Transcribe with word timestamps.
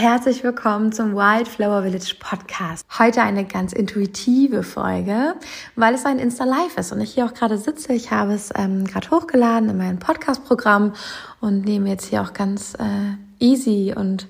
Herzlich 0.00 0.42
willkommen 0.42 0.92
zum 0.92 1.14
Wildflower 1.14 1.82
Village 1.82 2.14
Podcast. 2.18 2.86
Heute 2.98 3.20
eine 3.20 3.44
ganz 3.44 3.74
intuitive 3.74 4.62
Folge, 4.62 5.34
weil 5.76 5.92
es 5.92 6.06
ein 6.06 6.18
Insta 6.18 6.44
Live 6.44 6.78
ist 6.78 6.90
und 6.92 7.02
ich 7.02 7.12
hier 7.12 7.26
auch 7.26 7.34
gerade 7.34 7.58
sitze. 7.58 7.92
Ich 7.92 8.10
habe 8.10 8.32
es 8.32 8.48
ähm, 8.56 8.86
gerade 8.86 9.10
hochgeladen 9.10 9.68
in 9.68 9.76
mein 9.76 9.98
Podcast-Programm 9.98 10.94
und 11.42 11.66
nehme 11.66 11.90
jetzt 11.90 12.06
hier 12.06 12.22
auch 12.22 12.32
ganz 12.32 12.72
äh, 12.78 13.44
easy 13.44 13.92
und 13.94 14.26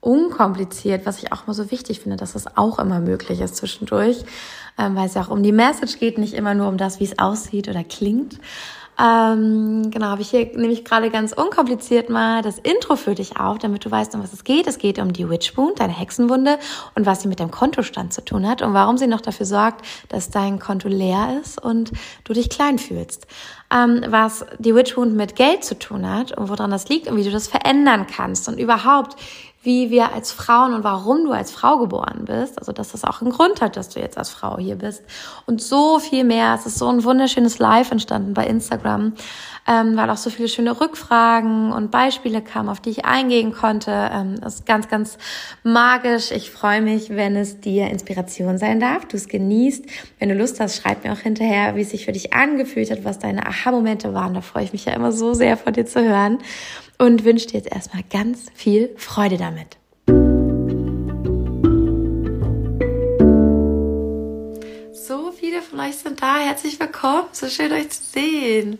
unkompliziert, 0.00 1.04
was 1.04 1.20
ich 1.20 1.32
auch 1.32 1.48
immer 1.48 1.54
so 1.54 1.72
wichtig 1.72 1.98
finde, 1.98 2.16
dass 2.16 2.34
das 2.34 2.56
auch 2.56 2.78
immer 2.78 3.00
möglich 3.00 3.40
ist 3.40 3.56
zwischendurch, 3.56 4.24
ähm, 4.78 4.94
weil 4.94 5.06
es 5.06 5.14
ja 5.14 5.22
auch 5.22 5.30
um 5.30 5.42
die 5.42 5.50
Message 5.50 5.98
geht, 5.98 6.18
nicht 6.18 6.34
immer 6.34 6.54
nur 6.54 6.68
um 6.68 6.76
das, 6.76 7.00
wie 7.00 7.04
es 7.04 7.18
aussieht 7.18 7.66
oder 7.66 7.82
klingt. 7.82 8.38
Ähm, 9.00 9.92
genau, 9.92 10.06
habe 10.06 10.22
ich 10.22 10.30
hier 10.30 10.50
nämlich 10.56 10.84
gerade 10.84 11.08
ganz 11.10 11.32
unkompliziert 11.32 12.10
mal 12.10 12.42
das 12.42 12.58
Intro 12.58 12.96
für 12.96 13.14
dich 13.14 13.38
auf, 13.38 13.58
damit 13.58 13.84
du 13.84 13.90
weißt, 13.90 14.12
um 14.16 14.22
was 14.22 14.32
es 14.32 14.42
geht. 14.42 14.66
Es 14.66 14.78
geht 14.78 14.98
um 14.98 15.12
die 15.12 15.28
Witch 15.28 15.56
Wound, 15.56 15.78
deine 15.78 15.92
Hexenwunde 15.92 16.58
und 16.96 17.06
was 17.06 17.22
sie 17.22 17.28
mit 17.28 17.38
dem 17.38 17.52
Kontostand 17.52 18.12
zu 18.12 18.24
tun 18.24 18.48
hat 18.48 18.60
und 18.60 18.74
warum 18.74 18.98
sie 18.98 19.06
noch 19.06 19.20
dafür 19.20 19.46
sorgt, 19.46 19.86
dass 20.08 20.30
dein 20.30 20.58
Konto 20.58 20.88
leer 20.88 21.40
ist 21.40 21.62
und 21.62 21.92
du 22.24 22.32
dich 22.32 22.50
klein 22.50 22.78
fühlst. 22.78 23.28
Ähm, 23.72 24.02
was 24.08 24.44
die 24.58 24.74
Witch 24.74 24.96
Wound 24.96 25.14
mit 25.14 25.36
Geld 25.36 25.62
zu 25.62 25.78
tun 25.78 26.08
hat 26.08 26.32
und 26.32 26.48
woran 26.48 26.70
das 26.70 26.88
liegt 26.88 27.06
und 27.06 27.16
wie 27.16 27.24
du 27.24 27.30
das 27.30 27.46
verändern 27.46 28.06
kannst 28.06 28.48
und 28.48 28.58
überhaupt, 28.58 29.14
wie 29.62 29.90
wir 29.90 30.12
als 30.12 30.30
Frauen 30.30 30.72
und 30.72 30.84
warum 30.84 31.24
du 31.24 31.32
als 31.32 31.50
Frau 31.50 31.78
geboren 31.78 32.24
bist. 32.24 32.58
Also, 32.58 32.72
dass 32.72 32.92
das 32.92 33.04
auch 33.04 33.20
einen 33.20 33.30
Grund 33.30 33.60
hat, 33.60 33.76
dass 33.76 33.88
du 33.88 34.00
jetzt 34.00 34.16
als 34.16 34.30
Frau 34.30 34.56
hier 34.58 34.76
bist. 34.76 35.02
Und 35.46 35.60
so 35.60 35.98
viel 35.98 36.24
mehr. 36.24 36.54
Es 36.54 36.66
ist 36.66 36.78
so 36.78 36.88
ein 36.88 37.02
wunderschönes 37.04 37.58
Live 37.58 37.90
entstanden 37.90 38.34
bei 38.34 38.46
Instagram, 38.46 39.14
ähm, 39.68 39.96
weil 39.96 40.08
auch 40.08 40.16
so 40.16 40.30
viele 40.30 40.48
schöne 40.48 40.80
Rückfragen 40.80 41.72
und 41.72 41.90
Beispiele 41.90 42.40
kamen, 42.40 42.70
auf 42.70 42.80
die 42.80 42.90
ich 42.90 43.04
eingehen 43.04 43.52
konnte. 43.52 43.90
Ähm, 43.90 44.40
das 44.40 44.56
ist 44.56 44.66
ganz, 44.66 44.88
ganz 44.88 45.18
magisch. 45.62 46.30
Ich 46.30 46.50
freue 46.50 46.80
mich, 46.80 47.10
wenn 47.10 47.36
es 47.36 47.60
dir 47.60 47.88
Inspiration 47.88 48.56
sein 48.56 48.80
darf, 48.80 49.04
du 49.04 49.18
es 49.18 49.28
genießt. 49.28 49.84
Wenn 50.18 50.30
du 50.30 50.34
Lust 50.34 50.58
hast, 50.58 50.80
schreib 50.80 51.04
mir 51.04 51.12
auch 51.12 51.18
hinterher, 51.18 51.76
wie 51.76 51.82
es 51.82 51.90
sich 51.90 52.06
für 52.06 52.12
dich 52.12 52.32
angefühlt 52.32 52.90
hat, 52.90 53.04
was 53.04 53.18
deine 53.18 53.46
Aha-Momente 53.46 54.14
waren. 54.14 54.32
Da 54.32 54.40
freue 54.40 54.64
ich 54.64 54.72
mich 54.72 54.86
ja 54.86 54.94
immer 54.94 55.12
so 55.12 55.34
sehr 55.34 55.58
von 55.58 55.74
dir 55.74 55.84
zu 55.84 56.02
hören 56.02 56.38
und 56.96 57.24
wünsche 57.24 57.48
dir 57.48 57.58
jetzt 57.58 57.70
erstmal 57.70 58.02
ganz 58.10 58.46
viel 58.54 58.90
Freude 58.96 59.36
damit. 59.36 59.76
So 64.94 65.30
viele 65.32 65.60
von 65.60 65.80
euch 65.80 65.96
sind 65.96 66.22
da. 66.22 66.38
Herzlich 66.38 66.80
willkommen. 66.80 67.24
So 67.32 67.48
schön 67.48 67.70
euch 67.72 67.90
zu 67.90 68.02
sehen. 68.02 68.78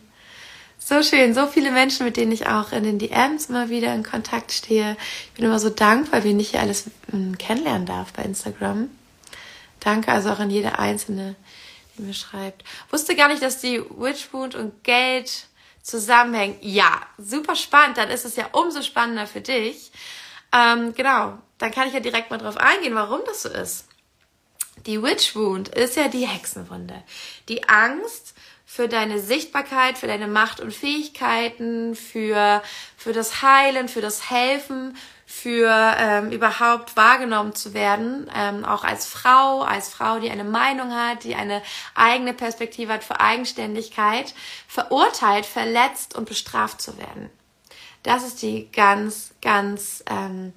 So 0.88 1.02
schön, 1.02 1.34
so 1.34 1.46
viele 1.46 1.70
Menschen, 1.70 2.06
mit 2.06 2.16
denen 2.16 2.32
ich 2.32 2.46
auch 2.46 2.72
in 2.72 2.82
den 2.82 2.98
DMs 2.98 3.50
immer 3.50 3.68
wieder 3.68 3.94
in 3.94 4.02
Kontakt 4.02 4.52
stehe. 4.52 4.96
Ich 5.26 5.32
bin 5.32 5.44
immer 5.44 5.58
so 5.58 5.68
dankbar, 5.68 6.24
wie 6.24 6.34
ich 6.40 6.52
hier 6.52 6.60
alles 6.60 6.84
hm, 7.10 7.36
kennenlernen 7.36 7.84
darf 7.84 8.14
bei 8.14 8.22
Instagram. 8.22 8.88
Danke 9.80 10.10
also 10.10 10.30
auch 10.30 10.38
an 10.38 10.48
jede 10.48 10.78
Einzelne, 10.78 11.36
die 11.92 12.04
mir 12.04 12.14
schreibt. 12.14 12.64
Wusste 12.88 13.14
gar 13.16 13.28
nicht, 13.28 13.42
dass 13.42 13.60
die 13.60 13.82
Witchwound 13.98 14.54
und 14.54 14.82
Geld 14.82 15.48
zusammenhängen. 15.82 16.56
Ja, 16.62 17.02
super 17.18 17.54
spannend. 17.54 17.98
Dann 17.98 18.08
ist 18.08 18.24
es 18.24 18.36
ja 18.36 18.46
umso 18.52 18.80
spannender 18.80 19.26
für 19.26 19.42
dich. 19.42 19.92
Ähm, 20.54 20.94
genau, 20.94 21.36
dann 21.58 21.70
kann 21.70 21.88
ich 21.88 21.92
ja 21.92 22.00
direkt 22.00 22.30
mal 22.30 22.38
drauf 22.38 22.56
eingehen, 22.56 22.94
warum 22.94 23.20
das 23.26 23.42
so 23.42 23.50
ist. 23.50 23.84
Die 24.86 25.02
Witch 25.02 25.36
Wound 25.36 25.68
ist 25.68 25.96
ja 25.96 26.08
die 26.08 26.26
Hexenwunde. 26.26 27.02
Die 27.50 27.68
Angst 27.68 28.32
für 28.78 28.86
deine 28.86 29.18
Sichtbarkeit, 29.18 29.98
für 29.98 30.06
deine 30.06 30.28
Macht 30.28 30.60
und 30.60 30.72
Fähigkeiten, 30.72 31.96
für, 31.96 32.62
für 32.96 33.12
das 33.12 33.42
Heilen, 33.42 33.88
für 33.88 34.00
das 34.00 34.30
Helfen, 34.30 34.96
für 35.26 35.96
ähm, 35.98 36.30
überhaupt 36.30 36.96
wahrgenommen 36.96 37.56
zu 37.56 37.74
werden, 37.74 38.30
ähm, 38.36 38.64
auch 38.64 38.84
als 38.84 39.06
Frau, 39.06 39.62
als 39.62 39.88
Frau, 39.88 40.20
die 40.20 40.30
eine 40.30 40.44
Meinung 40.44 40.92
hat, 40.92 41.24
die 41.24 41.34
eine 41.34 41.60
eigene 41.96 42.32
Perspektive 42.32 42.92
hat 42.92 43.02
für 43.02 43.18
Eigenständigkeit, 43.18 44.32
verurteilt, 44.68 45.44
verletzt 45.44 46.14
und 46.14 46.28
bestraft 46.28 46.80
zu 46.80 46.96
werden. 46.98 47.30
Das 48.04 48.24
ist 48.24 48.42
die 48.42 48.70
ganz, 48.70 49.32
ganz, 49.42 50.04
ähm, 50.08 50.52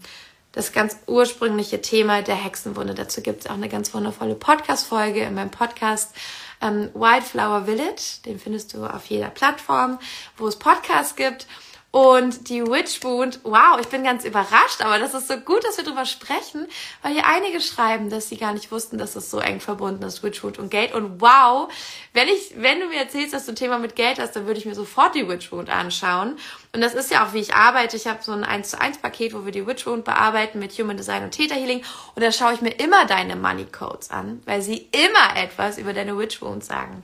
das 0.52 0.74
ganz 0.74 0.96
ursprüngliche 1.08 1.82
Thema 1.82 2.22
der 2.22 2.36
Hexenwunde. 2.36 2.94
Dazu 2.94 3.22
gibt 3.22 3.40
es 3.40 3.48
auch 3.48 3.56
eine 3.56 3.68
ganz 3.68 3.96
wundervolle 3.96 4.36
Podcast-Folge 4.36 5.22
in 5.22 5.34
meinem 5.34 5.50
Podcast 5.50 6.14
ähm, 6.62 6.90
Wildflower 6.94 7.66
Village. 7.66 8.22
Den 8.26 8.40
findest 8.40 8.74
du 8.74 8.86
auf 8.86 9.06
jeder 9.08 9.30
Plattform, 9.30 10.00
wo 10.38 10.48
es 10.48 10.58
Podcasts 10.58 11.16
gibt. 11.16 11.48
Und 11.92 12.48
die 12.48 12.66
Witchwound, 12.66 13.42
wow, 13.44 13.78
ich 13.82 13.88
bin 13.88 14.06
ganz 14.06 14.24
überrascht, 14.24 14.80
aber 14.80 14.98
das 14.98 15.14
ist 15.14 15.28
so 15.28 15.36
gut, 15.36 15.62
dass 15.66 15.76
wir 15.76 15.84
drüber 15.84 16.06
sprechen, 16.06 16.66
weil 17.02 17.12
hier 17.12 17.26
einige 17.26 17.60
schreiben, 17.60 18.10
dass 18.10 18.30
sie 18.30 18.38
gar 18.38 18.54
nicht 18.54 18.72
wussten, 18.72 18.98
dass 18.98 19.18
es 19.18 19.30
so 19.30 19.40
eng 19.40 19.60
verbunden 19.60 20.04
ist, 20.04 20.24
Witchwound 20.24 20.58
und 20.58 20.72
Geld. 20.72 20.94
Und 20.94 21.20
wow, 21.20 21.70
wenn 22.14 22.30
ich, 22.30 22.54
wenn 22.56 22.80
du 22.80 22.88
mir 22.88 23.00
erzählst, 23.00 23.34
dass 23.34 23.46
du 23.46 23.52
ein 23.52 23.58
Thema 23.58 23.78
mit 23.78 23.98
Geld 23.98 24.20
hast, 24.20 24.38
dann 24.38 24.48
würde 24.48 24.58
ich 24.58 24.66
mir 24.66 24.74
sofort 24.74 25.16
die 25.16 25.28
Witchwound 25.28 25.70
anschauen. 25.70 26.38
Und 26.74 26.80
das 26.80 26.94
ist 26.94 27.12
ja 27.12 27.26
auch, 27.26 27.34
wie 27.34 27.40
ich 27.40 27.54
arbeite. 27.54 27.98
Ich 27.98 28.08
habe 28.08 28.24
so 28.24 28.32
ein 28.32 28.46
1 28.46 28.70
zu 28.70 28.80
1 28.80 29.00
Paket, 29.00 29.34
wo 29.34 29.44
wir 29.44 29.52
die 29.52 29.68
Witchwound 29.68 30.06
bearbeiten 30.06 30.60
mit 30.60 30.72
Human 30.80 30.96
Design 30.96 31.26
und 31.26 31.32
Theta 31.32 31.56
Healing. 31.56 31.84
Und 32.16 32.24
da 32.24 32.32
schaue 32.32 32.54
ich 32.54 32.62
mir 32.62 32.72
immer 32.72 33.04
deine 33.06 33.36
Money 33.36 33.66
Codes 33.66 34.12
an, 34.12 34.42
weil 34.46 34.62
sie 34.62 34.90
immer 34.94 35.36
etwas 35.36 35.78
über 35.78 35.92
deine 35.92 36.18
Witchwound 36.18 36.64
sagen 36.64 37.04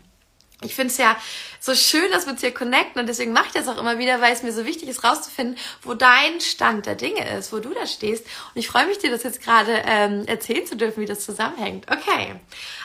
ich 0.61 0.73
finde 0.73 0.91
es 0.91 0.97
ja 0.97 1.15
so 1.59 1.75
schön, 1.75 2.11
dass 2.11 2.25
wir 2.25 2.33
uns 2.33 2.41
hier 2.41 2.53
connecten 2.53 2.99
und 2.99 3.07
deswegen 3.07 3.31
mache 3.31 3.47
ich 3.47 3.53
das 3.53 3.67
auch 3.67 3.77
immer 3.77 3.99
wieder, 3.99 4.21
weil 4.21 4.33
es 4.33 4.41
mir 4.41 4.51
so 4.51 4.65
wichtig 4.65 4.89
ist, 4.89 5.03
rauszufinden, 5.03 5.55
wo 5.83 5.93
dein 5.93 6.41
Stand 6.41 6.87
der 6.87 6.95
Dinge 6.95 7.37
ist, 7.37 7.53
wo 7.53 7.59
du 7.59 7.73
da 7.73 7.85
stehst. 7.85 8.25
Und 8.25 8.59
ich 8.59 8.67
freue 8.67 8.87
mich, 8.87 8.97
dir 8.97 9.11
das 9.11 9.23
jetzt 9.23 9.43
gerade 9.43 9.83
ähm, 9.85 10.25
erzählen 10.25 10.65
zu 10.65 10.75
dürfen, 10.75 11.01
wie 11.01 11.05
das 11.05 11.23
zusammenhängt. 11.23 11.85
Okay, 11.91 12.39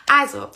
also, 0.06 0.48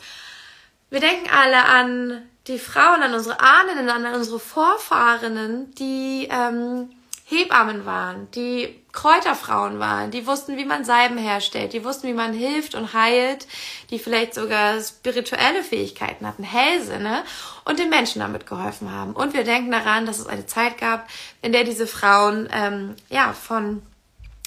wir 0.90 1.00
denken 1.00 1.30
alle 1.30 1.64
an 1.64 2.28
die 2.48 2.58
Frauen, 2.58 3.02
an 3.02 3.14
unsere 3.14 3.40
Ahnen, 3.40 3.88
an 3.88 4.14
unsere 4.14 4.38
Vorfahrinnen, 4.38 5.74
die 5.74 6.28
ähm, 6.30 6.90
Hebammen 7.28 7.84
waren, 7.86 8.30
die 8.30 8.80
Kräuterfrauen 8.92 9.80
waren, 9.80 10.12
die 10.12 10.28
wussten, 10.28 10.56
wie 10.56 10.64
man 10.64 10.84
Salben 10.84 11.18
herstellt, 11.18 11.72
die 11.72 11.84
wussten, 11.84 12.06
wie 12.06 12.14
man 12.14 12.32
hilft 12.32 12.76
und 12.76 12.92
heilt, 12.92 13.48
die 13.90 13.98
vielleicht 13.98 14.32
sogar 14.32 14.80
spirituelle 14.80 15.64
Fähigkeiten 15.64 16.24
hatten, 16.24 16.44
Hellsinne 16.44 17.24
und 17.64 17.80
den 17.80 17.90
Menschen 17.90 18.20
damit 18.20 18.46
geholfen 18.46 18.92
haben. 18.92 19.12
Und 19.12 19.34
wir 19.34 19.42
denken 19.42 19.72
daran, 19.72 20.06
dass 20.06 20.20
es 20.20 20.28
eine 20.28 20.46
Zeit 20.46 20.78
gab, 20.78 21.08
in 21.42 21.50
der 21.50 21.64
diese 21.64 21.88
Frauen 21.88 22.48
ähm, 22.52 22.94
ja 23.10 23.32
von 23.32 23.82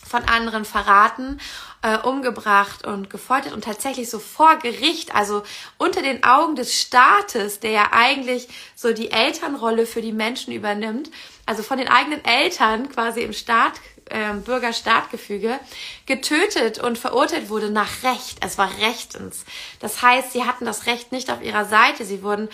von 0.09 0.23
anderen 0.23 0.65
verraten, 0.65 1.39
äh, 1.81 1.97
umgebracht 1.97 2.85
und 2.85 3.09
gefoltert 3.09 3.53
und 3.53 3.63
tatsächlich 3.63 4.09
so 4.09 4.17
vor 4.17 4.57
Gericht, 4.57 5.13
also 5.13 5.43
unter 5.77 6.01
den 6.01 6.23
Augen 6.23 6.55
des 6.55 6.81
Staates, 6.81 7.59
der 7.59 7.71
ja 7.71 7.89
eigentlich 7.91 8.47
so 8.75 8.91
die 8.91 9.11
Elternrolle 9.11 9.85
für 9.85 10.01
die 10.01 10.11
Menschen 10.11 10.51
übernimmt, 10.51 11.11
also 11.49 11.63
von 11.63 11.79
den 11.79 11.87
eigenen 11.87 12.23
Eltern 12.23 12.89
quasi 12.89 13.21
im 13.21 13.33
Staat, 13.33 13.73
äh, 14.05 14.33
Bürger-Staat-Gefüge, 14.33 15.59
getötet 16.05 16.77
und 16.77 16.99
verurteilt 16.99 17.49
wurde 17.49 17.71
nach 17.71 18.03
Recht. 18.03 18.37
Es 18.45 18.59
war 18.59 18.69
rechtens. 18.79 19.45
Das 19.79 20.03
heißt, 20.03 20.31
sie 20.31 20.43
hatten 20.43 20.65
das 20.65 20.85
Recht 20.85 21.11
nicht 21.11 21.31
auf 21.31 21.41
ihrer 21.41 21.65
Seite. 21.65 22.05
Sie 22.05 22.21
wurden 22.21 22.49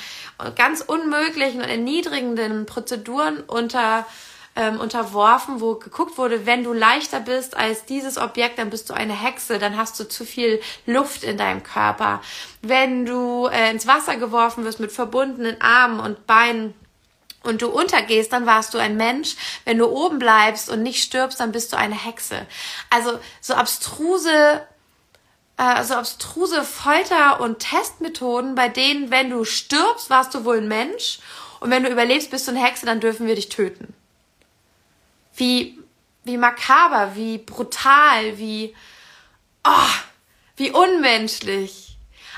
ganz 0.55 0.79
unmöglichen 0.79 1.61
und 1.61 1.67
erniedrigenden 1.67 2.65
Prozeduren 2.65 3.41
unter 3.41 4.05
ähm, 4.55 4.79
unterworfen, 4.79 5.59
wo 5.59 5.75
geguckt 5.75 6.17
wurde, 6.17 6.45
wenn 6.45 6.63
du 6.63 6.71
leichter 6.71 7.19
bist 7.19 7.57
als 7.57 7.83
dieses 7.83 8.17
Objekt, 8.17 8.57
dann 8.57 8.69
bist 8.69 8.89
du 8.89 8.93
eine 8.93 9.11
Hexe, 9.11 9.59
dann 9.59 9.75
hast 9.75 9.99
du 9.99 10.07
zu 10.07 10.23
viel 10.23 10.61
Luft 10.85 11.25
in 11.25 11.37
deinem 11.37 11.61
Körper. 11.61 12.21
Wenn 12.61 13.05
du 13.05 13.47
äh, 13.47 13.71
ins 13.71 13.85
Wasser 13.85 14.15
geworfen 14.15 14.63
wirst 14.63 14.79
mit 14.79 14.93
verbundenen 14.93 15.59
Armen 15.59 15.99
und 15.99 16.25
Beinen, 16.25 16.73
und 17.45 17.61
du 17.61 17.67
untergehst, 17.67 18.33
dann 18.33 18.45
warst 18.45 18.73
du 18.73 18.77
ein 18.77 18.97
Mensch. 18.97 19.35
Wenn 19.63 19.77
du 19.77 19.87
oben 19.87 20.19
bleibst 20.19 20.69
und 20.69 20.83
nicht 20.83 21.03
stirbst, 21.03 21.39
dann 21.39 21.51
bist 21.51 21.73
du 21.73 21.77
eine 21.77 21.95
Hexe. 21.95 22.45
Also 22.89 23.19
so 23.41 23.53
abstruse, 23.53 24.65
äh, 25.57 25.83
so 25.83 25.95
abstruse 25.95 26.63
Folter- 26.63 27.39
und 27.41 27.59
Testmethoden, 27.59 28.55
bei 28.55 28.69
denen, 28.69 29.11
wenn 29.11 29.29
du 29.29 29.45
stirbst, 29.45 30.09
warst 30.09 30.33
du 30.33 30.45
wohl 30.45 30.57
ein 30.57 30.67
Mensch 30.67 31.19
und 31.59 31.71
wenn 31.71 31.83
du 31.83 31.89
überlebst, 31.89 32.31
bist 32.31 32.47
du 32.47 32.51
eine 32.51 32.63
Hexe, 32.63 32.85
dann 32.85 32.99
dürfen 32.99 33.27
wir 33.27 33.35
dich 33.35 33.49
töten. 33.49 33.93
Wie, 35.35 35.79
wie 36.23 36.37
makaber, 36.37 37.15
wie 37.15 37.37
brutal, 37.37 38.37
wie, 38.37 38.75
oh, 39.63 39.93
wie 40.57 40.71
unmenschlich 40.71 41.84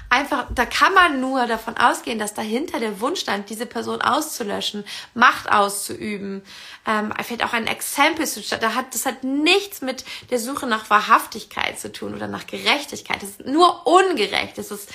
einfach, 0.09 0.48
da 0.54 0.65
kann 0.65 0.94
man 0.94 1.19
nur 1.19 1.45
davon 1.48 1.77
ausgehen, 1.77 2.19
dass 2.19 2.33
dahinter 2.33 2.80
der 2.80 3.00
Wunsch 3.01 3.21
stand, 3.21 3.50
diese 3.50 3.65
Person 3.65 4.01
auszulöschen, 4.01 4.86
Macht 5.13 5.51
auszuüben, 5.51 6.44
ähm, 6.86 7.13
vielleicht 7.24 7.44
auch 7.44 7.54
ein 7.54 7.68
Exempel 7.68 8.25
zu 8.25 8.42
da 8.42 8.75
hat, 8.75 8.94
das 8.94 9.06
hat 9.06 9.24
nichts 9.24 9.81
mit 9.81 10.06
der 10.30 10.39
Suche 10.39 10.68
nach 10.68 10.89
Wahrhaftigkeit 10.89 11.80
zu 11.80 11.92
tun 11.92 12.15
oder 12.15 12.27
nach 12.27 12.48
Gerechtigkeit. 12.48 13.21
Das 13.21 13.31
ist 13.31 13.45
nur 13.45 13.86
ungerecht. 13.86 14.57
Das 14.57 14.71
ist 14.71 14.89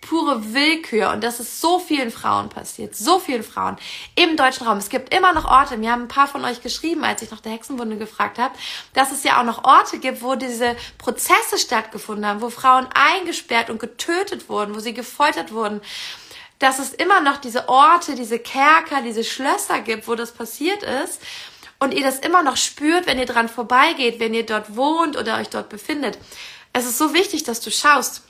pure 0.00 0.54
Willkür 0.54 1.10
und 1.10 1.22
das 1.24 1.40
ist 1.40 1.60
so 1.60 1.78
vielen 1.78 2.10
Frauen 2.10 2.48
passiert, 2.48 2.94
so 2.94 3.18
vielen 3.18 3.42
Frauen 3.42 3.76
im 4.14 4.36
deutschen 4.36 4.66
Raum. 4.66 4.78
Es 4.78 4.88
gibt 4.88 5.12
immer 5.14 5.32
noch 5.32 5.44
Orte, 5.44 5.76
mir 5.76 5.92
haben 5.92 6.02
ein 6.02 6.08
paar 6.08 6.28
von 6.28 6.44
euch 6.44 6.62
geschrieben, 6.62 7.04
als 7.04 7.22
ich 7.22 7.30
nach 7.30 7.40
der 7.40 7.52
Hexenwunde 7.52 7.96
gefragt 7.96 8.38
habe, 8.38 8.54
dass 8.94 9.12
es 9.12 9.24
ja 9.24 9.40
auch 9.40 9.44
noch 9.44 9.64
Orte 9.64 9.98
gibt, 9.98 10.22
wo 10.22 10.34
diese 10.34 10.76
Prozesse 10.98 11.58
stattgefunden 11.58 12.26
haben, 12.26 12.40
wo 12.40 12.50
Frauen 12.50 12.86
eingesperrt 12.94 13.70
und 13.70 13.80
getötet 13.80 14.48
wurden, 14.48 14.74
wo 14.74 14.78
sie 14.78 14.94
gefoltert 14.94 15.52
wurden. 15.52 15.80
Dass 16.58 16.78
es 16.78 16.92
immer 16.92 17.20
noch 17.20 17.36
diese 17.36 17.68
Orte, 17.68 18.16
diese 18.16 18.38
Kerker, 18.38 19.02
diese 19.02 19.22
Schlösser 19.22 19.80
gibt, 19.80 20.08
wo 20.08 20.16
das 20.16 20.32
passiert 20.32 20.82
ist 20.82 21.20
und 21.78 21.94
ihr 21.94 22.02
das 22.02 22.18
immer 22.18 22.42
noch 22.42 22.56
spürt, 22.56 23.06
wenn 23.06 23.18
ihr 23.18 23.26
dran 23.26 23.48
vorbeigeht, 23.48 24.18
wenn 24.18 24.34
ihr 24.34 24.44
dort 24.44 24.74
wohnt 24.74 25.16
oder 25.16 25.38
euch 25.38 25.48
dort 25.48 25.68
befindet. 25.68 26.18
Es 26.72 26.86
ist 26.86 26.98
so 26.98 27.14
wichtig, 27.14 27.44
dass 27.44 27.60
du 27.60 27.70
schaust, 27.70 28.22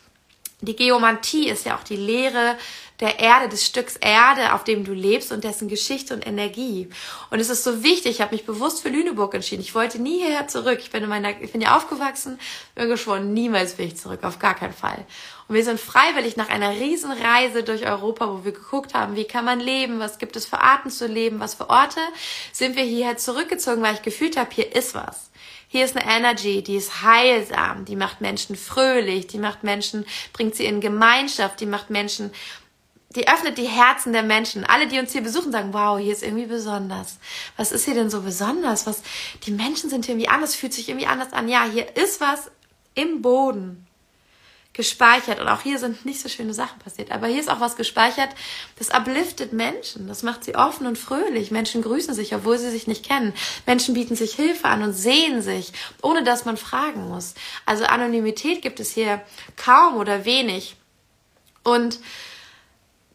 die 0.60 0.76
Geomantie 0.76 1.48
ist 1.48 1.66
ja 1.66 1.76
auch 1.76 1.84
die 1.84 1.96
Lehre 1.96 2.56
der 3.00 3.20
Erde, 3.20 3.48
des 3.48 3.64
Stücks 3.64 3.96
Erde, 3.96 4.54
auf 4.54 4.64
dem 4.64 4.84
du 4.84 4.92
lebst 4.92 5.30
und 5.30 5.44
dessen 5.44 5.68
Geschichte 5.68 6.14
und 6.14 6.26
Energie. 6.26 6.88
Und 7.30 7.38
es 7.38 7.48
ist 7.48 7.62
so 7.62 7.84
wichtig, 7.84 8.12
ich 8.12 8.20
habe 8.20 8.34
mich 8.34 8.44
bewusst 8.44 8.82
für 8.82 8.88
Lüneburg 8.88 9.34
entschieden. 9.34 9.62
Ich 9.62 9.74
wollte 9.74 10.02
nie 10.02 10.18
hierher 10.18 10.48
zurück. 10.48 10.78
Ich 10.80 10.90
bin 10.90 11.04
in 11.04 11.08
meiner, 11.08 11.40
ich 11.40 11.52
bin 11.52 11.60
ja 11.60 11.76
aufgewachsen, 11.76 12.40
bin 12.74 12.88
geschworen, 12.88 13.32
niemals 13.32 13.78
will 13.78 13.86
ich 13.86 13.96
zurück, 13.96 14.24
auf 14.24 14.40
gar 14.40 14.54
keinen 14.54 14.72
Fall. 14.72 15.06
Und 15.46 15.54
wir 15.54 15.64
sind 15.64 15.78
freiwillig 15.78 16.36
nach 16.36 16.48
einer 16.48 16.72
Riesenreise 16.72 17.62
durch 17.62 17.86
Europa, 17.86 18.28
wo 18.28 18.44
wir 18.44 18.52
geguckt 18.52 18.94
haben, 18.94 19.14
wie 19.14 19.24
kann 19.24 19.44
man 19.44 19.60
leben, 19.60 20.00
was 20.00 20.18
gibt 20.18 20.34
es 20.34 20.46
für 20.46 20.58
Arten 20.58 20.90
zu 20.90 21.06
leben, 21.06 21.38
was 21.38 21.54
für 21.54 21.70
Orte, 21.70 22.00
sind 22.52 22.74
wir 22.74 22.82
hierher 22.82 23.16
zurückgezogen, 23.16 23.82
weil 23.82 23.94
ich 23.94 24.02
gefühlt 24.02 24.36
habe, 24.36 24.50
hier 24.52 24.74
ist 24.74 24.94
was. 24.94 25.27
Hier 25.70 25.84
ist 25.84 25.96
eine 25.96 26.10
Energy, 26.10 26.62
die 26.62 26.76
ist 26.76 27.02
heilsam, 27.02 27.84
die 27.84 27.96
macht 27.96 28.22
Menschen 28.22 28.56
fröhlich, 28.56 29.26
die 29.26 29.38
macht 29.38 29.64
Menschen, 29.64 30.06
bringt 30.32 30.54
sie 30.54 30.64
in 30.64 30.80
Gemeinschaft, 30.80 31.60
die 31.60 31.66
macht 31.66 31.90
Menschen, 31.90 32.32
die 33.14 33.28
öffnet 33.28 33.58
die 33.58 33.68
Herzen 33.68 34.12
der 34.12 34.22
Menschen. 34.22 34.64
Alle, 34.64 34.86
die 34.86 34.98
uns 34.98 35.12
hier 35.12 35.22
besuchen, 35.22 35.52
sagen, 35.52 35.72
wow, 35.72 35.98
hier 35.98 36.12
ist 36.12 36.22
irgendwie 36.22 36.46
besonders. 36.46 37.18
Was 37.56 37.72
ist 37.72 37.84
hier 37.84 37.94
denn 37.94 38.10
so 38.10 38.22
besonders? 38.22 38.86
Was, 38.86 39.02
die 39.44 39.50
Menschen 39.50 39.90
sind 39.90 40.06
hier 40.06 40.14
irgendwie 40.14 40.30
anders, 40.30 40.54
fühlt 40.54 40.72
sich 40.72 40.88
irgendwie 40.88 41.06
anders 41.06 41.32
an. 41.32 41.48
Ja, 41.48 41.64
hier 41.64 41.96
ist 41.96 42.20
was 42.20 42.50
im 42.94 43.20
Boden 43.20 43.87
gespeichert. 44.78 45.40
Und 45.40 45.48
auch 45.48 45.60
hier 45.60 45.78
sind 45.80 46.06
nicht 46.06 46.20
so 46.20 46.28
schöne 46.28 46.54
Sachen 46.54 46.78
passiert. 46.78 47.10
Aber 47.10 47.26
hier 47.26 47.40
ist 47.40 47.50
auch 47.50 47.58
was 47.58 47.74
gespeichert, 47.74 48.30
das 48.78 48.90
upliftet 48.94 49.52
Menschen. 49.52 50.06
Das 50.06 50.22
macht 50.22 50.44
sie 50.44 50.54
offen 50.54 50.86
und 50.86 50.96
fröhlich. 50.96 51.50
Menschen 51.50 51.82
grüßen 51.82 52.14
sich, 52.14 52.32
obwohl 52.32 52.58
sie 52.58 52.70
sich 52.70 52.86
nicht 52.86 53.04
kennen. 53.04 53.34
Menschen 53.66 53.92
bieten 53.94 54.14
sich 54.14 54.34
Hilfe 54.34 54.68
an 54.68 54.84
und 54.84 54.92
sehen 54.92 55.42
sich, 55.42 55.72
ohne 56.00 56.22
dass 56.22 56.44
man 56.44 56.56
fragen 56.56 57.08
muss. 57.08 57.34
Also 57.66 57.84
Anonymität 57.84 58.62
gibt 58.62 58.78
es 58.78 58.92
hier 58.92 59.20
kaum 59.56 59.96
oder 59.96 60.24
wenig. 60.24 60.76
Und 61.64 61.98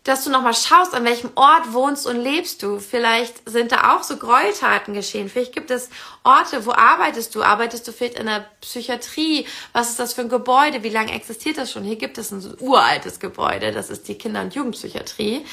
dass 0.03 0.25
du 0.25 0.29
nochmal 0.29 0.53
schaust, 0.53 0.93
an 0.93 1.05
welchem 1.05 1.31
Ort 1.35 1.71
wohnst 1.71 2.05
und 2.05 2.19
lebst 2.19 2.61
du. 2.61 2.79
Vielleicht 2.79 3.49
sind 3.49 3.71
da 3.71 3.95
auch 3.95 4.03
so 4.03 4.17
Gräueltaten 4.17 4.93
geschehen. 4.93 5.29
Vielleicht 5.29 5.53
gibt 5.53 5.71
es 5.71 5.89
Orte, 6.23 6.65
wo 6.65 6.73
arbeitest 6.73 7.33
du? 7.35 7.41
Arbeitest 7.41 7.87
du 7.87 7.93
vielleicht 7.93 8.19
in 8.19 8.25
der 8.25 8.45
Psychiatrie? 8.59 9.47
Was 9.71 9.91
ist 9.91 9.99
das 9.99 10.13
für 10.13 10.21
ein 10.21 10.29
Gebäude? 10.29 10.83
Wie 10.83 10.89
lange 10.89 11.13
existiert 11.13 11.57
das 11.57 11.71
schon? 11.71 11.83
Hier 11.83 11.95
gibt 11.95 12.17
es 12.17 12.31
ein 12.31 12.43
uraltes 12.59 13.21
Gebäude. 13.21 13.71
Das 13.71 13.89
ist 13.89 14.09
die 14.09 14.17
Kinder- 14.17 14.41
und 14.41 14.53
Jugendpsychiatrie. 14.53 15.45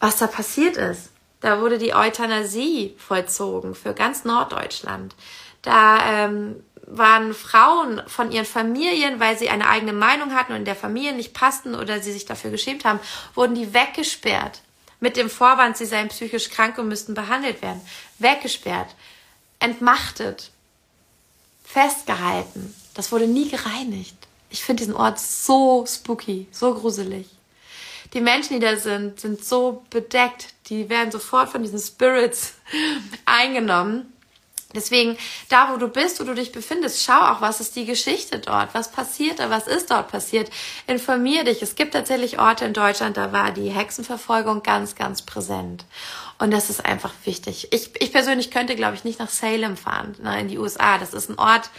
Was 0.00 0.16
da 0.16 0.26
passiert 0.26 0.76
ist. 0.76 1.10
Da 1.40 1.60
wurde 1.60 1.78
die 1.78 1.94
Euthanasie 1.94 2.96
vollzogen 2.98 3.76
für 3.76 3.94
ganz 3.94 4.24
Norddeutschland. 4.24 5.14
Da 5.62 6.24
ähm, 6.24 6.64
waren 6.86 7.34
Frauen 7.34 8.02
von 8.06 8.30
ihren 8.30 8.44
Familien, 8.44 9.20
weil 9.20 9.38
sie 9.38 9.48
eine 9.48 9.68
eigene 9.68 9.92
Meinung 9.92 10.34
hatten 10.34 10.52
und 10.52 10.58
in 10.58 10.64
der 10.64 10.76
Familie 10.76 11.12
nicht 11.12 11.34
passten 11.34 11.74
oder 11.74 12.00
sie 12.00 12.12
sich 12.12 12.24
dafür 12.24 12.50
geschämt 12.50 12.84
haben, 12.84 13.00
wurden 13.34 13.54
die 13.54 13.72
weggesperrt. 13.72 14.60
Mit 15.00 15.16
dem 15.16 15.28
Vorwand, 15.28 15.76
sie 15.76 15.86
seien 15.86 16.08
psychisch 16.08 16.50
krank 16.50 16.78
und 16.78 16.88
müssten 16.88 17.14
behandelt 17.14 17.62
werden. 17.62 17.80
Weggesperrt. 18.18 18.94
Entmachtet. 19.58 20.50
Festgehalten. 21.64 22.74
Das 22.94 23.12
wurde 23.12 23.26
nie 23.26 23.48
gereinigt. 23.48 24.16
Ich 24.50 24.62
finde 24.62 24.82
diesen 24.82 24.94
Ort 24.94 25.18
so 25.18 25.84
spooky, 25.86 26.46
so 26.52 26.74
gruselig. 26.74 27.26
Die 28.12 28.20
Menschen, 28.20 28.54
die 28.54 28.60
da 28.60 28.76
sind, 28.76 29.18
sind 29.18 29.44
so 29.44 29.84
bedeckt. 29.90 30.54
Die 30.66 30.88
werden 30.88 31.10
sofort 31.10 31.48
von 31.48 31.62
diesen 31.62 31.80
Spirits 31.80 32.54
eingenommen. 33.24 34.12
Deswegen, 34.74 35.16
da 35.48 35.72
wo 35.72 35.76
du 35.76 35.88
bist, 35.88 36.20
wo 36.20 36.24
du 36.24 36.34
dich 36.34 36.52
befindest, 36.52 37.04
schau 37.04 37.20
auch, 37.20 37.40
was 37.40 37.60
ist 37.60 37.76
die 37.76 37.84
Geschichte 37.84 38.38
dort, 38.38 38.74
was 38.74 38.90
passiert 38.90 39.38
da, 39.38 39.50
was 39.50 39.66
ist 39.66 39.90
dort 39.90 40.08
passiert. 40.08 40.50
Informier 40.86 41.44
dich. 41.44 41.62
Es 41.62 41.74
gibt 41.74 41.94
tatsächlich 41.94 42.38
Orte 42.38 42.64
in 42.64 42.72
Deutschland, 42.72 43.16
da 43.16 43.32
war 43.32 43.50
die 43.52 43.70
Hexenverfolgung 43.70 44.62
ganz, 44.62 44.94
ganz 44.94 45.22
präsent. 45.22 45.84
Und 46.38 46.50
das 46.50 46.70
ist 46.70 46.84
einfach 46.84 47.12
wichtig. 47.24 47.68
Ich, 47.72 47.90
ich 48.00 48.12
persönlich 48.12 48.50
könnte, 48.50 48.74
glaube 48.74 48.96
ich, 48.96 49.04
nicht 49.04 49.18
nach 49.18 49.30
Salem 49.30 49.76
fahren, 49.76 50.16
ne, 50.22 50.40
in 50.40 50.48
die 50.48 50.58
USA. 50.58 50.98
Das 50.98 51.14
ist 51.14 51.30
ein 51.30 51.38
Ort, 51.38 51.70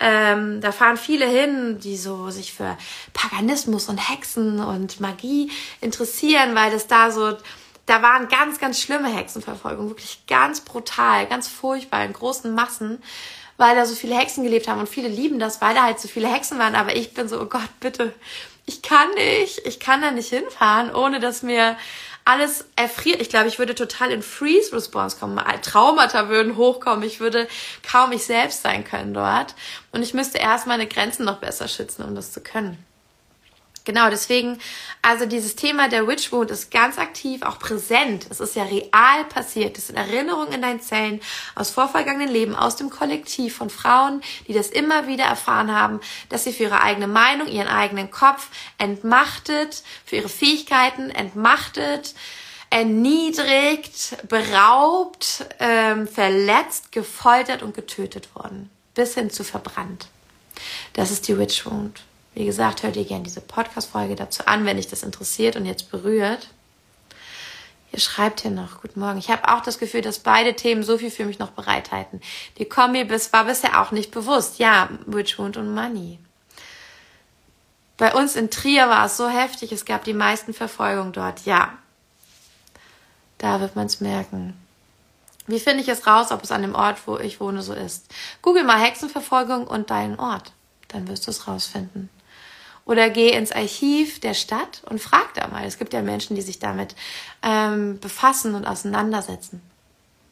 ähm, 0.00 0.60
da 0.60 0.72
fahren 0.72 0.96
viele 0.96 1.26
hin, 1.26 1.78
die 1.78 1.96
so 1.96 2.30
sich 2.30 2.52
für 2.52 2.76
Paganismus 3.12 3.88
und 3.88 3.98
Hexen 3.98 4.60
und 4.60 5.00
Magie 5.00 5.50
interessieren, 5.80 6.54
weil 6.54 6.72
das 6.72 6.88
da 6.88 7.10
so 7.10 7.36
da 7.86 8.02
waren 8.02 8.28
ganz, 8.28 8.58
ganz 8.58 8.80
schlimme 8.80 9.08
Hexenverfolgungen, 9.08 9.90
wirklich 9.90 10.26
ganz 10.26 10.60
brutal, 10.60 11.26
ganz 11.26 11.48
furchtbar 11.48 12.04
in 12.04 12.12
großen 12.12 12.54
Massen, 12.54 13.02
weil 13.56 13.76
da 13.76 13.86
so 13.86 13.94
viele 13.94 14.16
Hexen 14.16 14.42
gelebt 14.42 14.68
haben 14.68 14.80
und 14.80 14.88
viele 14.88 15.08
lieben 15.08 15.38
das, 15.38 15.60
weil 15.60 15.74
da 15.74 15.84
halt 15.84 16.00
so 16.00 16.08
viele 16.08 16.32
Hexen 16.32 16.58
waren. 16.58 16.74
Aber 16.74 16.96
ich 16.96 17.14
bin 17.14 17.28
so, 17.28 17.40
oh 17.40 17.46
Gott, 17.46 17.68
bitte, 17.80 18.12
ich 18.66 18.82
kann 18.82 19.10
nicht, 19.14 19.60
ich 19.66 19.78
kann 19.78 20.00
da 20.00 20.10
nicht 20.10 20.30
hinfahren, 20.30 20.94
ohne 20.94 21.20
dass 21.20 21.42
mir 21.42 21.76
alles 22.24 22.64
erfriert. 22.76 23.20
Ich 23.20 23.28
glaube, 23.28 23.48
ich 23.48 23.58
würde 23.58 23.74
total 23.74 24.10
in 24.10 24.22
Freeze-Response 24.22 25.18
kommen. 25.18 25.38
Traumata 25.60 26.28
würden 26.30 26.56
hochkommen. 26.56 27.04
Ich 27.04 27.20
würde 27.20 27.46
kaum 27.86 28.12
ich 28.12 28.24
selbst 28.24 28.62
sein 28.62 28.82
können 28.82 29.12
dort. 29.12 29.54
Und 29.92 30.02
ich 30.02 30.14
müsste 30.14 30.38
erst 30.38 30.66
meine 30.66 30.86
Grenzen 30.86 31.26
noch 31.26 31.38
besser 31.38 31.68
schützen, 31.68 32.02
um 32.02 32.14
das 32.14 32.32
zu 32.32 32.40
können. 32.40 32.82
Genau, 33.84 34.08
deswegen, 34.08 34.58
also 35.04 35.26
dieses 35.26 35.54
Thema 35.54 35.90
der 35.90 36.08
Witch 36.08 36.32
Wound 36.32 36.50
ist 36.50 36.70
ganz 36.70 36.96
aktiv, 36.96 37.42
auch 37.42 37.58
präsent. 37.58 38.26
Es 38.30 38.40
ist 38.40 38.56
ja 38.56 38.62
real 38.62 39.24
passiert. 39.28 39.76
Es 39.76 39.88
sind 39.88 39.96
Erinnerungen 39.96 40.54
in 40.54 40.62
deinen 40.62 40.80
Zellen 40.80 41.20
aus 41.54 41.68
vorvergangenen 41.68 42.30
Leben, 42.30 42.56
aus 42.56 42.76
dem 42.76 42.88
Kollektiv 42.88 43.54
von 43.54 43.68
Frauen, 43.68 44.22
die 44.48 44.54
das 44.54 44.68
immer 44.68 45.06
wieder 45.06 45.24
erfahren 45.24 45.70
haben, 45.72 46.00
dass 46.30 46.44
sie 46.44 46.54
für 46.54 46.62
ihre 46.62 46.80
eigene 46.80 47.06
Meinung, 47.06 47.48
ihren 47.48 47.68
eigenen 47.68 48.10
Kopf 48.10 48.48
entmachtet, 48.78 49.82
für 50.06 50.16
ihre 50.16 50.30
Fähigkeiten 50.30 51.10
entmachtet, 51.10 52.14
erniedrigt, 52.70 54.16
beraubt, 54.26 55.44
ähm, 55.60 56.08
verletzt, 56.08 56.92
gefoltert 56.92 57.62
und 57.62 57.74
getötet 57.74 58.34
worden. 58.34 58.70
Bis 58.94 59.12
hin 59.12 59.28
zu 59.28 59.44
verbrannt. 59.44 60.08
Das 60.94 61.10
ist 61.10 61.28
die 61.28 61.36
Witch 61.36 61.66
Wound. 61.66 62.04
Wie 62.34 62.44
gesagt, 62.44 62.82
hört 62.82 62.96
ihr 62.96 63.04
gerne 63.04 63.22
diese 63.22 63.40
Podcast-Folge 63.40 64.16
dazu 64.16 64.46
an, 64.46 64.64
wenn 64.64 64.76
dich 64.76 64.88
das 64.88 65.04
interessiert 65.04 65.54
und 65.54 65.66
jetzt 65.66 65.90
berührt. 65.90 66.48
Ihr 67.92 68.00
schreibt 68.00 68.40
hier 68.40 68.50
noch, 68.50 68.82
guten 68.82 68.98
Morgen. 68.98 69.18
Ich 69.18 69.30
habe 69.30 69.48
auch 69.48 69.60
das 69.60 69.78
Gefühl, 69.78 70.00
dass 70.00 70.18
beide 70.18 70.54
Themen 70.56 70.82
so 70.82 70.98
viel 70.98 71.12
für 71.12 71.24
mich 71.24 71.38
noch 71.38 71.50
bereithalten. 71.50 72.20
Die 72.58 72.64
Kombi 72.64 73.04
bis, 73.04 73.32
war 73.32 73.44
bisher 73.44 73.80
auch 73.80 73.92
nicht 73.92 74.10
bewusst. 74.10 74.58
Ja, 74.58 74.88
Witchwound 75.06 75.56
und 75.56 75.72
Money. 75.72 76.18
Bei 77.96 78.12
uns 78.12 78.34
in 78.34 78.50
Trier 78.50 78.88
war 78.88 79.06
es 79.06 79.16
so 79.16 79.28
heftig, 79.28 79.70
es 79.70 79.84
gab 79.84 80.02
die 80.02 80.12
meisten 80.12 80.52
Verfolgungen 80.52 81.12
dort. 81.12 81.46
Ja, 81.46 81.78
da 83.38 83.60
wird 83.60 83.76
man 83.76 83.86
es 83.86 84.00
merken. 84.00 84.58
Wie 85.46 85.60
finde 85.60 85.82
ich 85.82 85.88
es 85.88 86.06
raus, 86.06 86.32
ob 86.32 86.42
es 86.42 86.50
an 86.50 86.62
dem 86.62 86.74
Ort, 86.74 87.06
wo 87.06 87.18
ich 87.18 87.38
wohne, 87.38 87.62
so 87.62 87.74
ist? 87.74 88.12
Google 88.42 88.64
mal 88.64 88.80
Hexenverfolgung 88.80 89.68
und 89.68 89.90
deinen 89.90 90.18
Ort. 90.18 90.52
Dann 90.88 91.06
wirst 91.06 91.28
du 91.28 91.30
es 91.30 91.46
rausfinden. 91.46 92.08
Oder 92.86 93.08
geh 93.08 93.30
ins 93.30 93.52
Archiv 93.52 94.20
der 94.20 94.34
Stadt 94.34 94.82
und 94.86 95.00
frag 95.00 95.32
da 95.34 95.48
mal. 95.48 95.64
Es 95.64 95.78
gibt 95.78 95.92
ja 95.92 96.02
Menschen, 96.02 96.36
die 96.36 96.42
sich 96.42 96.58
damit 96.58 96.94
ähm, 97.42 97.98
befassen 98.00 98.54
und 98.54 98.66
auseinandersetzen. 98.66 99.62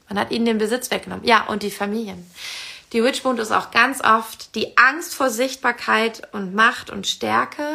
Man 0.09 0.19
hat 0.19 0.31
ihnen 0.31 0.45
den 0.45 0.59
Besitz 0.59 0.91
weggenommen. 0.91 1.25
Ja, 1.25 1.47
und 1.47 1.63
die 1.63 1.71
Familien. 1.71 2.31
Die 2.93 3.03
Witchbund 3.03 3.41
ist 3.41 3.53
auch 3.53 3.71
ganz 3.71 4.05
oft 4.05 4.55
die 4.55 4.77
Angst 4.77 5.15
vor 5.15 5.31
Sichtbarkeit 5.31 6.29
und 6.33 6.55
Macht 6.55 6.91
und 6.91 7.07
Stärke 7.07 7.67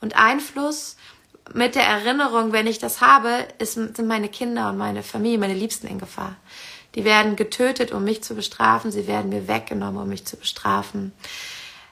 und 0.00 0.14
Einfluss 0.14 0.96
mit 1.52 1.74
der 1.74 1.84
Erinnerung, 1.84 2.52
wenn 2.52 2.68
ich 2.68 2.78
das 2.78 3.00
habe, 3.00 3.48
ist, 3.58 3.74
sind 3.74 4.06
meine 4.06 4.28
Kinder 4.28 4.68
und 4.68 4.78
meine 4.78 5.02
Familie, 5.02 5.38
meine 5.38 5.54
Liebsten 5.54 5.88
in 5.88 5.98
Gefahr. 5.98 6.36
Die 6.94 7.04
werden 7.04 7.36
getötet, 7.36 7.92
um 7.92 8.04
mich 8.04 8.22
zu 8.22 8.34
bestrafen. 8.34 8.90
Sie 8.92 9.06
werden 9.06 9.30
mir 9.30 9.48
weggenommen, 9.48 10.00
um 10.00 10.08
mich 10.08 10.24
zu 10.24 10.36
bestrafen. 10.36 11.12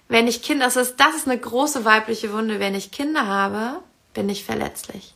Wenn 0.09 0.27
ich 0.27 0.43
Kinder, 0.43 0.65
das 0.65 0.77
ist, 0.77 0.97
das 0.97 1.15
ist 1.15 1.29
eine 1.29 1.39
große 1.39 1.85
weibliche 1.85 2.33
Wunde. 2.33 2.61
Wenn 2.61 2.75
ich 2.75 2.91
Kinder 2.91 3.27
habe, 3.27 3.81
bin 4.15 4.29
ich 4.29 4.45
verletzlich. 4.45 5.15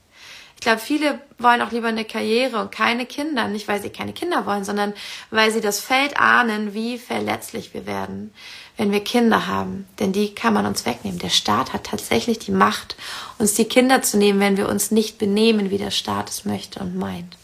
Ich 0.54 0.64
glaube, 0.64 0.80
viele 0.80 1.18
wollen 1.38 1.60
auch 1.60 1.72
lieber 1.72 1.88
eine 1.88 2.04
Karriere 2.04 2.60
und 2.60 2.70
keine 2.70 3.04
Kinder. 3.04 3.48
Nicht, 3.48 3.66
weil 3.66 3.82
sie 3.82 3.90
keine 3.90 4.12
Kinder 4.12 4.46
wollen, 4.46 4.64
sondern 4.64 4.94
weil 5.30 5.50
sie 5.50 5.60
das 5.60 5.80
Feld 5.80 6.18
ahnen, 6.18 6.72
wie 6.72 6.98
verletzlich 6.98 7.74
wir 7.74 7.84
werden, 7.84 8.32
wenn 8.76 8.92
wir 8.92 9.02
Kinder 9.02 9.48
haben. 9.48 9.88
Denn 9.98 10.12
die 10.12 10.34
kann 10.36 10.54
man 10.54 10.66
uns 10.66 10.86
wegnehmen. 10.86 11.18
Der 11.18 11.30
Staat 11.30 11.72
hat 11.72 11.84
tatsächlich 11.84 12.38
die 12.38 12.52
Macht, 12.52 12.94
uns 13.38 13.54
die 13.54 13.64
Kinder 13.64 14.02
zu 14.02 14.18
nehmen, 14.18 14.38
wenn 14.38 14.56
wir 14.56 14.68
uns 14.68 14.92
nicht 14.92 15.18
benehmen, 15.18 15.70
wie 15.70 15.78
der 15.78 15.90
Staat 15.90 16.30
es 16.30 16.44
möchte 16.44 16.78
und 16.78 16.96
meint. 16.96 17.36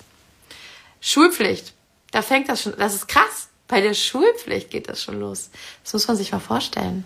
Schulpflicht. 1.01 1.73
Da 2.13 2.23
fängt 2.23 2.49
das 2.49 2.63
schon, 2.63 2.75
das 2.79 2.95
ist 2.95 3.09
krass. 3.09 3.49
Bei 3.67 3.81
der 3.81 3.95
Schulpflicht 3.95 4.71
geht 4.71 4.89
das 4.89 5.03
schon 5.03 5.19
los. 5.19 5.51
Das 5.83 5.93
muss 5.93 6.07
man 6.07 6.17
sich 6.17 6.31
mal 6.31 6.39
vorstellen. 6.39 7.05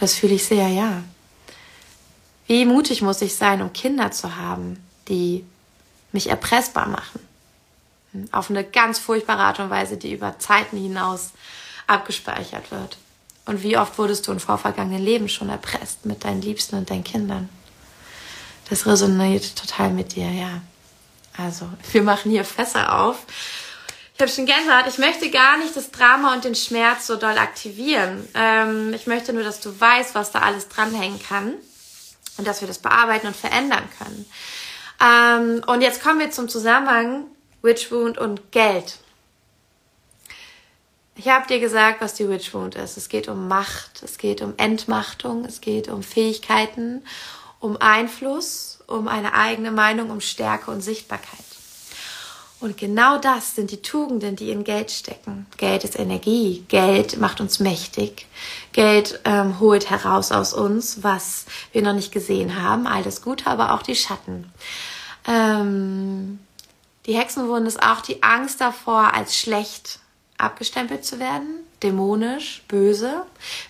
Das 0.00 0.14
fühle 0.14 0.34
ich 0.34 0.44
sehr, 0.44 0.68
ja. 0.68 1.02
Wie 2.46 2.64
mutig 2.64 3.02
muss 3.02 3.22
ich 3.22 3.34
sein, 3.34 3.62
um 3.62 3.72
Kinder 3.72 4.10
zu 4.10 4.36
haben, 4.36 4.84
die 5.08 5.44
mich 6.12 6.28
erpressbar 6.28 6.88
machen? 6.88 7.20
Auf 8.32 8.50
eine 8.50 8.64
ganz 8.64 8.98
furchtbare 8.98 9.42
Art 9.42 9.58
und 9.58 9.70
Weise, 9.70 9.96
die 9.96 10.12
über 10.12 10.38
Zeiten 10.38 10.76
hinaus 10.76 11.32
abgespeichert 11.86 12.70
wird. 12.70 12.96
Und 13.46 13.62
wie 13.62 13.76
oft 13.76 13.98
wurdest 13.98 14.26
du 14.26 14.32
in 14.32 14.40
vorvergangenen 14.40 15.02
Leben 15.02 15.28
schon 15.28 15.48
erpresst 15.48 16.04
mit 16.04 16.24
deinen 16.24 16.42
Liebsten 16.42 16.76
und 16.76 16.90
deinen 16.90 17.04
Kindern? 17.04 17.48
Das 18.68 18.86
resoniert 18.86 19.56
total 19.56 19.90
mit 19.90 20.16
dir, 20.16 20.30
ja. 20.30 20.62
Also, 21.36 21.68
wir 21.92 22.02
machen 22.02 22.30
hier 22.30 22.44
Fässer 22.44 23.00
auf. 23.00 23.18
Ich 24.16 24.22
habe 24.22 24.32
schon 24.32 24.46
Gänsehaut. 24.46 24.86
Ich 24.88 24.96
möchte 24.96 25.28
gar 25.30 25.58
nicht 25.58 25.76
das 25.76 25.90
Drama 25.90 26.32
und 26.32 26.42
den 26.42 26.54
Schmerz 26.54 27.06
so 27.06 27.16
doll 27.16 27.36
aktivieren. 27.36 28.26
Ähm, 28.32 28.94
ich 28.94 29.06
möchte 29.06 29.34
nur, 29.34 29.44
dass 29.44 29.60
du 29.60 29.78
weißt, 29.78 30.14
was 30.14 30.32
da 30.32 30.38
alles 30.38 30.70
dranhängen 30.70 31.22
kann 31.22 31.52
und 32.38 32.46
dass 32.46 32.62
wir 32.62 32.68
das 32.68 32.78
bearbeiten 32.78 33.26
und 33.26 33.36
verändern 33.36 33.86
können. 33.98 34.24
Ähm, 35.02 35.62
und 35.66 35.82
jetzt 35.82 36.02
kommen 36.02 36.18
wir 36.18 36.30
zum 36.30 36.48
Zusammenhang 36.48 37.26
Witch 37.60 37.92
Wound 37.92 38.16
und 38.16 38.52
Geld. 38.52 38.96
Ich 41.16 41.28
habe 41.28 41.46
dir 41.46 41.60
gesagt, 41.60 42.00
was 42.00 42.14
die 42.14 42.26
Witch 42.26 42.54
Wound 42.54 42.74
ist. 42.74 42.96
Es 42.96 43.10
geht 43.10 43.28
um 43.28 43.48
Macht, 43.48 44.02
es 44.02 44.16
geht 44.16 44.40
um 44.40 44.54
Entmachtung, 44.56 45.44
es 45.44 45.60
geht 45.60 45.88
um 45.88 46.02
Fähigkeiten, 46.02 47.04
um 47.60 47.76
Einfluss, 47.76 48.78
um 48.86 49.08
eine 49.08 49.34
eigene 49.34 49.72
Meinung, 49.72 50.08
um 50.08 50.22
Stärke 50.22 50.70
und 50.70 50.80
Sichtbarkeit. 50.80 51.55
Und 52.58 52.78
genau 52.78 53.18
das 53.18 53.54
sind 53.54 53.70
die 53.70 53.82
Tugenden, 53.82 54.34
die 54.34 54.50
in 54.50 54.64
Geld 54.64 54.90
stecken. 54.90 55.46
Geld 55.58 55.84
ist 55.84 55.98
Energie. 55.98 56.64
Geld 56.68 57.18
macht 57.18 57.40
uns 57.40 57.60
mächtig. 57.60 58.26
Geld 58.72 59.20
ähm, 59.24 59.60
holt 59.60 59.90
heraus 59.90 60.32
aus 60.32 60.54
uns, 60.54 61.02
was 61.02 61.44
wir 61.72 61.82
noch 61.82 61.92
nicht 61.92 62.12
gesehen 62.12 62.62
haben. 62.62 62.86
All 62.86 63.02
das 63.02 63.20
Gute, 63.20 63.46
aber 63.46 63.74
auch 63.74 63.82
die 63.82 63.94
Schatten. 63.94 64.50
Ähm, 65.28 66.38
die 67.04 67.16
Hexenwunde 67.16 67.68
ist 67.68 67.82
auch 67.82 68.00
die 68.00 68.22
Angst 68.22 68.60
davor, 68.60 69.12
als 69.12 69.36
schlecht 69.36 70.00
abgestempelt 70.38 71.04
zu 71.04 71.18
werden, 71.18 71.60
dämonisch, 71.82 72.62
böse. 72.68 73.22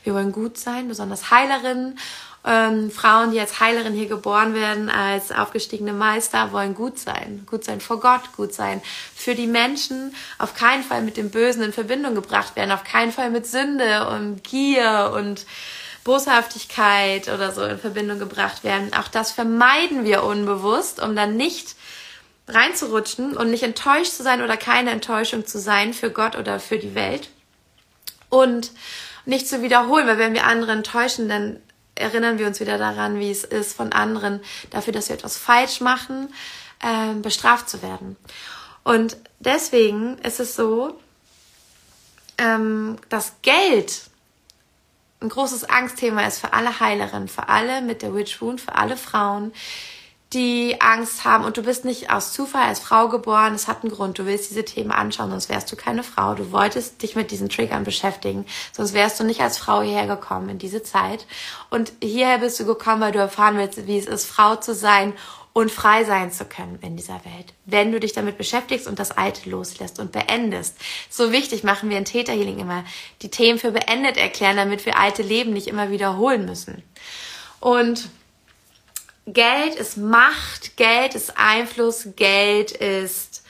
Wir 0.05 0.15
wollen 0.15 0.33
gut 0.33 0.59
sein, 0.59 0.89
besonders 0.89 1.31
Heilerinnen 1.31 1.99
ähm, 2.47 2.91
Frauen, 2.93 3.33
die 3.33 3.41
als 3.41 3.59
Heilerin 3.59 3.93
hier 3.93 4.07
geboren 4.07 4.55
werden, 4.55 4.89
als 4.89 5.33
aufgestiegene 5.33 5.93
Meister, 5.93 6.53
wollen 6.53 6.75
gut 6.75 6.99
sein. 6.99 7.43
Gut 7.45 7.65
sein 7.65 7.81
vor 7.81 8.01
Gott, 8.01 8.23
gut 8.37 8.55
sein 8.55 8.81
für 9.15 9.35
die 9.35 9.49
Menschen, 9.49 10.15
auf 10.39 10.55
keinen 10.55 10.85
Fall 10.85 11.03
mit 11.03 11.17
dem 11.17 11.31
Bösen 11.31 11.63
in 11.63 11.73
Verbindung 11.73 12.15
gebracht 12.15 12.55
werden, 12.55 12.71
auf 12.71 12.85
keinen 12.85 13.11
Fall 13.11 13.31
mit 13.31 13.47
Sünde 13.47 14.09
und 14.09 14.45
Gier 14.45 15.13
und 15.15 15.45
Boshaftigkeit 16.05 17.29
oder 17.29 17.51
so 17.51 17.65
in 17.65 17.79
Verbindung 17.79 18.21
gebracht 18.21 18.63
werden. 18.63 18.93
Auch 18.95 19.09
das 19.09 19.33
vermeiden 19.33 20.05
wir 20.05 20.23
unbewusst, 20.23 21.03
um 21.03 21.17
dann 21.17 21.37
nicht 21.37 21.75
reinzurutschen 22.47 23.37
und 23.37 23.51
nicht 23.51 23.65
enttäuscht 23.65 24.13
zu 24.13 24.23
sein 24.23 24.41
oder 24.41 24.57
keine 24.57 24.91
Enttäuschung 24.91 25.47
zu 25.47 25.59
sein 25.59 25.93
für 25.93 26.11
Gott 26.11 26.37
oder 26.37 26.61
für 26.61 26.79
die 26.79 26.95
Welt. 26.95 27.29
Und 28.29 28.71
nicht 29.25 29.49
zu 29.49 29.63
wiederholen, 29.63 30.07
weil 30.07 30.19
wenn 30.19 30.35
wir 30.35 30.47
andere 30.47 30.71
enttäuschen, 30.71 31.29
dann 31.29 31.61
erinnern 31.97 32.39
wir 32.39 32.47
uns 32.47 32.61
wieder 32.61 32.79
daran, 32.79 33.19
wie 33.19 33.31
es 33.31 33.45
ist, 33.45 33.77
von 33.77 33.93
anderen 33.93 34.41
dafür, 34.71 34.93
dass 34.93 35.09
wir 35.09 35.17
etwas 35.17 35.37
falsch 35.37 35.81
machen, 35.81 36.33
äh, 36.81 37.15
bestraft 37.15 37.69
zu 37.69 37.83
werden. 37.83 38.17
Und 38.85 39.17
deswegen 39.41 40.19
ist 40.19 40.39
es 40.39 40.55
so, 40.55 40.99
ähm, 42.39 42.97
dass 43.09 43.35
Geld 43.43 44.03
ein 45.21 45.29
großes 45.29 45.65
Angstthema 45.65 46.27
ist 46.27 46.39
für 46.39 46.53
alle 46.53 46.79
Heilerinnen, 46.79 47.29
für 47.29 47.49
alle 47.49 47.81
mit 47.83 48.03
der 48.03 48.15
Witch 48.15 48.41
Wound, 48.41 48.61
für 48.61 48.75
alle 48.75 48.97
Frauen, 48.97 49.53
die 50.33 50.81
Angst 50.81 51.25
haben 51.25 51.45
und 51.45 51.57
du 51.57 51.63
bist 51.63 51.85
nicht 51.85 52.11
aus 52.11 52.33
Zufall 52.33 52.65
als 52.65 52.81
Frau 52.81 53.09
geboren, 53.09 53.55
es 53.55 53.69
hat 53.69 53.85
einen 53.85 53.93
Grund, 53.93 54.19
du 54.19 54.27
willst 54.27 54.51
diese 54.51 54.65
Themen 54.65 54.91
anschauen, 54.91 55.31
sonst 55.31 55.49
wärst 55.49 55.71
du 55.71 55.77
keine 55.77 56.03
Frau, 56.03 56.35
du 56.35 56.51
wolltest 56.51 57.01
dich 57.03 57.15
mit 57.15 57.31
diesen 57.31 57.49
Triggern 57.49 57.85
beschäftigen, 57.85 58.45
sonst 58.73 58.93
wärst 58.93 59.21
du 59.21 59.25
nicht 59.25 59.41
als 59.41 59.57
Frau 59.57 59.83
hierher 59.83 60.09
gekommen 60.09 60.49
in 60.49 60.59
diese 60.59 60.83
Zeit 60.83 61.27
und 61.71 61.93
hierher 62.03 62.39
bist 62.39 62.59
du 62.59 62.67
gekommen, 62.67 63.01
weil 63.01 63.13
du 63.13 63.21
erfahren 63.21 63.57
willst, 63.57 63.87
wie 63.87 63.99
es 63.99 64.07
ist, 64.07 64.27
Frau 64.27 64.57
zu 64.57 64.75
sein 64.75 65.13
und 65.53 65.71
frei 65.71 66.05
sein 66.05 66.33
zu 66.33 66.45
können 66.45 66.79
in 66.83 66.97
dieser 66.97 67.25
Welt. 67.25 67.55
Wenn 67.65 67.93
du 67.93 67.99
dich 67.99 68.13
damit 68.13 68.37
beschäftigst 68.37 68.87
und 68.87 68.99
das 68.99 69.13
Alte 69.13 69.49
loslässt 69.49 69.99
und 69.99 70.13
beendest. 70.13 70.77
So 71.09 71.33
wichtig 71.33 71.65
machen 71.65 71.89
wir 71.89 71.97
in 71.97 72.05
Theta 72.05 72.33
Healing 72.33 72.59
immer, 72.59 72.85
die 73.23 73.31
Themen 73.31 73.59
für 73.59 73.73
beendet 73.73 74.19
erklären, 74.19 74.59
damit 74.59 74.85
wir 74.85 74.99
alte 74.99 75.23
Leben 75.23 75.55
nicht 75.55 75.69
immer 75.69 75.91
wiederholen 75.91 76.45
müssen. 76.45 76.83
Und 77.61 78.11
Geld 79.27 79.75
ist 79.75 79.97
Macht, 79.97 80.77
Geld 80.77 81.17
ist 81.17 81.37
Einfluss, 81.37 82.09
Geld 82.15 82.71
ist 82.71 83.43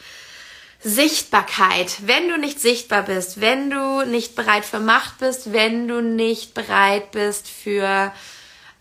Sichtbarkeit. 0.81 2.07
Wenn 2.07 2.29
du 2.31 2.39
nicht 2.39 2.61
sichtbar 2.61 3.03
bist, 3.03 3.43
wenn 3.43 3.69
du 3.69 4.07
nicht 4.07 4.35
bereit 4.37 4.65
für 4.65 4.81
Macht 4.81 5.19
bist, 5.19 5.53
wenn 5.53 5.87
du 5.87 6.01
nicht 6.01 6.55
bereit 6.55 7.11
bist 7.11 7.49
für, 7.49 8.11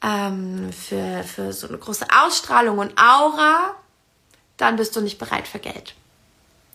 ähm, 0.01 0.71
für, 0.71 1.23
für 1.23 1.51
so 1.51 1.67
eine 1.67 1.77
große 1.77 2.07
Ausstrahlung 2.23 2.77
und 2.77 2.97
Aura, 2.97 3.75
dann 4.55 4.77
bist 4.77 4.95
du 4.95 5.01
nicht 5.01 5.17
bereit 5.17 5.49
für 5.49 5.59
Geld. 5.59 5.95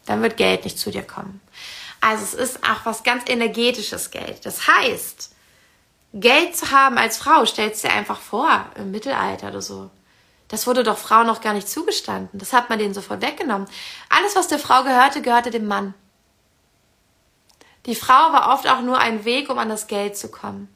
Dann 0.05 0.21
wird 0.21 0.37
Geld 0.37 0.65
nicht 0.65 0.79
zu 0.79 0.91
dir 0.91 1.03
kommen. 1.03 1.41
Also 2.03 2.25
es 2.25 2.35
ist 2.35 2.65
auch 2.65 2.85
was 2.85 3.05
ganz 3.05 3.25
energetisches 3.27 4.11
Geld. 4.11 4.45
Das 4.45 4.67
heißt, 4.67 5.31
Geld 6.12 6.57
zu 6.57 6.73
haben 6.73 6.99
als 6.99 7.17
Frau, 7.17 7.47
stellst 7.47 7.85
dir 7.85 7.93
einfach 7.93 8.21
vor, 8.21 8.67
im 8.75 8.91
Mittelalter 8.91 9.49
oder 9.49 9.62
so. 9.62 9.91
Das 10.50 10.66
wurde 10.66 10.83
doch 10.83 10.99
Frauen 10.99 11.28
noch 11.28 11.40
gar 11.40 11.54
nicht 11.54 11.69
zugestanden. 11.69 12.37
Das 12.38 12.52
hat 12.52 12.71
man 12.71 12.80
denen 12.80 12.92
sofort 12.92 13.23
weggenommen. 13.23 13.69
Alles, 14.09 14.35
was 14.35 14.49
der 14.49 14.59
Frau 14.59 14.83
gehörte, 14.83 15.23
gehörte 15.23 15.50
dem 15.50 15.69
Mann. 15.69 15.95
Die 17.87 17.95
Frau 17.95 18.33
war 18.33 18.52
oft 18.52 18.69
auch 18.69 18.80
nur 18.80 18.99
ein 18.99 19.25
Weg, 19.25 19.49
um 19.49 19.59
an 19.59 19.69
das 19.69 19.87
Geld 19.87 20.16
zu 20.16 20.28
kommen. 20.28 20.69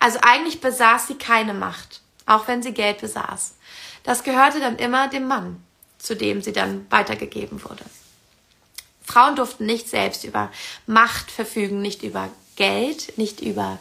Also 0.00 0.18
eigentlich 0.22 0.60
besaß 0.60 1.06
sie 1.06 1.14
keine 1.14 1.54
Macht, 1.54 2.00
auch 2.26 2.48
wenn 2.48 2.64
sie 2.64 2.72
Geld 2.72 3.00
besaß. 3.00 3.54
Das 4.02 4.24
gehörte 4.24 4.58
dann 4.58 4.76
immer 4.76 5.06
dem 5.06 5.28
Mann, 5.28 5.62
zu 5.98 6.16
dem 6.16 6.42
sie 6.42 6.52
dann 6.52 6.86
weitergegeben 6.90 7.62
wurde. 7.62 7.84
Frauen 9.04 9.36
durften 9.36 9.66
nicht 9.66 9.88
selbst 9.88 10.24
über 10.24 10.50
Macht 10.86 11.30
verfügen, 11.30 11.80
nicht 11.80 12.02
über 12.02 12.28
Geld, 12.56 13.16
nicht 13.18 13.40
über 13.40 13.78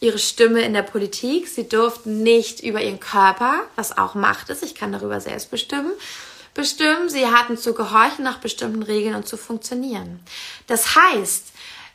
ihre 0.00 0.18
Stimme 0.18 0.62
in 0.62 0.72
der 0.72 0.82
Politik. 0.82 1.48
Sie 1.48 1.68
durften 1.68 2.22
nicht 2.22 2.60
über 2.60 2.82
ihren 2.82 3.00
Körper, 3.00 3.62
was 3.76 3.96
auch 3.96 4.14
Macht 4.14 4.50
ist, 4.50 4.62
ich 4.62 4.74
kann 4.74 4.92
darüber 4.92 5.20
selbst 5.20 5.50
bestimmen, 5.50 5.92
bestimmen. 6.54 7.08
Sie 7.08 7.26
hatten 7.26 7.56
zu 7.56 7.74
gehorchen 7.74 8.24
nach 8.24 8.38
bestimmten 8.38 8.82
Regeln 8.82 9.14
und 9.14 9.26
zu 9.26 9.36
funktionieren. 9.36 10.20
Das 10.66 10.96
heißt, 10.96 11.52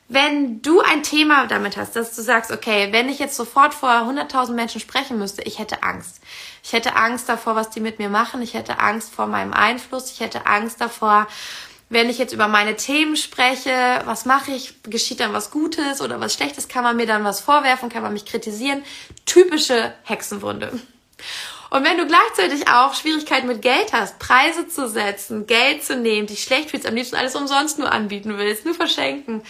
wenn 0.09 0.61
du 0.61 0.81
ein 0.81 1.01
Thema 1.01 1.47
damit 1.47 1.77
hast, 1.77 1.95
dass 1.95 2.15
du 2.15 2.21
sagst, 2.21 2.51
okay, 2.51 2.89
wenn 2.91 3.09
ich 3.09 3.19
jetzt 3.19 3.37
sofort 3.37 3.73
vor 3.73 3.89
100.000 3.89 4.51
Menschen 4.51 4.81
sprechen 4.81 5.17
müsste, 5.17 5.41
ich 5.43 5.59
hätte 5.59 5.81
Angst. 5.81 6.19
Ich 6.61 6.73
hätte 6.73 6.95
Angst 6.95 7.29
davor, 7.29 7.55
was 7.55 7.69
die 7.69 7.79
mit 7.79 7.99
mir 7.99 8.09
machen. 8.09 8.41
Ich 8.41 8.53
hätte 8.53 8.79
Angst 8.79 9.13
vor 9.13 9.27
meinem 9.27 9.53
Einfluss. 9.53 10.11
Ich 10.11 10.19
hätte 10.19 10.45
Angst 10.45 10.81
davor, 10.81 11.27
wenn 11.93 12.09
ich 12.09 12.17
jetzt 12.17 12.33
über 12.33 12.47
meine 12.47 12.75
Themen 12.75 13.15
spreche, 13.15 14.01
was 14.05 14.25
mache 14.25 14.51
ich, 14.51 14.73
geschieht 14.83 15.19
dann 15.19 15.33
was 15.33 15.51
Gutes 15.51 16.01
oder 16.01 16.19
was 16.19 16.33
Schlechtes, 16.33 16.67
kann 16.67 16.83
man 16.83 16.97
mir 16.97 17.05
dann 17.05 17.23
was 17.23 17.39
vorwerfen, 17.39 17.89
kann 17.89 18.03
man 18.03 18.13
mich 18.13 18.25
kritisieren. 18.25 18.83
Typische 19.25 19.93
Hexenwunde. 20.03 20.79
Und 21.69 21.83
wenn 21.83 21.97
du 21.97 22.05
gleichzeitig 22.05 22.67
auch 22.67 22.93
Schwierigkeiten 22.93 23.47
mit 23.47 23.61
Geld 23.61 23.93
hast, 23.93 24.19
Preise 24.19 24.67
zu 24.67 24.87
setzen, 24.87 25.47
Geld 25.47 25.83
zu 25.83 25.95
nehmen, 25.95 26.27
dich 26.27 26.43
schlecht 26.43 26.69
fühlst, 26.69 26.85
am 26.85 26.93
liebsten 26.93 27.15
alles 27.15 27.35
umsonst 27.35 27.79
nur 27.79 27.91
anbieten 27.91 28.37
willst, 28.37 28.65
nur 28.65 28.75
verschenken, 28.75 29.41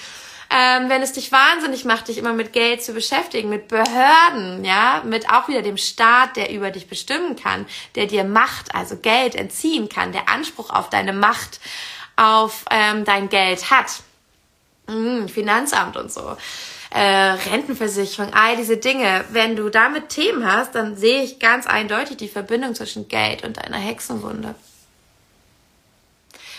ähm, 0.49 0.87
wenn 0.87 1.01
es 1.01 1.13
dich 1.13 1.31
wahnsinnig 1.31 1.83
macht, 1.83 2.07
dich 2.07 2.17
immer 2.17 2.33
mit 2.33 2.53
Geld 2.53 2.83
zu 2.83 2.93
beschäftigen, 2.93 3.49
mit 3.49 3.67
Behörden, 3.67 4.63
ja, 4.63 5.01
mit 5.03 5.29
auch 5.29 5.47
wieder 5.47 5.63
dem 5.63 5.77
Staat, 5.77 6.37
der 6.37 6.51
über 6.51 6.69
dich 6.69 6.87
bestimmen 6.87 7.35
kann, 7.35 7.65
der 7.95 8.05
dir 8.05 8.23
Macht, 8.23 8.75
also 8.75 8.95
Geld 8.97 9.35
entziehen 9.35 9.89
kann, 9.89 10.11
der 10.11 10.29
Anspruch 10.29 10.69
auf 10.69 10.89
deine 10.89 11.11
Macht 11.11 11.59
auf 12.15 12.65
ähm, 12.69 13.05
dein 13.05 13.29
Geld 13.29 13.71
hat. 13.71 14.01
Mm, 14.87 15.27
Finanzamt 15.27 15.97
und 15.97 16.11
so. 16.11 16.35
äh, 16.93 16.99
Rentenversicherung, 17.49 18.33
all 18.33 18.55
diese 18.55 18.77
Dinge. 18.77 19.25
Wenn 19.31 19.55
du 19.55 19.69
damit 19.69 20.09
Themen 20.09 20.45
hast, 20.45 20.75
dann 20.75 20.95
sehe 20.95 21.23
ich 21.23 21.39
ganz 21.39 21.65
eindeutig 21.65 22.17
die 22.17 22.27
Verbindung 22.27 22.75
zwischen 22.75 23.07
Geld 23.07 23.43
und 23.43 23.57
deiner 23.57 23.77
Hexenwunde. 23.77 24.53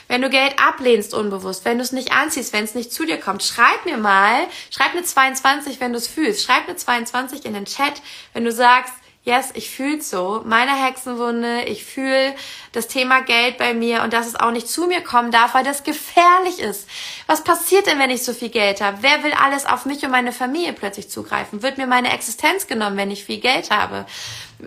Wenn 0.09 0.21
du 0.21 0.29
Geld 0.29 0.59
ablehnst 0.59 1.15
unbewusst, 1.15 1.65
wenn 1.65 1.79
du 1.79 1.85
es 1.85 1.93
nicht 1.93 2.13
anziehst, 2.13 2.53
wenn 2.53 2.65
es 2.65 2.75
nicht 2.75 2.93
zu 2.93 3.07
dir 3.07 3.19
kommt, 3.19 3.43
schreib 3.43 3.87
mir 3.87 3.97
mal, 3.97 4.47
schreib 4.71 4.93
eine 4.93 5.03
22, 5.03 5.81
wenn 5.81 5.93
du 5.93 5.99
es 5.99 6.09
fühlst. 6.09 6.45
Schreib 6.45 6.69
eine 6.69 6.77
22 6.77 7.45
in 7.45 7.55
den 7.55 7.65
Chat, 7.65 8.03
wenn 8.33 8.45
du 8.45 8.53
sagst, 8.53 8.93
yes, 9.25 9.51
ich 9.55 9.71
fühl's 9.71 10.11
so, 10.11 10.43
meine 10.45 10.73
Hexenwunde, 10.73 11.63
ich 11.63 11.85
fühle 11.85 12.35
das 12.73 12.89
Thema 12.89 13.23
Geld 13.23 13.57
bei 13.57 13.73
mir 13.73 14.03
und 14.03 14.13
dass 14.13 14.27
es 14.27 14.37
auch 14.37 14.51
nicht 14.51 14.69
zu 14.69 14.87
mir 14.87 15.01
kommen 15.01 15.31
darf, 15.31 15.55
weil 15.55 15.65
das 15.65 15.83
gefährlich 15.83 16.59
ist. 16.59 16.89
Was 17.27 17.43
passiert 17.43 17.87
denn, 17.87 17.99
wenn 17.99 18.11
ich 18.11 18.23
so 18.23 18.35
viel 18.35 18.51
Geld 18.51 18.83
habe? 18.83 18.99
Wer 19.01 19.25
will 19.25 19.33
alles 19.33 19.65
auf 19.65 19.87
mich 19.87 20.05
und 20.05 20.11
meine 20.11 20.33
Familie 20.33 20.75
plötzlich 20.75 21.09
zugreifen? 21.09 21.63
Wird 21.63 21.79
mir 21.79 21.87
meine 21.87 22.13
Existenz 22.13 22.67
genommen, 22.67 22.99
wenn 22.99 23.11
ich 23.11 23.25
viel 23.25 23.41
Geld 23.41 23.71
habe? 23.71 24.05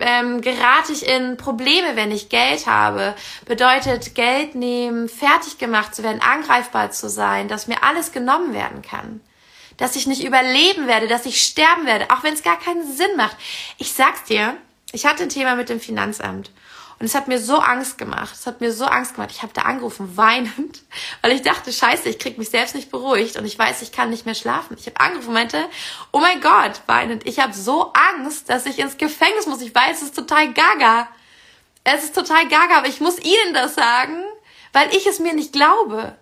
Ähm, 0.00 0.40
gerate 0.40 0.92
ich 0.92 1.08
in 1.08 1.36
Probleme, 1.36 1.94
wenn 1.94 2.10
ich 2.10 2.28
Geld 2.28 2.66
habe? 2.66 3.14
Bedeutet 3.46 4.16
Geld 4.16 4.56
nehmen, 4.56 5.08
fertig 5.08 5.58
gemacht 5.58 5.94
zu 5.94 6.02
werden, 6.02 6.20
angreifbar 6.20 6.90
zu 6.90 7.08
sein, 7.08 7.46
dass 7.46 7.68
mir 7.68 7.84
alles 7.84 8.10
genommen 8.10 8.52
werden 8.54 8.82
kann 8.82 9.20
dass 9.78 9.96
ich 9.96 10.06
nicht 10.06 10.22
überleben 10.22 10.86
werde, 10.86 11.08
dass 11.08 11.24
ich 11.24 11.40
sterben 11.40 11.86
werde, 11.86 12.10
auch 12.10 12.22
wenn 12.22 12.34
es 12.34 12.42
gar 12.42 12.58
keinen 12.58 12.86
Sinn 12.94 13.16
macht. 13.16 13.36
Ich 13.78 13.92
sag's 13.92 14.24
dir, 14.24 14.56
ich 14.92 15.06
hatte 15.06 15.22
ein 15.22 15.28
Thema 15.30 15.54
mit 15.54 15.70
dem 15.70 15.80
Finanzamt 15.80 16.50
und 16.98 17.06
es 17.06 17.14
hat 17.14 17.28
mir 17.28 17.38
so 17.38 17.58
Angst 17.58 17.96
gemacht. 17.96 18.34
Es 18.34 18.46
hat 18.46 18.60
mir 18.60 18.72
so 18.72 18.84
Angst 18.84 19.14
gemacht. 19.14 19.30
Ich 19.30 19.42
habe 19.42 19.52
da 19.52 19.62
angerufen, 19.62 20.16
weinend, 20.16 20.82
weil 21.22 21.32
ich 21.32 21.42
dachte, 21.42 21.72
scheiße, 21.72 22.08
ich 22.08 22.18
krieg 22.18 22.38
mich 22.38 22.50
selbst 22.50 22.74
nicht 22.74 22.90
beruhigt 22.90 23.36
und 23.36 23.44
ich 23.44 23.58
weiß, 23.58 23.82
ich 23.82 23.92
kann 23.92 24.10
nicht 24.10 24.26
mehr 24.26 24.34
schlafen. 24.34 24.76
Ich 24.78 24.86
habe 24.86 25.00
angerufen 25.00 25.28
und 25.28 25.34
meinte, 25.34 25.64
oh 26.12 26.18
mein 26.18 26.40
Gott, 26.40 26.82
weinend, 26.86 27.26
ich 27.26 27.38
habe 27.38 27.52
so 27.52 27.92
Angst, 27.92 28.50
dass 28.50 28.66
ich 28.66 28.80
ins 28.80 28.98
Gefängnis 28.98 29.46
muss. 29.46 29.60
Ich 29.60 29.74
weiß, 29.74 29.98
es 29.98 30.08
ist 30.08 30.16
total 30.16 30.52
gaga. 30.52 31.08
Es 31.84 32.02
ist 32.02 32.14
total 32.14 32.48
gaga, 32.48 32.78
aber 32.78 32.88
ich 32.88 33.00
muss 33.00 33.18
Ihnen 33.18 33.54
das 33.54 33.76
sagen, 33.76 34.24
weil 34.72 34.92
ich 34.94 35.06
es 35.06 35.20
mir 35.20 35.34
nicht 35.34 35.52
glaube. 35.52 36.16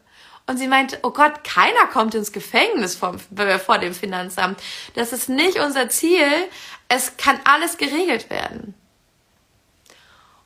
Und 0.47 0.59
sie 0.59 0.69
meinte, 0.69 0.99
oh 1.03 1.11
Gott, 1.11 1.43
keiner 1.43 1.87
kommt 1.93 2.15
ins 2.15 2.31
Gefängnis 2.31 2.95
vom, 2.95 3.19
vor 3.19 3.79
dem 3.79 3.95
Finanzamt. 3.95 4.61
Das 4.95 5.13
ist 5.13 5.29
nicht 5.29 5.59
unser 5.59 5.89
Ziel. 5.89 6.31
Es 6.89 7.17
kann 7.17 7.41
alles 7.45 7.79
geregelt 7.79 8.31
werden. 8.31 8.75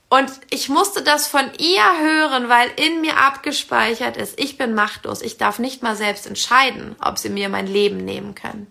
Und 0.09 0.33
ich 0.51 0.69
musste 0.69 1.03
das 1.03 1.29
von 1.29 1.53
ihr 1.59 2.01
hören, 2.01 2.49
weil 2.49 2.69
in 2.77 3.01
mir 3.01 3.17
abgespeichert 3.19 4.17
ist, 4.17 4.41
ich 4.41 4.59
bin 4.59 4.75
machtlos. 4.75 5.23
Ich 5.23 5.37
darf 5.37 5.61
nicht 5.61 5.83
mal 5.83 5.95
selbst 5.95 6.27
entscheiden, 6.27 6.97
ob 7.01 7.19
sie 7.19 7.29
mir 7.29 7.49
mein 7.49 7.69
Leben 7.69 7.99
nehmen 7.99 8.35
können. 8.35 8.67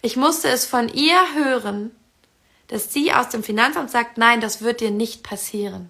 Ich 0.00 0.16
musste 0.16 0.48
es 0.48 0.64
von 0.64 0.88
ihr 0.88 1.18
hören, 1.34 1.90
dass 2.68 2.92
sie 2.92 3.12
aus 3.12 3.30
dem 3.30 3.42
Finanzamt 3.42 3.90
sagt, 3.90 4.16
nein, 4.16 4.40
das 4.40 4.62
wird 4.62 4.80
dir 4.80 4.92
nicht 4.92 5.24
passieren. 5.24 5.88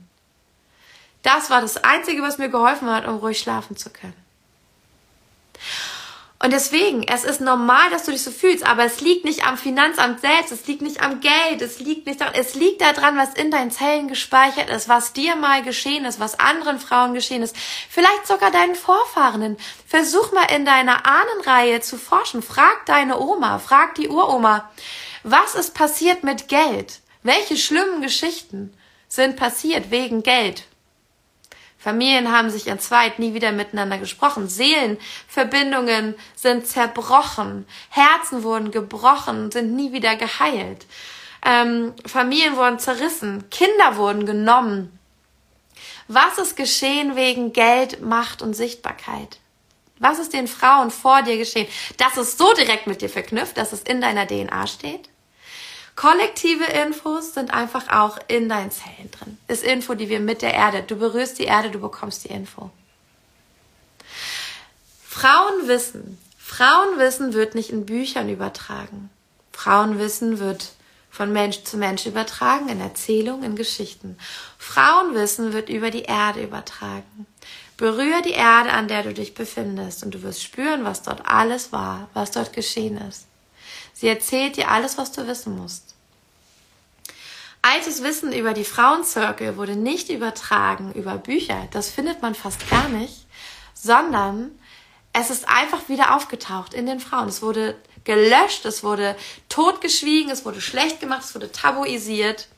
Das 1.22 1.50
war 1.50 1.60
das 1.60 1.82
Einzige, 1.84 2.22
was 2.22 2.38
mir 2.38 2.48
geholfen 2.48 2.88
hat, 2.88 3.06
um 3.06 3.16
ruhig 3.16 3.38
schlafen 3.40 3.76
zu 3.76 3.90
können. 3.90 4.23
Und 6.44 6.52
deswegen, 6.52 7.04
es 7.04 7.24
ist 7.24 7.40
normal, 7.40 7.88
dass 7.90 8.04
du 8.04 8.10
dich 8.10 8.22
so 8.22 8.30
fühlst, 8.30 8.66
aber 8.66 8.84
es 8.84 9.00
liegt 9.00 9.24
nicht 9.24 9.46
am 9.46 9.56
Finanzamt 9.56 10.20
selbst, 10.20 10.52
es 10.52 10.66
liegt 10.66 10.82
nicht 10.82 11.00
am 11.00 11.20
Geld, 11.20 11.62
es 11.62 11.78
liegt 11.78 12.06
nicht 12.06 12.20
daran, 12.20 12.34
es 12.34 12.54
liegt 12.54 12.82
daran, 12.82 13.16
was 13.16 13.32
in 13.32 13.50
deinen 13.50 13.70
Zellen 13.70 14.08
gespeichert 14.08 14.68
ist, 14.68 14.86
was 14.86 15.14
dir 15.14 15.36
mal 15.36 15.62
geschehen 15.62 16.04
ist, 16.04 16.20
was 16.20 16.38
anderen 16.38 16.78
Frauen 16.78 17.14
geschehen 17.14 17.42
ist, 17.42 17.56
vielleicht 17.88 18.26
sogar 18.26 18.50
deinen 18.50 18.74
Vorfahrenen. 18.74 19.56
Versuch 19.86 20.32
mal 20.32 20.44
in 20.54 20.66
deiner 20.66 21.06
Ahnenreihe 21.06 21.80
zu 21.80 21.96
forschen. 21.96 22.42
Frag 22.42 22.84
deine 22.84 23.18
Oma, 23.18 23.58
frag 23.58 23.94
die 23.94 24.08
Uroma, 24.08 24.70
was 25.22 25.54
ist 25.54 25.72
passiert 25.72 26.24
mit 26.24 26.48
Geld? 26.48 27.00
Welche 27.22 27.56
schlimmen 27.56 28.02
Geschichten 28.02 28.76
sind 29.08 29.36
passiert 29.36 29.90
wegen 29.90 30.22
Geld? 30.22 30.64
Familien 31.84 32.32
haben 32.32 32.48
sich 32.48 32.66
entzweit, 32.68 33.18
nie 33.18 33.34
wieder 33.34 33.52
miteinander 33.52 33.98
gesprochen. 33.98 34.48
Seelenverbindungen 34.48 36.14
sind 36.34 36.66
zerbrochen. 36.66 37.66
Herzen 37.90 38.42
wurden 38.42 38.70
gebrochen, 38.70 39.50
sind 39.50 39.76
nie 39.76 39.92
wieder 39.92 40.16
geheilt. 40.16 40.86
Ähm, 41.44 41.92
Familien 42.06 42.56
wurden 42.56 42.78
zerrissen. 42.78 43.50
Kinder 43.50 43.98
wurden 43.98 44.24
genommen. 44.24 44.98
Was 46.08 46.38
ist 46.38 46.56
geschehen 46.56 47.16
wegen 47.16 47.52
Geld, 47.52 48.00
Macht 48.00 48.40
und 48.40 48.54
Sichtbarkeit? 48.54 49.38
Was 49.98 50.18
ist 50.18 50.32
den 50.32 50.48
Frauen 50.48 50.90
vor 50.90 51.20
dir 51.20 51.36
geschehen? 51.36 51.68
Das 51.98 52.16
ist 52.16 52.38
so 52.38 52.54
direkt 52.54 52.86
mit 52.86 53.02
dir 53.02 53.10
verknüpft, 53.10 53.58
dass 53.58 53.74
es 53.74 53.82
in 53.82 54.00
deiner 54.00 54.26
DNA 54.26 54.66
steht. 54.68 55.10
Kollektive 55.96 56.64
Infos 56.64 57.34
sind 57.34 57.52
einfach 57.52 57.88
auch 57.88 58.18
in 58.26 58.48
deinen 58.48 58.70
Zellen 58.70 59.10
drin. 59.12 59.38
Ist 59.46 59.62
Info, 59.62 59.94
die 59.94 60.08
wir 60.08 60.20
mit 60.20 60.42
der 60.42 60.54
Erde. 60.54 60.82
Du 60.82 60.96
berührst 60.96 61.38
die 61.38 61.44
Erde, 61.44 61.70
du 61.70 61.78
bekommst 61.78 62.24
die 62.24 62.28
Info. 62.28 62.70
Frauenwissen. 65.06 66.18
Frauenwissen 66.36 67.32
wird 67.32 67.54
nicht 67.54 67.70
in 67.70 67.86
Büchern 67.86 68.28
übertragen. 68.28 69.10
Frauenwissen 69.52 70.40
wird 70.40 70.72
von 71.10 71.32
Mensch 71.32 71.62
zu 71.62 71.76
Mensch 71.76 72.06
übertragen, 72.06 72.68
in 72.68 72.80
Erzählungen, 72.80 73.44
in 73.44 73.56
Geschichten. 73.56 74.18
Frauenwissen 74.58 75.52
wird 75.52 75.68
über 75.68 75.92
die 75.92 76.02
Erde 76.02 76.42
übertragen. 76.42 77.26
Berühre 77.76 78.22
die 78.22 78.32
Erde, 78.32 78.72
an 78.72 78.88
der 78.88 79.04
du 79.04 79.14
dich 79.14 79.34
befindest, 79.34 80.02
und 80.02 80.14
du 80.14 80.22
wirst 80.22 80.42
spüren, 80.42 80.84
was 80.84 81.02
dort 81.02 81.22
alles 81.24 81.70
war, 81.70 82.08
was 82.14 82.32
dort 82.32 82.52
geschehen 82.52 82.98
ist. 82.98 83.26
Sie 83.94 84.08
erzählt 84.08 84.56
dir 84.56 84.70
alles, 84.70 84.98
was 84.98 85.12
du 85.12 85.26
wissen 85.26 85.56
musst. 85.56 85.94
Altes 87.62 88.02
Wissen 88.02 88.32
über 88.32 88.52
die 88.52 88.64
Frauenzirkel 88.64 89.56
wurde 89.56 89.74
nicht 89.74 90.10
übertragen 90.10 90.92
über 90.92 91.16
Bücher, 91.16 91.66
das 91.70 91.88
findet 91.88 92.20
man 92.20 92.34
fast 92.34 92.68
gar 92.68 92.90
nicht, 92.90 93.24
sondern 93.72 94.50
es 95.14 95.30
ist 95.30 95.48
einfach 95.48 95.88
wieder 95.88 96.14
aufgetaucht 96.14 96.74
in 96.74 96.84
den 96.84 97.00
Frauen. 97.00 97.28
Es 97.28 97.40
wurde 97.40 97.76
gelöscht, 98.02 98.66
es 98.66 98.84
wurde 98.84 99.16
totgeschwiegen, 99.48 100.30
es 100.30 100.44
wurde 100.44 100.60
schlecht 100.60 101.00
gemacht, 101.00 101.22
es 101.24 101.34
wurde 101.34 101.52
tabuisiert. 101.52 102.48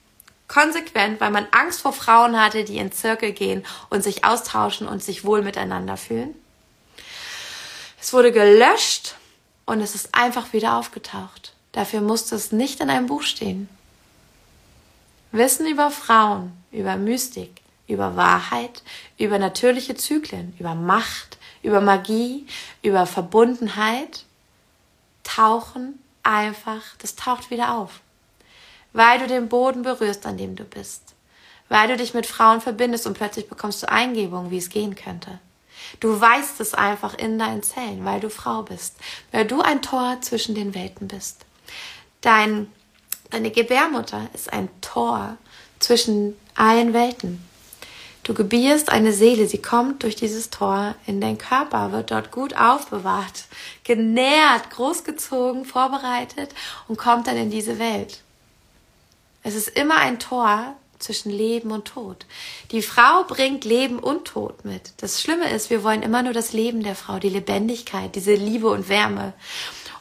Konsequent, 0.48 1.20
weil 1.20 1.30
man 1.30 1.46
Angst 1.50 1.82
vor 1.82 1.92
Frauen 1.92 2.40
hatte, 2.40 2.64
die 2.64 2.78
in 2.78 2.92
Zirkel 2.92 3.32
gehen 3.32 3.64
und 3.90 4.02
sich 4.02 4.24
austauschen 4.24 4.88
und 4.88 5.02
sich 5.02 5.24
wohl 5.24 5.42
miteinander 5.42 5.96
fühlen. 5.96 6.34
Es 8.00 8.12
wurde 8.12 8.32
gelöscht 8.32 9.16
und 9.66 9.80
es 9.80 9.94
ist 9.94 10.14
einfach 10.14 10.52
wieder 10.52 10.76
aufgetaucht. 10.76 11.52
Dafür 11.72 12.00
musste 12.00 12.34
es 12.36 12.52
nicht 12.52 12.80
in 12.80 12.88
einem 12.88 13.06
Buch 13.06 13.22
stehen. 13.22 13.68
Wissen 15.32 15.66
über 15.66 15.90
Frauen, 15.90 16.52
über 16.70 16.96
Mystik, 16.96 17.60
über 17.86 18.16
Wahrheit, 18.16 18.82
über 19.18 19.38
natürliche 19.38 19.94
Zyklen, 19.94 20.54
über 20.58 20.74
Macht, 20.74 21.36
über 21.62 21.80
Magie, 21.80 22.46
über 22.82 23.06
Verbundenheit, 23.06 24.24
tauchen 25.24 25.98
einfach, 26.22 26.82
das 26.98 27.16
taucht 27.16 27.50
wieder 27.50 27.74
auf. 27.74 28.00
Weil 28.92 29.18
du 29.18 29.26
den 29.26 29.48
Boden 29.48 29.82
berührst, 29.82 30.24
an 30.24 30.38
dem 30.38 30.56
du 30.56 30.64
bist. 30.64 31.14
Weil 31.68 31.88
du 31.88 31.96
dich 31.96 32.14
mit 32.14 32.26
Frauen 32.26 32.60
verbindest 32.60 33.06
und 33.06 33.14
plötzlich 33.14 33.48
bekommst 33.48 33.82
du 33.82 33.90
Eingebungen, 33.90 34.50
wie 34.50 34.58
es 34.58 34.70
gehen 34.70 34.94
könnte. 34.94 35.40
Du 36.00 36.20
weißt 36.20 36.60
es 36.60 36.74
einfach 36.74 37.14
in 37.14 37.38
deinen 37.38 37.62
Zellen, 37.62 38.04
weil 38.04 38.20
du 38.20 38.30
Frau 38.30 38.62
bist, 38.62 38.96
weil 39.32 39.46
du 39.46 39.60
ein 39.60 39.82
Tor 39.82 40.18
zwischen 40.20 40.54
den 40.54 40.74
Welten 40.74 41.08
bist. 41.08 41.44
Dein, 42.20 42.70
deine 43.30 43.50
Gebärmutter 43.50 44.28
ist 44.34 44.52
ein 44.52 44.68
Tor 44.80 45.36
zwischen 45.78 46.36
allen 46.54 46.92
Welten. 46.92 47.42
Du 48.26 48.34
gebierst 48.34 48.90
eine 48.90 49.12
Seele, 49.12 49.46
sie 49.46 49.62
kommt 49.62 50.02
durch 50.02 50.16
dieses 50.16 50.50
Tor 50.50 50.96
in 51.06 51.20
dein 51.20 51.38
Körper, 51.38 51.92
wird 51.92 52.10
dort 52.10 52.32
gut 52.32 52.56
aufbewahrt, 52.56 53.44
genährt, 53.84 54.70
großgezogen, 54.70 55.64
vorbereitet 55.64 56.52
und 56.88 56.98
kommt 56.98 57.28
dann 57.28 57.36
in 57.36 57.50
diese 57.50 57.78
Welt. 57.78 58.22
Es 59.44 59.54
ist 59.54 59.68
immer 59.68 59.98
ein 59.98 60.18
Tor 60.18 60.74
zwischen 60.98 61.30
Leben 61.30 61.70
und 61.70 61.86
Tod. 61.86 62.26
Die 62.70 62.82
Frau 62.82 63.24
bringt 63.24 63.64
Leben 63.64 63.98
und 63.98 64.26
Tod 64.26 64.64
mit. 64.64 64.92
Das 64.98 65.20
Schlimme 65.20 65.50
ist, 65.50 65.70
wir 65.70 65.82
wollen 65.82 66.02
immer 66.02 66.22
nur 66.22 66.32
das 66.32 66.52
Leben 66.52 66.82
der 66.82 66.94
Frau, 66.94 67.18
die 67.18 67.28
Lebendigkeit, 67.28 68.14
diese 68.14 68.34
Liebe 68.34 68.68
und 68.68 68.88
Wärme. 68.88 69.32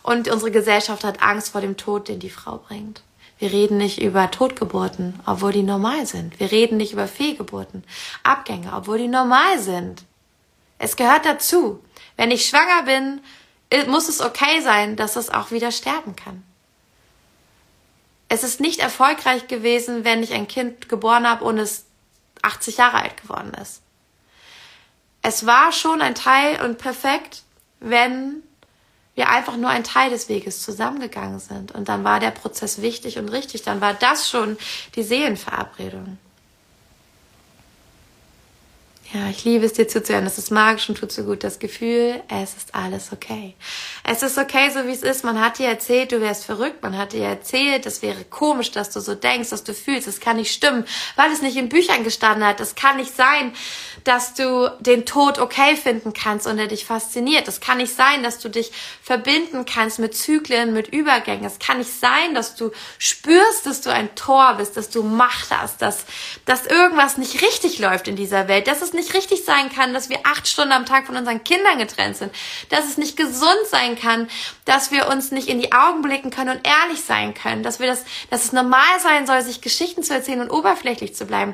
Und 0.03 0.27
unsere 0.27 0.51
Gesellschaft 0.51 1.03
hat 1.03 1.21
Angst 1.21 1.49
vor 1.49 1.61
dem 1.61 1.77
Tod, 1.77 2.07
den 2.07 2.19
die 2.19 2.29
Frau 2.29 2.57
bringt. 2.57 3.01
Wir 3.37 3.51
reden 3.51 3.77
nicht 3.77 4.01
über 4.01 4.31
Totgeburten, 4.31 5.19
obwohl 5.25 5.51
die 5.51 5.63
normal 5.63 6.05
sind. 6.05 6.39
Wir 6.39 6.51
reden 6.51 6.77
nicht 6.77 6.93
über 6.93 7.07
Fehlgeburten, 7.07 7.83
Abgänge, 8.23 8.71
obwohl 8.73 8.97
die 8.97 9.07
normal 9.07 9.59
sind. 9.59 10.03
Es 10.77 10.95
gehört 10.95 11.25
dazu. 11.25 11.79
Wenn 12.15 12.31
ich 12.31 12.45
schwanger 12.45 12.83
bin, 12.83 13.21
muss 13.89 14.07
es 14.07 14.21
okay 14.21 14.61
sein, 14.61 14.95
dass 14.95 15.15
es 15.15 15.29
auch 15.29 15.51
wieder 15.51 15.71
sterben 15.71 16.15
kann 16.15 16.43
es 18.29 18.43
ist 18.43 18.59
nicht 18.59 18.79
erfolgreich 18.79 19.47
gewesen, 19.47 20.03
wenn 20.03 20.23
ich 20.23 20.33
ein 20.33 20.47
Kind 20.47 20.89
geboren 20.89 21.29
habe 21.29 21.43
und 21.43 21.57
es 21.57 21.85
80 22.41 22.77
Jahre 22.77 22.97
alt 23.01 23.21
geworden 23.21 23.53
ist. 23.61 23.81
Es 25.21 25.45
war 25.45 25.71
schon 25.71 26.01
ein 26.01 26.15
Teil 26.15 26.61
und 26.63 26.77
perfekt, 26.77 27.43
wenn 27.79 28.43
wir 29.15 29.29
einfach 29.29 29.57
nur 29.57 29.69
ein 29.69 29.83
Teil 29.83 30.09
des 30.09 30.29
Weges 30.29 30.61
zusammengegangen 30.61 31.39
sind. 31.39 31.71
Und 31.71 31.89
dann 31.89 32.03
war 32.03 32.19
der 32.19 32.31
Prozess 32.31 32.81
wichtig 32.81 33.17
und 33.17 33.29
richtig. 33.29 33.63
Dann 33.63 33.81
war 33.81 33.93
das 33.93 34.29
schon 34.29 34.57
die 34.95 35.03
Seelenverabredung. 35.03 36.17
Ja, 39.13 39.29
ich 39.29 39.45
liebe 39.45 39.65
es 39.65 39.73
dir 39.73 39.87
zuzuhören. 39.87 40.25
Das 40.25 40.39
ist 40.39 40.49
magisch 40.49 40.89
und 40.89 40.97
tut 40.97 41.11
so 41.11 41.23
gut. 41.23 41.43
Das 41.43 41.59
Gefühl, 41.59 42.23
es 42.27 42.55
ist 42.55 42.73
alles 42.73 43.11
okay. 43.13 43.53
Es 44.03 44.23
ist 44.23 44.37
okay, 44.37 44.71
so 44.71 44.87
wie 44.87 44.91
es 44.91 45.03
ist. 45.03 45.23
Man 45.23 45.39
hat 45.39 45.59
dir 45.59 45.67
erzählt, 45.67 46.11
du 46.11 46.21
wärst 46.21 46.45
verrückt. 46.45 46.81
Man 46.81 46.97
hat 46.97 47.13
dir 47.13 47.23
erzählt, 47.23 47.85
es 47.85 48.01
wäre 48.01 48.23
komisch, 48.23 48.71
dass 48.71 48.89
du 48.89 48.99
so 48.99 49.13
denkst, 49.13 49.51
dass 49.51 49.63
du 49.63 49.75
fühlst. 49.75 50.07
Es 50.07 50.19
kann 50.19 50.37
nicht 50.37 50.51
stimmen, 50.51 50.85
weil 51.15 51.31
es 51.31 51.43
nicht 51.43 51.55
in 51.55 51.69
Büchern 51.69 52.03
gestanden 52.03 52.43
hat. 52.45 52.59
Es 52.59 52.73
kann 52.73 52.97
nicht 52.97 53.15
sein, 53.15 53.53
dass 54.05 54.33
du 54.33 54.71
den 54.79 55.05
Tod 55.05 55.37
okay 55.37 55.75
finden 55.75 56.13
kannst 56.13 56.47
und 56.47 56.57
er 56.57 56.67
dich 56.67 56.85
fasziniert. 56.85 57.47
Es 57.47 57.59
kann 57.59 57.77
nicht 57.77 57.95
sein, 57.95 58.23
dass 58.23 58.39
du 58.39 58.49
dich 58.49 58.71
verbinden 59.03 59.65
kannst 59.65 59.99
mit 59.99 60.15
Zyklen, 60.15 60.73
mit 60.73 60.87
Übergängen. 60.87 61.45
Es 61.45 61.59
kann 61.59 61.77
nicht 61.77 61.93
sein, 61.93 62.33
dass 62.33 62.55
du 62.55 62.71
spürst, 62.97 63.67
dass 63.67 63.81
du 63.81 63.91
ein 63.91 64.15
Tor 64.15 64.55
bist, 64.57 64.77
dass 64.77 64.89
du 64.89 65.03
Macht 65.03 65.51
hast, 65.51 65.83
dass, 65.83 66.05
dass 66.45 66.65
irgendwas 66.65 67.17
nicht 67.17 67.43
richtig 67.43 67.77
läuft 67.77 68.07
in 68.07 68.15
dieser 68.15 68.47
Welt. 68.47 68.67
Das 68.67 68.81
ist 68.81 68.94
nicht 68.95 69.13
richtig 69.13 69.45
sein 69.45 69.71
kann, 69.71 69.93
dass 69.93 70.09
wir 70.09 70.19
acht 70.23 70.47
Stunden 70.47 70.71
am 70.71 70.85
Tag 70.85 71.05
von 71.05 71.15
unseren 71.15 71.43
Kindern 71.43 71.77
getrennt 71.77 72.17
sind, 72.17 72.33
dass 72.69 72.85
es 72.85 72.97
nicht 72.97 73.17
gesund 73.17 73.65
sein 73.69 73.97
kann, 73.99 74.27
dass 74.65 74.91
wir 74.91 75.07
uns 75.07 75.31
nicht 75.31 75.47
in 75.47 75.59
die 75.59 75.71
Augen 75.71 76.01
blicken 76.01 76.31
können 76.31 76.57
und 76.57 76.67
ehrlich 76.67 77.03
sein 77.03 77.33
können, 77.33 77.63
dass 77.63 77.79
wir 77.79 77.87
das, 77.87 78.03
dass 78.29 78.45
es 78.45 78.53
normal 78.53 78.99
sein 79.01 79.27
soll, 79.27 79.41
sich 79.41 79.61
Geschichten 79.61 80.03
zu 80.03 80.13
erzählen 80.13 80.41
und 80.41 80.49
oberflächlich 80.49 81.15
zu 81.15 81.25
bleiben. 81.25 81.53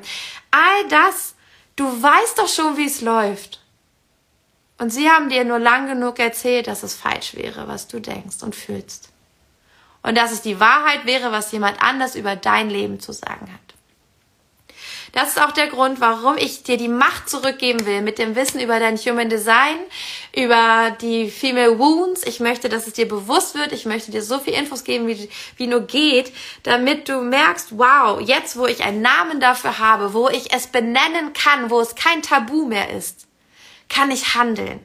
All 0.52 0.88
das, 0.90 1.36
du 1.76 1.86
weißt 1.86 2.38
doch 2.38 2.50
schon, 2.50 2.78
wie 2.78 2.86
es 2.86 3.02
läuft. 3.02 3.62
Und 4.78 4.90
sie 4.90 5.10
haben 5.10 5.30
dir 5.30 5.44
nur 5.44 5.60
lang 5.60 5.88
genug 5.88 6.18
erzählt, 6.18 6.66
dass 6.66 6.82
es 6.82 6.96
falsch 6.96 7.36
wäre, 7.36 7.68
was 7.68 7.88
du 7.88 8.00
denkst 8.00 8.42
und 8.42 8.56
fühlst. 8.56 9.10
Und 10.02 10.18
dass 10.18 10.32
es 10.32 10.42
die 10.42 10.60
Wahrheit 10.60 11.06
wäre, 11.06 11.32
was 11.32 11.52
jemand 11.52 11.84
anders 11.84 12.16
über 12.16 12.36
dein 12.36 12.70
Leben 12.72 13.00
zu 13.00 13.12
sagen 13.12 13.54
hat. 13.54 13.71
Das 15.14 15.30
ist 15.30 15.42
auch 15.42 15.52
der 15.52 15.68
Grund, 15.68 16.00
warum 16.00 16.38
ich 16.38 16.64
dir 16.64 16.78
die 16.78 16.88
Macht 16.88 17.30
zurückgeben 17.30 17.86
will 17.86 18.02
mit 18.02 18.18
dem 18.18 18.36
Wissen 18.36 18.60
über 18.60 18.80
dein 18.80 18.98
Human 18.98 19.30
Design, 19.30 19.78
über 20.36 20.96
die 21.02 21.30
Female 21.30 21.78
Wounds. 21.78 22.24
Ich 22.26 22.40
möchte, 22.40 22.70
dass 22.70 22.88
es 22.88 22.94
dir 22.94 23.08
bewusst 23.08 23.56
wird. 23.56 23.72
Ich 23.72 23.86
möchte 23.86 24.12
dir 24.12 24.24
so 24.24 24.40
viel 24.40 24.54
Infos 24.54 24.84
geben, 24.84 25.08
wie, 25.08 25.30
wie 25.58 25.68
nur 25.68 25.82
geht, 25.82 26.34
damit 26.64 27.10
du 27.10 27.22
merkst, 27.22 27.78
wow, 27.78 28.22
jetzt, 28.22 28.58
wo 28.58 28.66
ich 28.66 28.84
einen 28.84 29.02
Namen 29.02 29.40
dafür 29.40 29.80
habe, 29.80 30.14
wo 30.14 30.30
ich 30.30 30.54
es 30.54 30.68
benennen 30.68 31.34
kann, 31.34 31.70
wo 31.70 31.82
es 31.82 31.96
kein 31.96 32.22
Tabu 32.22 32.66
mehr 32.66 32.90
ist, 32.92 33.28
kann 33.90 34.12
ich 34.12 34.36
handeln. 34.36 34.80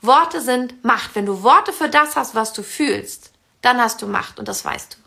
Worte 0.00 0.40
sind 0.40 0.84
Macht. 0.84 1.14
Wenn 1.14 1.26
du 1.26 1.42
Worte 1.42 1.72
für 1.72 1.88
das 1.88 2.16
hast, 2.16 2.34
was 2.34 2.52
du 2.52 2.62
fühlst, 2.62 3.32
dann 3.62 3.80
hast 3.80 4.02
du 4.02 4.06
Macht 4.06 4.38
und 4.38 4.48
das 4.48 4.64
weißt 4.64 4.94
du. 4.94 5.03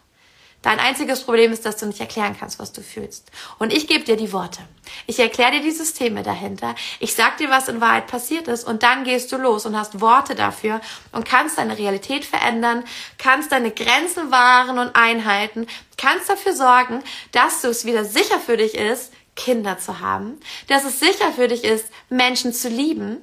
Dein 0.64 0.80
einziges 0.80 1.24
Problem 1.24 1.52
ist, 1.52 1.66
dass 1.66 1.78
du 1.78 1.86
nicht 1.86 2.00
erklären 2.00 2.36
kannst, 2.38 2.58
was 2.60 2.74
du 2.74 2.82
fühlst. 2.82 3.32
Und 3.60 3.72
ich 3.72 3.88
gebe 3.88 4.04
dir 4.04 4.18
die 4.18 4.34
Worte. 4.34 4.60
Ich 5.06 5.20
erkläre 5.20 5.52
dir 5.52 5.62
die 5.62 5.72
Systeme 5.72 6.24
dahinter. 6.24 6.76
Ich 7.00 7.14
sag 7.14 7.38
dir, 7.38 7.50
was 7.50 7.68
in 7.68 7.80
Wahrheit 7.80 8.08
passiert 8.08 8.48
ist. 8.48 8.66
Und 8.66 8.82
dann 8.82 9.04
gehst 9.04 9.32
du 9.32 9.38
los 9.38 9.66
und 9.66 9.78
hast 9.78 10.02
Worte 10.02 10.34
dafür 10.34 10.82
und 11.12 11.26
kannst 11.26 11.60
deine 11.60 11.78
Realität 11.78 12.26
verändern, 12.26 12.84
kannst 13.20 13.52
deine 13.52 13.72
Grenzen 13.72 14.32
wahren 14.32 14.80
und 14.80 14.96
einhalten, 14.96 15.68
kannst 15.96 16.30
dafür 16.30 16.54
sorgen, 16.54 17.04
dass 17.32 17.62
du 17.62 17.68
es 17.70 17.86
wieder 17.86 18.04
sicher 18.04 18.40
für 18.40 18.58
dich 18.58 18.76
ist, 18.76 19.14
Kinder 19.36 19.78
zu 19.78 20.00
haben, 20.00 20.40
dass 20.68 20.84
es 20.84 21.00
sicher 21.00 21.32
für 21.32 21.48
dich 21.48 21.64
ist, 21.64 21.86
Menschen 22.10 22.52
zu 22.52 22.68
lieben, 22.68 23.18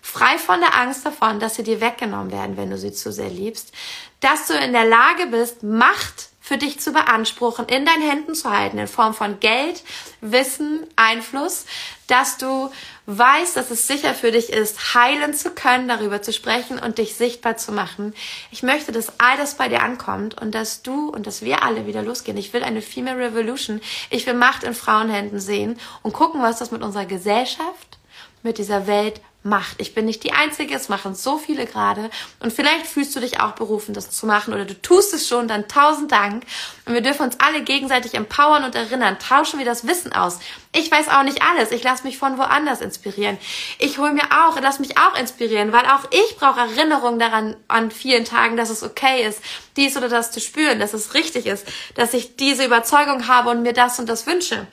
frei 0.00 0.38
von 0.38 0.60
der 0.60 0.74
Angst 0.74 1.04
davon, 1.04 1.38
dass 1.38 1.56
sie 1.56 1.62
dir 1.62 1.82
weggenommen 1.82 2.32
werden, 2.32 2.56
wenn 2.56 2.70
du 2.70 2.78
sie 2.78 2.92
zu 2.92 3.12
sehr 3.12 3.28
liebst, 3.28 3.72
dass 4.20 4.46
du 4.46 4.54
in 4.54 4.72
der 4.72 4.86
Lage 4.86 5.26
bist, 5.26 5.62
Macht 5.62 6.27
für 6.48 6.56
dich 6.56 6.80
zu 6.80 6.92
beanspruchen, 6.92 7.66
in 7.66 7.84
deinen 7.84 8.00
Händen 8.00 8.34
zu 8.34 8.50
halten, 8.50 8.78
in 8.78 8.88
Form 8.88 9.12
von 9.12 9.38
Geld, 9.38 9.82
Wissen, 10.22 10.86
Einfluss, 10.96 11.66
dass 12.06 12.38
du 12.38 12.70
weißt, 13.04 13.54
dass 13.54 13.70
es 13.70 13.86
sicher 13.86 14.14
für 14.14 14.32
dich 14.32 14.50
ist, 14.50 14.94
heilen 14.94 15.34
zu 15.34 15.50
können, 15.50 15.88
darüber 15.88 16.22
zu 16.22 16.32
sprechen 16.32 16.78
und 16.78 16.96
dich 16.96 17.16
sichtbar 17.16 17.58
zu 17.58 17.70
machen. 17.70 18.14
Ich 18.50 18.62
möchte, 18.62 18.92
dass 18.92 19.20
all 19.20 19.36
das 19.36 19.56
bei 19.56 19.68
dir 19.68 19.82
ankommt 19.82 20.40
und 20.40 20.54
dass 20.54 20.80
du 20.80 21.10
und 21.10 21.26
dass 21.26 21.42
wir 21.42 21.64
alle 21.64 21.86
wieder 21.86 22.02
losgehen. 22.02 22.38
Ich 22.38 22.54
will 22.54 22.62
eine 22.62 22.80
Female 22.80 23.18
Revolution. 23.18 23.82
Ich 24.08 24.26
will 24.26 24.32
Macht 24.32 24.64
in 24.64 24.72
Frauenhänden 24.72 25.40
sehen 25.40 25.78
und 26.02 26.14
gucken, 26.14 26.40
was 26.40 26.60
das 26.60 26.70
mit 26.70 26.80
unserer 26.80 27.04
Gesellschaft, 27.04 27.98
mit 28.42 28.56
dieser 28.56 28.86
Welt 28.86 29.20
macht. 29.44 29.80
Ich 29.80 29.94
bin 29.94 30.04
nicht 30.04 30.24
die 30.24 30.32
Einzige, 30.32 30.74
es 30.74 30.88
machen 30.88 31.14
so 31.14 31.38
viele 31.38 31.66
gerade. 31.66 32.10
Und 32.40 32.52
vielleicht 32.52 32.86
fühlst 32.86 33.14
du 33.14 33.20
dich 33.20 33.40
auch 33.40 33.52
berufen, 33.52 33.94
das 33.94 34.10
zu 34.10 34.26
machen 34.26 34.52
oder 34.52 34.64
du 34.64 34.80
tust 34.80 35.14
es 35.14 35.28
schon, 35.28 35.48
dann 35.48 35.68
tausend 35.68 36.10
Dank. 36.10 36.44
Und 36.86 36.94
wir 36.94 37.00
dürfen 37.00 37.22
uns 37.22 37.38
alle 37.38 37.62
gegenseitig 37.62 38.14
empowern 38.14 38.64
und 38.64 38.74
erinnern. 38.74 39.18
Tauschen 39.18 39.58
wir 39.58 39.66
das 39.66 39.86
Wissen 39.86 40.12
aus. 40.12 40.38
Ich 40.72 40.90
weiß 40.90 41.08
auch 41.08 41.22
nicht 41.22 41.42
alles. 41.42 41.70
Ich 41.70 41.82
lasse 41.82 42.04
mich 42.04 42.18
von 42.18 42.36
woanders 42.36 42.80
inspirieren. 42.80 43.38
Ich 43.78 43.98
hole 43.98 44.12
mir 44.12 44.24
auch, 44.24 44.60
lass 44.60 44.80
mich 44.80 44.98
auch 44.98 45.18
inspirieren, 45.18 45.72
weil 45.72 45.86
auch 45.86 46.04
ich 46.10 46.36
brauche 46.36 46.60
Erinnerung 46.60 47.18
daran 47.18 47.56
an 47.68 47.90
vielen 47.90 48.24
Tagen, 48.24 48.56
dass 48.56 48.70
es 48.70 48.82
okay 48.82 49.26
ist, 49.26 49.40
dies 49.76 49.96
oder 49.96 50.08
das 50.08 50.32
zu 50.32 50.40
spüren, 50.40 50.80
dass 50.80 50.94
es 50.94 51.14
richtig 51.14 51.46
ist, 51.46 51.66
dass 51.94 52.12
ich 52.12 52.36
diese 52.36 52.64
Überzeugung 52.64 53.28
habe 53.28 53.50
und 53.50 53.62
mir 53.62 53.72
das 53.72 53.98
und 53.98 54.08
das 54.08 54.26
wünsche. 54.26 54.66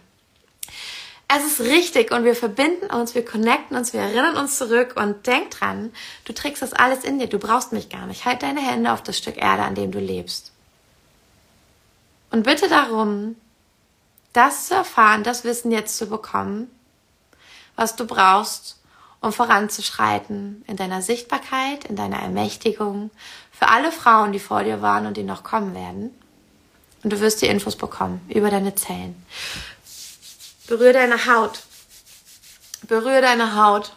Es 1.27 1.43
ist 1.43 1.59
richtig 1.59 2.11
und 2.11 2.23
wir 2.23 2.35
verbinden 2.35 2.85
uns, 2.87 3.15
wir 3.15 3.25
connecten 3.25 3.75
uns, 3.75 3.93
wir 3.93 4.01
erinnern 4.01 4.37
uns 4.37 4.57
zurück 4.57 4.93
und 4.95 5.25
denk 5.25 5.51
dran, 5.51 5.91
du 6.25 6.33
trägst 6.33 6.61
das 6.61 6.73
alles 6.73 7.03
in 7.03 7.17
dir, 7.17 7.27
du 7.27 7.39
brauchst 7.39 7.71
mich 7.71 7.89
gar 7.89 8.05
nicht. 8.05 8.25
Halt 8.25 8.43
deine 8.43 8.61
Hände 8.61 8.91
auf 8.91 9.01
das 9.01 9.17
Stück 9.17 9.37
Erde, 9.37 9.63
an 9.63 9.75
dem 9.75 9.91
du 9.91 9.99
lebst. 9.99 10.51
Und 12.29 12.43
bitte 12.43 12.69
darum, 12.69 13.35
das 14.33 14.67
zu 14.67 14.75
erfahren, 14.75 15.23
das 15.23 15.43
Wissen 15.43 15.71
jetzt 15.71 15.97
zu 15.97 16.07
bekommen, 16.07 16.69
was 17.75 17.95
du 17.95 18.05
brauchst, 18.05 18.79
um 19.21 19.31
voranzuschreiten 19.31 20.63
in 20.67 20.75
deiner 20.75 21.01
Sichtbarkeit, 21.01 21.85
in 21.85 21.95
deiner 21.95 22.19
Ermächtigung, 22.19 23.09
für 23.51 23.69
alle 23.69 23.91
Frauen, 23.91 24.31
die 24.31 24.39
vor 24.39 24.63
dir 24.63 24.81
waren 24.81 25.07
und 25.07 25.17
die 25.17 25.23
noch 25.23 25.43
kommen 25.43 25.73
werden. 25.73 26.11
Und 27.03 27.13
du 27.13 27.19
wirst 27.19 27.41
die 27.41 27.47
Infos 27.47 27.75
bekommen 27.75 28.21
über 28.29 28.49
deine 28.49 28.75
Zellen. 28.75 29.15
Berühr 30.67 30.93
deine 30.93 31.27
Haut. 31.27 31.59
Berühr 32.83 33.21
deine 33.21 33.55
Haut. 33.55 33.93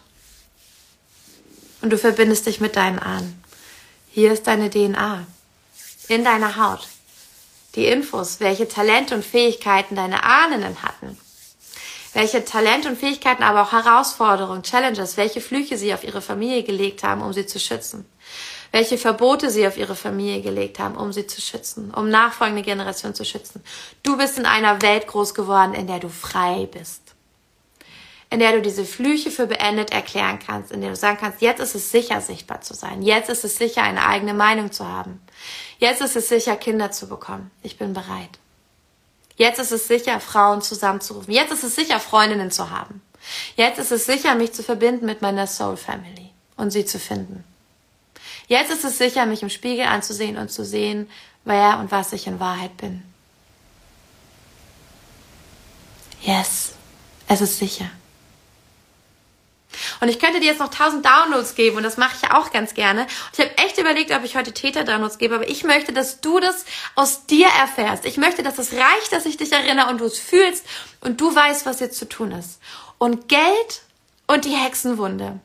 Und 1.81 1.91
du 1.91 1.97
verbindest 1.97 2.45
dich 2.45 2.59
mit 2.59 2.75
deinen 2.75 2.99
Ahnen. 2.99 3.43
Hier 4.11 4.31
ist 4.31 4.45
deine 4.45 4.69
DNA. 4.69 5.25
In 6.09 6.23
deiner 6.23 6.57
Haut. 6.57 6.87
Die 7.75 7.85
Infos, 7.85 8.39
welche 8.39 8.67
Talente 8.67 9.15
und 9.15 9.25
Fähigkeiten 9.25 9.95
deine 9.95 10.23
Ahnen 10.23 10.83
hatten. 10.83 11.17
Welche 12.13 12.43
Talente 12.45 12.89
und 12.89 12.99
Fähigkeiten, 12.99 13.43
aber 13.43 13.63
auch 13.63 13.71
Herausforderungen, 13.71 14.63
Challenges, 14.63 15.17
welche 15.17 15.41
Flüche 15.41 15.77
sie 15.77 15.93
auf 15.93 16.03
ihre 16.03 16.21
Familie 16.21 16.63
gelegt 16.63 17.03
haben, 17.03 17.21
um 17.21 17.33
sie 17.33 17.45
zu 17.45 17.59
schützen 17.59 18.05
welche 18.71 18.97
Verbote 18.97 19.49
sie 19.49 19.67
auf 19.67 19.77
ihre 19.77 19.95
Familie 19.95 20.41
gelegt 20.41 20.79
haben, 20.79 20.95
um 20.95 21.11
sie 21.11 21.27
zu 21.27 21.41
schützen, 21.41 21.91
um 21.93 22.09
nachfolgende 22.09 22.61
Generationen 22.61 23.15
zu 23.15 23.25
schützen. 23.25 23.63
Du 24.03 24.17
bist 24.17 24.37
in 24.37 24.45
einer 24.45 24.81
Welt 24.81 25.07
groß 25.07 25.33
geworden, 25.33 25.73
in 25.73 25.87
der 25.87 25.99
du 25.99 26.09
frei 26.09 26.67
bist. 26.71 27.01
In 28.31 28.39
der 28.39 28.51
du 28.51 28.61
diese 28.61 28.85
Flüche 28.85 29.31
für 29.31 29.47
beendet 29.47 29.91
erklären 29.91 30.37
kannst, 30.37 30.71
in 30.71 30.81
der 30.81 30.91
du 30.91 30.95
sagen 30.95 31.17
kannst, 31.19 31.41
jetzt 31.41 31.59
ist 31.59 31.73
es 31.73 31.89
sicher, 31.89 32.21
sichtbar 32.21 32.61
zu 32.61 32.75
sein. 32.75 33.01
Jetzt 33.01 33.29
ist 33.29 33.43
es 33.43 33.57
sicher, 33.57 33.81
eine 33.81 34.05
eigene 34.05 34.35
Meinung 34.35 34.71
zu 34.71 34.87
haben. 34.87 35.19
Jetzt 35.79 36.01
ist 36.01 36.15
es 36.15 36.29
sicher, 36.29 36.55
Kinder 36.55 36.91
zu 36.91 37.09
bekommen. 37.09 37.49
Ich 37.63 37.79
bin 37.79 37.93
bereit. 37.93 38.37
Jetzt 39.35 39.57
ist 39.57 39.71
es 39.71 39.87
sicher, 39.87 40.19
Frauen 40.19 40.61
zusammenzurufen. 40.61 41.33
Jetzt 41.33 41.53
ist 41.53 41.63
es 41.63 41.73
sicher, 41.73 41.99
Freundinnen 41.99 42.51
zu 42.51 42.69
haben. 42.69 43.01
Jetzt 43.55 43.79
ist 43.79 43.91
es 43.91 44.05
sicher, 44.05 44.35
mich 44.35 44.53
zu 44.53 44.63
verbinden 44.63 45.05
mit 45.05 45.21
meiner 45.21 45.47
Soul 45.47 45.77
Family 45.77 46.29
und 46.55 46.71
sie 46.71 46.85
zu 46.85 46.99
finden. 46.99 47.43
Jetzt 48.49 48.71
ist 48.71 48.83
es 48.83 48.97
sicher, 48.97 49.27
mich 49.27 49.43
im 49.43 49.49
Spiegel 49.51 49.85
anzusehen 49.85 50.35
und 50.35 50.51
zu 50.51 50.65
sehen, 50.65 51.07
wer 51.45 51.77
und 51.77 51.91
was 51.91 52.13
ich 52.13 52.25
in 52.25 52.39
Wahrheit 52.39 52.75
bin. 52.77 53.03
Yes, 56.23 56.73
es 57.27 57.41
ist 57.41 57.59
sicher. 57.59 57.91
Und 60.01 60.09
ich 60.09 60.19
könnte 60.19 60.39
dir 60.39 60.47
jetzt 60.47 60.59
noch 60.59 60.71
tausend 60.71 61.05
Downloads 61.05 61.53
geben 61.53 61.77
und 61.77 61.83
das 61.83 61.97
mache 61.97 62.15
ich 62.15 62.23
ja 62.23 62.39
auch 62.39 62.51
ganz 62.51 62.73
gerne. 62.73 63.05
Ich 63.33 63.39
habe 63.39 63.55
echt 63.59 63.77
überlegt, 63.77 64.11
ob 64.11 64.23
ich 64.23 64.35
heute 64.35 64.51
Täter-Downloads 64.51 65.19
gebe, 65.19 65.35
aber 65.35 65.47
ich 65.47 65.63
möchte, 65.63 65.93
dass 65.93 66.19
du 66.19 66.39
das 66.39 66.65
aus 66.95 67.27
dir 67.27 67.47
erfährst. 67.47 68.03
Ich 68.05 68.17
möchte, 68.17 68.41
dass 68.41 68.57
es 68.57 68.73
reicht, 68.73 69.11
dass 69.11 69.27
ich 69.27 69.37
dich 69.37 69.51
erinnere 69.51 69.91
und 69.91 70.01
du 70.01 70.05
es 70.05 70.17
fühlst 70.17 70.65
und 71.01 71.21
du 71.21 71.33
weißt, 71.33 71.67
was 71.67 71.79
jetzt 71.81 71.99
zu 71.99 72.09
tun 72.09 72.31
ist. 72.31 72.59
Und 72.97 73.29
Geld 73.29 73.83
und 74.25 74.45
die 74.45 74.55
Hexenwunde. 74.55 75.39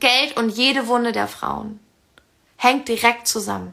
Geld 0.00 0.38
und 0.38 0.48
jede 0.48 0.86
Wunde 0.86 1.12
der 1.12 1.28
Frauen 1.28 1.78
hängt 2.62 2.86
direkt 2.86 3.26
zusammen. 3.26 3.72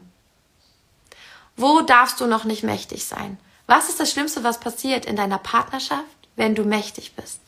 Wo 1.56 1.80
darfst 1.82 2.20
du 2.20 2.26
noch 2.26 2.42
nicht 2.42 2.64
mächtig 2.64 3.04
sein? 3.04 3.38
Was 3.66 3.88
ist 3.88 4.00
das 4.00 4.10
Schlimmste, 4.10 4.42
was 4.42 4.58
passiert 4.58 5.06
in 5.06 5.14
deiner 5.14 5.38
Partnerschaft, 5.38 6.04
wenn 6.34 6.56
du 6.56 6.64
mächtig 6.64 7.14
bist? 7.14 7.40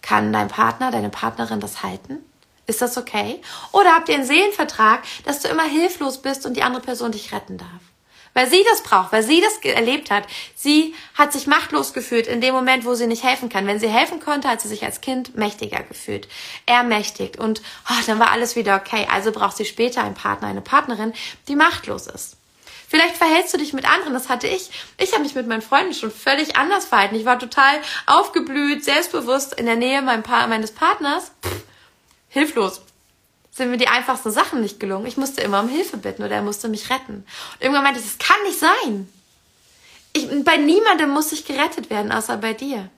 Kann 0.00 0.32
dein 0.32 0.48
Partner, 0.48 0.90
deine 0.90 1.10
Partnerin 1.10 1.60
das 1.60 1.82
halten? 1.82 2.18
Ist 2.66 2.80
das 2.80 2.96
okay? 2.96 3.42
Oder 3.72 3.94
habt 3.94 4.08
ihr 4.08 4.14
einen 4.14 4.24
Seelenvertrag, 4.24 5.02
dass 5.24 5.40
du 5.40 5.48
immer 5.48 5.64
hilflos 5.64 6.22
bist 6.22 6.46
und 6.46 6.54
die 6.54 6.62
andere 6.62 6.82
Person 6.82 7.12
dich 7.12 7.32
retten 7.32 7.58
darf? 7.58 7.68
Weil 8.36 8.50
sie 8.50 8.62
das 8.68 8.82
braucht, 8.82 9.12
weil 9.12 9.22
sie 9.22 9.40
das 9.40 9.56
erlebt 9.64 10.10
hat. 10.10 10.24
Sie 10.54 10.94
hat 11.14 11.32
sich 11.32 11.46
machtlos 11.46 11.94
gefühlt 11.94 12.26
in 12.26 12.42
dem 12.42 12.54
Moment, 12.54 12.84
wo 12.84 12.92
sie 12.92 13.06
nicht 13.06 13.24
helfen 13.24 13.48
kann. 13.48 13.66
Wenn 13.66 13.80
sie 13.80 13.88
helfen 13.88 14.20
konnte, 14.20 14.46
hat 14.46 14.60
sie 14.60 14.68
sich 14.68 14.84
als 14.84 15.00
Kind 15.00 15.38
mächtiger 15.38 15.82
gefühlt. 15.82 16.28
Ermächtigt. 16.66 17.38
Und 17.38 17.62
oh, 17.88 18.02
dann 18.06 18.18
war 18.18 18.32
alles 18.32 18.54
wieder 18.54 18.76
okay. 18.76 19.08
Also 19.10 19.32
braucht 19.32 19.56
sie 19.56 19.64
später 19.64 20.04
einen 20.04 20.14
Partner, 20.14 20.48
eine 20.48 20.60
Partnerin, 20.60 21.14
die 21.48 21.56
machtlos 21.56 22.08
ist. 22.08 22.36
Vielleicht 22.86 23.16
verhältst 23.16 23.54
du 23.54 23.58
dich 23.58 23.72
mit 23.72 23.90
anderen, 23.90 24.12
das 24.12 24.28
hatte 24.28 24.48
ich. 24.48 24.68
Ich 24.98 25.14
habe 25.14 25.22
mich 25.22 25.34
mit 25.34 25.46
meinen 25.46 25.62
Freunden 25.62 25.94
schon 25.94 26.10
völlig 26.10 26.56
anders 26.56 26.84
verhalten. 26.84 27.14
Ich 27.14 27.24
war 27.24 27.38
total 27.38 27.80
aufgeblüht, 28.04 28.84
selbstbewusst 28.84 29.54
in 29.54 29.64
der 29.64 29.76
Nähe 29.76 30.02
meines 30.02 30.72
Partners. 30.72 31.32
Pff, 31.42 31.62
hilflos 32.28 32.85
sind 33.56 33.70
mir 33.70 33.78
die 33.78 33.88
einfachsten 33.88 34.30
Sachen 34.30 34.60
nicht 34.60 34.78
gelungen. 34.78 35.06
Ich 35.06 35.16
musste 35.16 35.40
immer 35.40 35.60
um 35.60 35.68
Hilfe 35.68 35.96
bitten 35.96 36.22
oder 36.22 36.36
er 36.36 36.42
musste 36.42 36.68
mich 36.68 36.90
retten. 36.90 37.24
Und 37.54 37.60
irgendwann 37.60 37.84
meinte 37.84 38.00
ich, 38.00 38.06
das 38.06 38.18
kann 38.18 38.42
nicht 38.44 38.58
sein. 38.58 39.08
Ich, 40.12 40.44
bei 40.44 40.58
niemandem 40.58 41.10
muss 41.10 41.32
ich 41.32 41.46
gerettet 41.46 41.88
werden, 41.88 42.12
außer 42.12 42.36
bei 42.36 42.52
dir. 42.52 42.90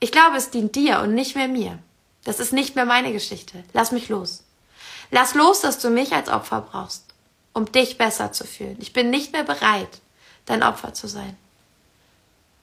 Ich 0.00 0.12
glaube, 0.12 0.36
es 0.36 0.50
dient 0.50 0.76
dir 0.76 1.00
und 1.00 1.14
nicht 1.14 1.34
mehr 1.34 1.48
mir. 1.48 1.78
Das 2.24 2.40
ist 2.40 2.52
nicht 2.52 2.76
mehr 2.76 2.84
meine 2.84 3.12
Geschichte. 3.12 3.64
Lass 3.72 3.90
mich 3.90 4.10
los. 4.10 4.42
Lass 5.10 5.34
los, 5.34 5.62
dass 5.62 5.78
du 5.78 5.88
mich 5.88 6.12
als 6.12 6.28
Opfer 6.28 6.60
brauchst, 6.60 7.04
um 7.54 7.70
dich 7.70 7.96
besser 7.96 8.32
zu 8.32 8.44
fühlen. 8.44 8.76
Ich 8.80 8.92
bin 8.92 9.10
nicht 9.10 9.32
mehr 9.32 9.44
bereit, 9.44 10.00
dein 10.44 10.62
Opfer 10.62 10.92
zu 10.92 11.08
sein. 11.08 11.36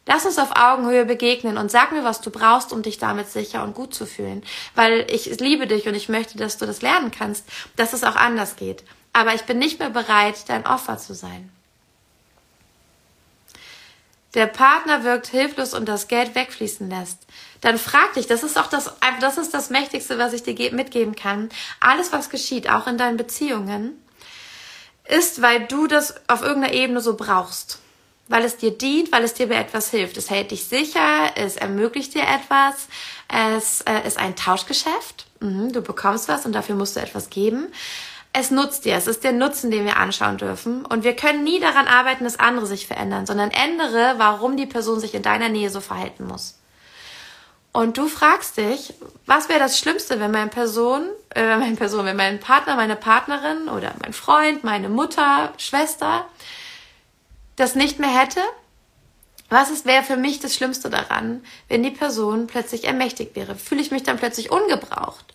Lass 0.08 0.26
uns 0.26 0.40
auf 0.40 0.56
Augenhöhe 0.56 1.06
begegnen 1.06 1.58
und 1.58 1.70
sag 1.70 1.92
mir, 1.92 2.04
was 2.04 2.22
du 2.22 2.32
brauchst, 2.32 2.74
um 2.74 2.82
dich 2.82 2.98
damit 2.98 3.30
sicher 3.30 3.64
und 3.64 3.76
gut 3.76 3.94
zu 3.94 4.06
fühlen. 4.06 4.44
Weil 4.74 5.06
ich 5.12 5.26
liebe 5.40 5.68
dich 5.68 5.88
und 5.88 5.94
ich 5.94 6.10
möchte, 6.10 6.38
dass 6.38 6.58
du 6.58 6.66
das 6.66 6.82
lernen 6.82 7.12
kannst, 7.12 7.46
dass 7.76 7.94
es 7.94 8.04
auch 8.04 8.16
anders 8.16 8.56
geht. 8.56 8.84
Aber 9.14 9.36
ich 9.36 9.44
bin 9.44 9.60
nicht 9.60 9.80
mehr 9.80 9.92
bereit, 9.92 10.36
dein 10.48 10.66
Opfer 10.66 10.98
zu 10.98 11.14
sein. 11.14 11.52
Der 14.34 14.48
Partner 14.48 15.04
wirkt 15.04 15.28
hilflos 15.28 15.74
und 15.74 15.88
das 15.88 16.08
Geld 16.08 16.36
wegfließen 16.36 16.90
lässt. 16.90 17.20
Dann 17.60 17.78
frag 17.78 18.14
dich, 18.14 18.28
das 18.28 18.44
ist 18.44 18.58
auch 18.58 18.68
das, 18.68 18.92
das 19.20 19.38
ist 19.38 19.54
das 19.54 19.70
Mächtigste, 19.70 20.18
was 20.18 20.34
ich 20.34 20.42
dir 20.42 20.74
mitgeben 20.74 21.16
kann. 21.16 21.50
Alles, 21.80 22.12
was 22.12 22.30
geschieht, 22.30 22.70
auch 22.70 22.88
in 22.88 22.98
deinen 22.98 23.18
Beziehungen, 23.18 24.02
ist, 25.08 25.42
weil 25.42 25.68
du 25.68 25.86
das 25.86 26.16
auf 26.30 26.42
irgendeiner 26.42 26.74
Ebene 26.74 27.02
so 27.02 27.16
brauchst 27.18 27.82
weil 28.32 28.46
es 28.46 28.58
dir 28.58 28.72
dient, 28.72 29.12
weil 29.12 29.24
es 29.24 29.34
dir 29.34 29.50
bei 29.50 29.56
etwas 29.56 29.92
hilft. 29.92 30.16
Es 30.16 30.30
hält 30.30 30.52
dich 30.52 30.64
sicher, 30.64 31.32
es 31.36 31.58
ermöglicht 31.58 32.16
dir 32.16 32.24
etwas, 32.24 32.88
es 33.28 33.82
äh, 33.82 34.08
ist 34.08 34.18
ein 34.18 34.36
Tauschgeschäft. 34.36 35.28
Mhm, 35.42 35.74
du 35.74 35.82
bekommst 35.82 36.30
was 36.30 36.46
und 36.46 36.54
dafür 36.54 36.76
musst 36.76 36.96
du 36.96 37.02
etwas 37.02 37.30
geben. 37.30 37.68
Es 38.34 38.50
nutzt 38.50 38.86
dir, 38.86 38.96
es 38.96 39.08
ist 39.08 39.26
der 39.26 39.34
Nutzen, 39.34 39.70
den 39.70 39.84
wir 39.84 39.98
anschauen 39.98 40.38
dürfen. 40.38 40.86
Und 40.86 41.04
wir 41.04 41.14
können 41.14 41.44
nie 41.44 41.60
daran 41.60 41.88
arbeiten, 41.88 42.24
dass 42.24 42.40
andere 42.40 42.66
sich 42.66 42.88
verändern, 42.88 43.26
sondern 43.26 43.52
ändere, 43.52 44.14
warum 44.18 44.56
die 44.56 44.66
Person 44.66 45.02
sich 45.02 45.14
in 45.14 45.24
deiner 45.24 45.50
Nähe 45.50 45.70
so 45.70 45.82
verhalten 45.82 46.26
muss. 46.26 46.58
Und 47.74 47.98
du 47.98 48.08
fragst 48.08 48.56
dich, 48.56 48.94
was 49.26 49.50
wäre 49.50 49.60
das 49.60 49.78
Schlimmste, 49.78 50.22
wenn 50.22 50.32
meine 50.32 50.50
Person, 50.50 51.04
äh, 51.36 51.58
meine 51.58 51.76
Person, 51.76 52.06
wenn 52.06 52.16
mein 52.16 52.40
Partner, 52.40 52.78
meine 52.78 52.96
Partnerin 52.96 53.68
oder 53.68 53.94
mein 54.02 54.14
Freund, 54.14 54.64
meine 54.64 54.88
Mutter, 54.88 55.52
Schwester 55.58 56.26
das 57.62 57.76
nicht 57.76 58.00
mehr 58.00 58.10
hätte? 58.10 58.42
Was 59.50 59.86
wäre 59.86 60.04
für 60.04 60.18
mich 60.18 60.40
das 60.40 60.56
Schlimmste 60.56 60.90
daran, 60.90 61.44
wenn 61.68 61.84
die 61.84 61.92
Person 61.92 62.48
plötzlich 62.48 62.86
ermächtigt 62.86 63.36
wäre? 63.36 63.56
Fühle 63.56 63.82
ich 63.82 63.92
mich 63.92 64.04
dann 64.04 64.18
plötzlich 64.18 64.52
ungebraucht? 64.52 65.26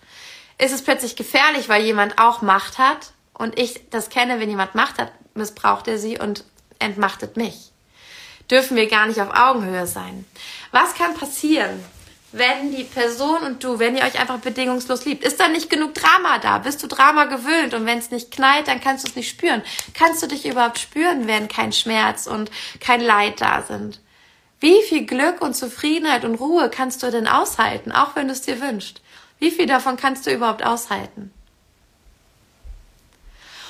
Ist 0.58 0.72
es 0.72 0.82
plötzlich 0.82 1.16
gefährlich, 1.16 1.68
weil 1.68 1.84
jemand 1.84 2.18
auch 2.18 2.42
Macht 2.42 2.78
hat 2.78 3.12
und 3.34 3.58
ich 3.58 3.88
das 3.90 4.08
kenne, 4.08 4.40
wenn 4.40 4.48
jemand 4.48 4.74
Macht 4.74 4.98
hat, 4.98 5.12
missbraucht 5.34 5.86
er 5.86 5.98
sie 5.98 6.18
und 6.18 6.44
entmachtet 6.78 7.36
mich? 7.36 7.72
Dürfen 8.50 8.76
wir 8.76 8.88
gar 8.88 9.06
nicht 9.06 9.20
auf 9.20 9.34
Augenhöhe 9.34 9.86
sein? 9.86 10.24
Was 10.70 10.94
kann 10.94 11.14
passieren, 11.14 11.84
wenn 12.37 12.75
die 12.75 12.85
Person 12.85 13.42
und 13.42 13.64
du, 13.64 13.79
wenn 13.79 13.96
ihr 13.96 14.05
euch 14.05 14.18
einfach 14.18 14.38
bedingungslos 14.38 15.05
liebt? 15.05 15.25
Ist 15.25 15.40
da 15.40 15.49
nicht 15.49 15.70
genug 15.70 15.94
Drama 15.94 16.38
da? 16.38 16.59
Bist 16.59 16.83
du 16.83 16.87
Drama 16.87 17.25
gewöhnt? 17.25 17.75
Und 17.75 17.87
wenn 17.87 17.99
es 17.99 18.11
nicht 18.11 18.31
knallt, 18.31 18.68
dann 18.68 18.81
kannst 18.81 19.05
du 19.05 19.11
es 19.11 19.16
nicht 19.16 19.29
spüren. 19.29 19.62
Kannst 19.94 20.22
du 20.22 20.27
dich 20.27 20.46
überhaupt 20.46 20.79
spüren, 20.79 21.27
wenn 21.27 21.49
kein 21.49 21.72
Schmerz 21.72 22.27
und 22.27 22.51
kein 22.81 23.01
Leid 23.01 23.40
da 23.40 23.62
sind? 23.62 24.01
Wie 24.61 24.83
viel 24.83 25.05
Glück 25.07 25.40
und 25.40 25.55
Zufriedenheit 25.55 26.25
und 26.25 26.37
Ruhe 26.37 26.70
kannst 26.70 27.03
du 27.03 27.11
denn 27.11 27.29
aushalten, 27.29 27.92
auch 27.92 28.16
wenn 28.16 28.29
du 28.29 28.33
es 28.33 28.42
dir 28.42 28.61
wünschst? 28.61 29.03
Wie 29.38 29.51
viel 29.51 29.66
davon 29.66 29.96
kannst 29.96 30.27
du 30.27 30.33
überhaupt 30.33 30.64
aushalten? 30.64 31.33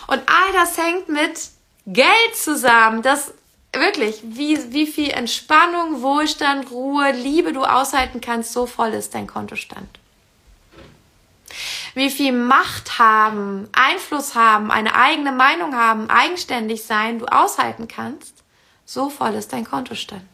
Und 0.06 0.22
all 0.26 0.52
das 0.52 0.78
hängt 0.78 1.08
mit 1.08 1.40
Geld 1.86 2.36
zusammen. 2.36 3.02
Das 3.02 3.32
wirklich, 3.80 4.20
wie, 4.22 4.72
wie 4.72 4.86
viel 4.86 5.10
Entspannung, 5.10 6.02
Wohlstand, 6.02 6.70
Ruhe, 6.70 7.12
Liebe 7.12 7.52
du 7.52 7.64
aushalten 7.64 8.20
kannst, 8.20 8.52
so 8.52 8.66
voll 8.66 8.90
ist 8.90 9.14
dein 9.14 9.26
Kontostand. 9.26 9.88
Wie 11.94 12.10
viel 12.10 12.32
Macht 12.32 12.98
haben, 12.98 13.68
Einfluss 13.72 14.34
haben, 14.34 14.70
eine 14.70 14.94
eigene 14.94 15.32
Meinung 15.32 15.74
haben, 15.74 16.10
eigenständig 16.10 16.84
sein, 16.84 17.18
du 17.18 17.26
aushalten 17.26 17.88
kannst, 17.88 18.34
so 18.84 19.08
voll 19.08 19.34
ist 19.34 19.52
dein 19.52 19.64
Kontostand. 19.64 20.28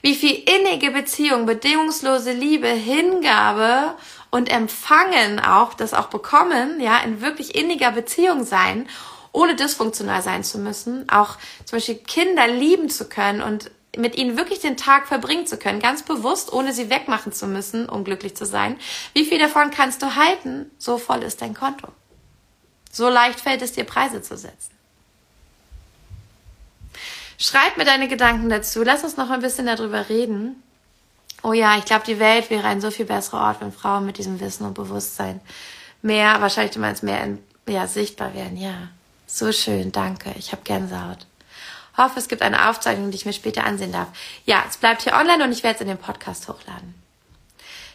Wie 0.00 0.14
viel 0.14 0.42
innige 0.48 0.90
Beziehung, 0.90 1.46
bedingungslose 1.46 2.32
Liebe, 2.32 2.68
Hingabe 2.68 3.94
und 4.30 4.50
Empfangen 4.50 5.38
auch, 5.38 5.74
das 5.74 5.94
auch 5.94 6.06
bekommen, 6.06 6.80
ja, 6.80 6.98
in 6.98 7.20
wirklich 7.20 7.54
inniger 7.54 7.92
Beziehung 7.92 8.44
sein 8.44 8.88
ohne 9.32 9.56
dysfunktional 9.56 10.22
sein 10.22 10.44
zu 10.44 10.58
müssen, 10.58 11.08
auch 11.08 11.38
zum 11.64 11.78
Beispiel 11.78 11.96
Kinder 11.96 12.46
lieben 12.46 12.90
zu 12.90 13.08
können 13.08 13.42
und 13.42 13.70
mit 13.96 14.16
ihnen 14.16 14.36
wirklich 14.36 14.60
den 14.60 14.76
Tag 14.76 15.06
verbringen 15.06 15.46
zu 15.46 15.58
können, 15.58 15.80
ganz 15.80 16.02
bewusst, 16.02 16.52
ohne 16.52 16.72
sie 16.72 16.88
wegmachen 16.88 17.32
zu 17.32 17.46
müssen, 17.46 17.88
um 17.88 18.04
glücklich 18.04 18.36
zu 18.36 18.46
sein. 18.46 18.78
Wie 19.12 19.24
viel 19.24 19.38
davon 19.38 19.70
kannst 19.70 20.02
du 20.02 20.14
halten? 20.14 20.70
So 20.78 20.98
voll 20.98 21.22
ist 21.22 21.42
dein 21.42 21.54
Konto. 21.54 21.88
So 22.90 23.08
leicht 23.08 23.40
fällt 23.40 23.62
es 23.62 23.72
dir, 23.72 23.84
Preise 23.84 24.22
zu 24.22 24.36
setzen. 24.36 24.70
Schreib 27.38 27.76
mir 27.76 27.84
deine 27.84 28.08
Gedanken 28.08 28.48
dazu. 28.48 28.82
Lass 28.82 29.02
uns 29.02 29.16
noch 29.16 29.30
ein 29.30 29.40
bisschen 29.40 29.66
darüber 29.66 30.08
reden. 30.08 30.62
Oh 31.42 31.52
ja, 31.52 31.76
ich 31.76 31.84
glaube, 31.84 32.04
die 32.06 32.20
Welt 32.20 32.50
wäre 32.50 32.68
ein 32.68 32.80
so 32.80 32.90
viel 32.90 33.06
besserer 33.06 33.48
Ort, 33.48 33.60
wenn 33.60 33.72
Frauen 33.72 34.06
mit 34.06 34.16
diesem 34.18 34.38
Wissen 34.40 34.64
und 34.64 34.74
Bewusstsein 34.74 35.40
mehr, 36.02 36.40
wahrscheinlich 36.40 36.72
du 36.72 36.80
meinst 36.80 37.02
mehr 37.02 37.22
in, 37.24 37.38
ja, 37.68 37.86
sichtbar 37.86 38.34
werden. 38.34 38.56
Ja. 38.56 38.88
So 39.34 39.50
schön, 39.50 39.92
danke. 39.92 40.34
Ich 40.38 40.52
habe 40.52 40.60
Gänsehaut. 40.62 41.24
Hoffe, 41.96 42.18
es 42.18 42.28
gibt 42.28 42.42
eine 42.42 42.68
Aufzeichnung, 42.68 43.10
die 43.10 43.16
ich 43.16 43.24
mir 43.24 43.32
später 43.32 43.64
ansehen 43.64 43.90
darf. 43.90 44.08
Ja, 44.44 44.62
es 44.68 44.76
bleibt 44.76 45.02
hier 45.02 45.14
online 45.14 45.42
und 45.42 45.52
ich 45.52 45.62
werde 45.62 45.76
es 45.76 45.80
in 45.80 45.88
den 45.88 45.96
Podcast 45.96 46.48
hochladen. 46.48 46.94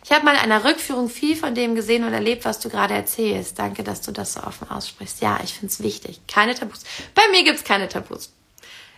Ich 0.03 0.11
habe 0.11 0.25
mal 0.25 0.33
in 0.33 0.39
einer 0.39 0.63
Rückführung 0.63 1.09
viel 1.09 1.35
von 1.35 1.53
dem 1.53 1.75
gesehen 1.75 2.05
und 2.05 2.13
erlebt, 2.13 2.43
was 2.43 2.59
du 2.59 2.69
gerade 2.69 2.95
erzählst. 2.95 3.59
Danke, 3.59 3.83
dass 3.83 4.01
du 4.01 4.11
das 4.11 4.33
so 4.33 4.41
offen 4.41 4.67
aussprichst. 4.71 5.21
Ja, 5.21 5.39
ich 5.43 5.53
finde 5.53 5.67
es 5.67 5.83
wichtig. 5.83 6.21
Keine 6.27 6.55
Tabus. 6.55 6.81
Bei 7.13 7.27
mir 7.29 7.43
gibt 7.43 7.57
es 7.57 7.63
keine 7.63 7.87
Tabus. 7.87 8.33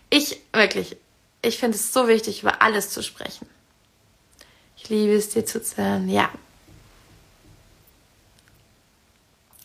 Ich, 0.10 0.40
wirklich, 0.54 0.96
ich 1.42 1.58
finde 1.58 1.76
es 1.76 1.92
so 1.92 2.08
wichtig, 2.08 2.44
über 2.44 2.62
alles 2.62 2.92
zu 2.92 3.04
sprechen. 3.04 3.50
Ich 4.78 4.88
liebe 4.88 5.12
es, 5.12 5.28
dir 5.28 5.46
zu 5.46 5.62
zuzuhören. 5.62 6.08
Ja. 6.08 6.30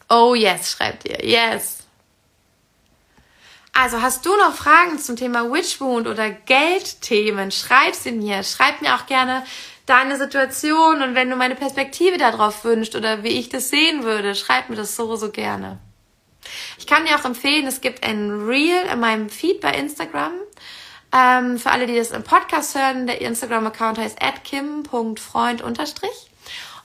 Oh 0.08 0.34
yes, 0.34 0.72
schreibt 0.72 1.04
ihr. 1.08 1.24
Yes. 1.24 1.83
Also 3.74 4.00
hast 4.00 4.24
du 4.24 4.30
noch 4.36 4.54
Fragen 4.54 5.00
zum 5.00 5.16
Thema 5.16 5.52
Witchwound 5.52 6.06
oder 6.06 6.30
Geldthemen? 6.30 7.50
Schreib 7.50 7.94
sie 7.94 8.12
mir. 8.12 8.44
Schreib 8.44 8.80
mir 8.80 8.94
auch 8.94 9.06
gerne 9.06 9.44
deine 9.84 10.16
Situation 10.16 11.02
und 11.02 11.14
wenn 11.14 11.28
du 11.28 11.36
meine 11.36 11.56
Perspektive 11.56 12.16
darauf 12.16 12.64
wünschst 12.64 12.94
oder 12.94 13.22
wie 13.24 13.38
ich 13.38 13.48
das 13.48 13.68
sehen 13.68 14.04
würde, 14.04 14.34
schreib 14.36 14.70
mir 14.70 14.76
das 14.76 14.96
so, 14.96 15.16
so 15.16 15.30
gerne. 15.30 15.78
Ich 16.78 16.86
kann 16.86 17.04
dir 17.04 17.16
auch 17.16 17.24
empfehlen, 17.24 17.66
es 17.66 17.80
gibt 17.80 18.04
ein 18.04 18.46
Reel 18.46 18.86
in 18.92 19.00
meinem 19.00 19.28
Feed 19.28 19.60
bei 19.60 19.72
Instagram. 19.72 20.32
Ähm, 21.12 21.58
für 21.58 21.70
alle, 21.70 21.86
die 21.86 21.96
das 21.96 22.12
im 22.12 22.22
Podcast 22.22 22.76
hören, 22.76 23.06
der 23.06 23.20
Instagram-Account 23.20 23.98
heißt 23.98 24.22
atkim.freund 24.22 25.62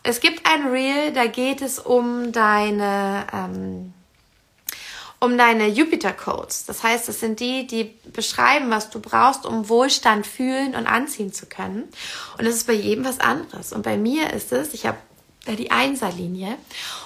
Es 0.03 0.19
gibt 0.21 0.45
ein 0.45 0.67
Reel, 0.67 1.13
da 1.13 1.27
geht 1.27 1.61
es 1.61 1.79
um 1.79 2.31
deine 2.31 3.27
ähm, 3.31 3.93
um 5.19 5.37
deine 5.37 5.67
Jupiter-Codes. 5.67 6.65
Das 6.65 6.83
heißt, 6.83 7.07
das 7.07 7.19
sind 7.19 7.39
die, 7.39 7.67
die 7.67 7.95
beschreiben, 8.11 8.69
was 8.71 8.89
du 8.89 8.99
brauchst, 8.99 9.45
um 9.45 9.67
Wohlstand 9.67 10.25
fühlen 10.25 10.75
und 10.75 10.87
anziehen 10.87 11.33
zu 11.33 11.45
können. 11.45 11.83
Und 12.37 12.45
das 12.45 12.55
ist 12.55 12.67
bei 12.67 12.73
jedem 12.73 13.03
was 13.05 13.19
anderes. 13.19 13.73
Und 13.73 13.83
bei 13.83 13.97
mir 13.97 14.31
ist 14.33 14.51
es, 14.51 14.73
ich 14.73 14.85
habe 14.85 14.97
die 15.47 15.71
Einserlinie. 15.71 16.57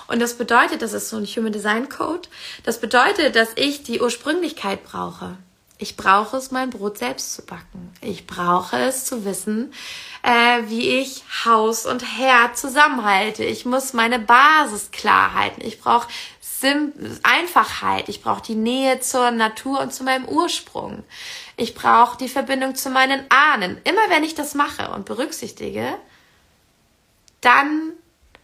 Und 0.08 0.20
das 0.20 0.36
bedeutet, 0.36 0.82
das 0.82 0.94
ist 0.94 1.10
so 1.10 1.18
ein 1.18 1.26
Human 1.26 1.54
Design 1.54 1.90
Code. 1.90 2.28
Das 2.64 2.80
bedeutet, 2.80 3.36
dass 3.36 3.50
ich 3.56 3.84
die 3.84 4.02
Ursprünglichkeit 4.02 4.84
brauche. 4.84 5.38
Ich 5.80 5.98
brauche 5.98 6.38
es, 6.38 6.52
mein 6.52 6.70
Brot 6.70 7.00
selbst 7.00 7.34
zu 7.34 7.42
backen. 7.42 7.92
Ich 8.00 8.28
brauche 8.28 8.78
es 8.78 9.06
zu 9.06 9.26
wissen, 9.26 9.74
äh, 10.22 10.62
wie 10.68 10.88
ich 11.02 11.24
Haus 11.46 11.86
und 11.86 12.18
Herd 12.18 12.58
zusammenhalte. 12.58 13.44
Ich 13.44 13.66
muss 13.66 13.92
meine 13.92 14.20
Basis 14.20 14.92
klar 14.92 15.34
halten. 15.34 15.62
Ich 15.62 15.82
brauche 15.82 16.08
Sim 16.64 16.94
Einfachheit. 17.24 18.08
Ich 18.08 18.22
brauche 18.22 18.42
die 18.42 18.56
Nähe 18.56 19.02
zur 19.02 19.32
Natur 19.32 19.82
und 19.82 19.94
zu 19.94 20.06
meinem 20.06 20.26
Ursprung. 20.30 21.04
Ich 21.58 21.76
brauche 21.76 22.18
die 22.18 22.30
Verbindung 22.30 22.74
zu 22.74 22.90
meinen 22.90 23.26
Ahnen. 23.28 23.82
Immer 23.84 24.10
wenn 24.10 24.24
ich 24.24 24.34
das 24.34 24.56
mache 24.56 24.90
und 24.92 25.04
berücksichtige, 25.04 25.98
dann 27.42 27.92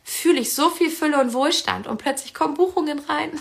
fühle 0.03 0.41
ich 0.41 0.53
so 0.53 0.69
viel 0.69 0.89
Fülle 0.89 1.17
und 1.21 1.31
Wohlstand 1.31 1.87
und 1.87 1.97
plötzlich 1.97 2.33
kommen 2.33 2.55
Buchungen 2.55 2.99
rein. 2.99 3.31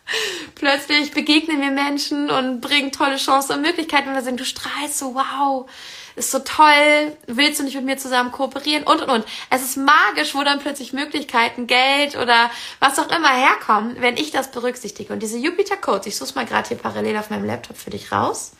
plötzlich 0.54 1.10
begegnen 1.10 1.60
mir 1.60 1.70
Menschen 1.70 2.30
und 2.30 2.62
bringen 2.62 2.90
tolle 2.90 3.18
Chancen 3.18 3.56
und 3.56 3.60
Möglichkeiten, 3.60 4.06
wenn 4.06 4.14
wir 4.14 4.22
sagen, 4.22 4.38
du 4.38 4.46
strahlst 4.46 4.98
so, 4.98 5.14
wow, 5.14 5.68
ist 6.16 6.30
so 6.30 6.38
toll, 6.40 7.16
willst 7.26 7.60
du 7.60 7.64
nicht 7.64 7.74
mit 7.74 7.84
mir 7.84 7.96
zusammen 7.96 8.32
kooperieren 8.32 8.84
und 8.84 9.02
und 9.02 9.10
und. 9.10 9.24
Es 9.50 9.62
ist 9.62 9.76
magisch, 9.76 10.34
wo 10.34 10.42
dann 10.42 10.60
plötzlich 10.60 10.92
Möglichkeiten, 10.92 11.66
Geld 11.66 12.16
oder 12.16 12.50
was 12.80 12.98
auch 12.98 13.10
immer 13.10 13.30
herkommen, 13.30 13.96
wenn 14.00 14.16
ich 14.16 14.30
das 14.30 14.50
berücksichtige. 14.50 15.12
Und 15.12 15.20
diese 15.20 15.38
Jupiter 15.38 15.76
Codes, 15.76 16.06
ich 16.06 16.16
suche 16.16 16.34
mal 16.34 16.46
gerade 16.46 16.68
hier 16.68 16.78
parallel 16.78 17.16
auf 17.16 17.30
meinem 17.30 17.44
Laptop 17.44 17.76
für 17.76 17.90
dich 17.90 18.12
raus. 18.12 18.52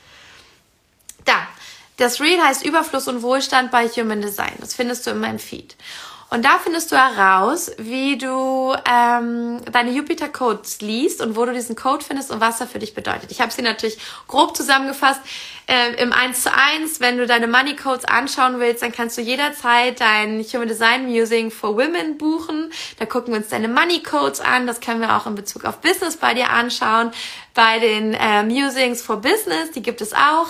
Da, 1.25 1.47
das 1.97 2.21
Reel 2.21 2.41
heißt 2.41 2.65
Überfluss 2.65 3.09
und 3.09 3.23
Wohlstand 3.23 3.71
bei 3.71 3.87
Human 3.88 4.23
Design. 4.23 4.55
Das 4.61 4.75
findest 4.75 5.07
du 5.07 5.11
in 5.11 5.21
meinem 5.21 5.38
Feed. 5.38 5.77
Und 6.33 6.47
da 6.47 6.59
findest 6.59 6.90
du 6.90 6.97
heraus, 6.97 7.73
wie 7.77 8.16
du 8.16 8.75
ähm, 8.90 9.61
deine 9.71 9.90
Jupiter 9.90 10.31
Codes 10.31 10.81
liest 10.81 11.21
und 11.21 11.37
wo 11.37 11.45
du 11.45 11.53
diesen 11.53 11.77
Code 11.77 12.03
findest 12.03 12.31
und 12.31 12.40
was 12.40 12.59
er 12.59 12.66
für 12.66 12.79
dich 12.79 12.95
bedeutet. 12.95 13.31
Ich 13.31 13.42
habe 13.42 13.53
sie 13.53 13.61
natürlich 13.61 13.99
grob 14.29 14.57
zusammengefasst 14.57 15.21
äh, 15.66 16.03
im 16.03 16.11
1 16.11 16.45
zu 16.45 16.51
1. 16.51 17.01
Wenn 17.01 17.18
du 17.18 17.27
deine 17.27 17.49
Money 17.49 17.77
Codes 17.77 18.07
anschauen 18.07 18.61
willst, 18.61 18.83
dann 18.83 18.92
kannst 18.92 19.18
du 19.18 19.21
jederzeit 19.21 20.01
dein 20.01 20.42
Human 20.42 20.68
Design 20.68 21.07
Musing 21.07 21.51
for 21.51 21.77
Women 21.77 22.16
buchen. 22.16 22.73
Da 22.99 23.05
gucken 23.05 23.35
wir 23.35 23.38
uns 23.38 23.49
deine 23.49 23.68
Money 23.68 24.03
Codes 24.03 24.40
an. 24.40 24.66
Das 24.66 24.81
können 24.81 25.03
wir 25.03 25.14
auch 25.14 25.27
in 25.27 25.35
Bezug 25.35 25.66
auf 25.66 25.83
Business 25.83 26.16
bei 26.16 26.33
dir 26.33 26.49
anschauen. 26.49 27.11
Bei 27.53 27.79
den 27.79 28.14
äh, 28.14 28.42
Musings 28.42 29.03
for 29.03 29.18
Business, 29.18 29.71
die 29.75 29.83
gibt 29.83 30.01
es 30.01 30.14
auch. 30.14 30.47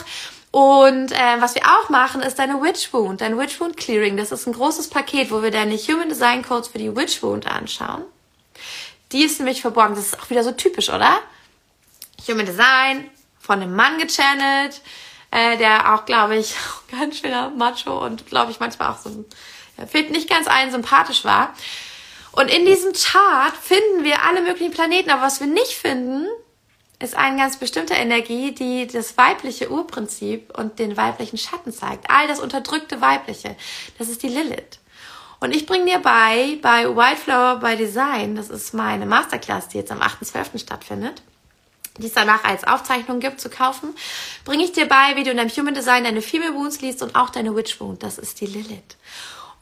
Und 0.53 1.13
äh, 1.13 1.41
was 1.41 1.55
wir 1.55 1.63
auch 1.65 1.89
machen, 1.89 2.21
ist 2.21 2.39
deine 2.39 2.61
Witch 2.63 2.93
Wound, 2.93 3.23
dein 3.23 3.39
Witch 3.39 3.59
Wound 3.59 3.79
Clearing. 3.79 4.19
Das 4.19 4.33
ist 4.33 4.47
ein 4.47 4.53
großes 4.53 4.91
Paket, 4.91 5.31
wo 5.31 5.43
wir 5.43 5.51
deine 5.51 5.75
Human 5.77 6.11
Design 6.11 6.43
Codes 6.43 6.69
für 6.69 6.79
die 6.79 6.95
Witch 6.95 7.23
Wound 7.23 7.47
anschauen. 7.47 8.05
Die 9.13 9.25
ist 9.25 9.39
nämlich 9.39 9.63
verborgen. 9.63 9.95
Das 9.95 10.07
ist 10.07 10.21
auch 10.21 10.29
wieder 10.29 10.45
so 10.45 10.53
typisch, 10.53 10.91
oder? 10.91 11.21
Human 12.29 12.45
Design, 12.45 13.11
von 13.41 13.63
einem 13.63 13.75
Mann 13.75 13.99
gechannelt, 13.99 14.83
äh, 15.31 15.57
der 15.57 15.95
auch, 15.95 16.05
glaube 16.05 16.37
ich, 16.37 16.55
ganz 16.91 17.19
schöner 17.19 17.49
Macho 17.49 18.05
und, 18.05 18.27
glaube 18.27 18.53
ich, 18.53 18.61
manchmal 18.61 18.91
auch 18.91 18.99
so, 18.99 19.25
ja, 19.79 19.87
fehlt 19.87 20.11
nicht 20.11 20.29
ganz 20.29 20.49
ein, 20.49 20.71
sympathisch 20.71 21.25
war. 21.25 21.55
Und 22.33 22.51
in 22.51 22.67
diesem 22.67 22.93
Chart 22.93 23.55
finden 23.57 24.05
wir 24.05 24.23
alle 24.23 24.43
möglichen 24.43 24.73
Planeten, 24.73 25.11
aber 25.11 25.23
was 25.23 25.41
wir 25.41 25.47
nicht 25.47 25.73
finden, 25.73 26.27
ist 27.03 27.17
eine 27.17 27.37
ganz 27.37 27.57
bestimmte 27.57 27.95
Energie, 27.95 28.53
die 28.53 28.87
das 28.87 29.17
weibliche 29.17 29.71
Urprinzip 29.71 30.57
und 30.57 30.79
den 30.79 30.97
weiblichen 30.97 31.39
Schatten 31.39 31.73
zeigt. 31.73 32.11
All 32.11 32.29
das 32.29 32.41
unterdrückte 32.41 33.01
Weibliche. 33.01 33.57
Das 33.99 34.09
ist 34.09 34.23
die 34.23 34.29
Lilith. 34.29 34.79
Und 35.41 35.55
ich 35.55 35.67
bringe 35.67 35.87
dir 35.87 35.99
bei, 35.99 36.59
bei 36.63 36.85
Wildflower 36.85 37.57
by 37.57 37.77
Design, 37.77 38.37
das 38.37 38.49
ist 38.49 38.75
meine 38.75 39.07
Masterclass, 39.07 39.69
die 39.69 39.79
jetzt 39.79 39.91
am 39.91 40.01
8.12. 40.01 40.61
stattfindet, 40.61 41.21
die 41.99 42.07
es 42.07 42.13
danach 42.13 42.45
als 42.45 42.63
Aufzeichnung 42.63 43.19
gibt 43.19 43.41
zu 43.41 43.51
kaufen, 43.51 43.95
bringe 44.45 44.63
ich 44.63 44.71
dir 44.71 44.87
bei, 44.87 45.17
wie 45.17 45.25
du 45.25 45.33
in 45.33 45.39
deinem 45.39 45.51
Human 45.51 45.75
Design 45.75 46.05
deine 46.05 46.23
Female 46.23 46.55
Wounds 46.55 46.81
liest 46.81 47.03
und 47.03 47.17
auch 47.17 47.31
deine 47.31 47.57
Witch 47.57 47.81
Wound. 47.81 48.05
Das 48.05 48.19
ist 48.19 48.41
die 48.41 48.47
Lilith. 48.47 48.97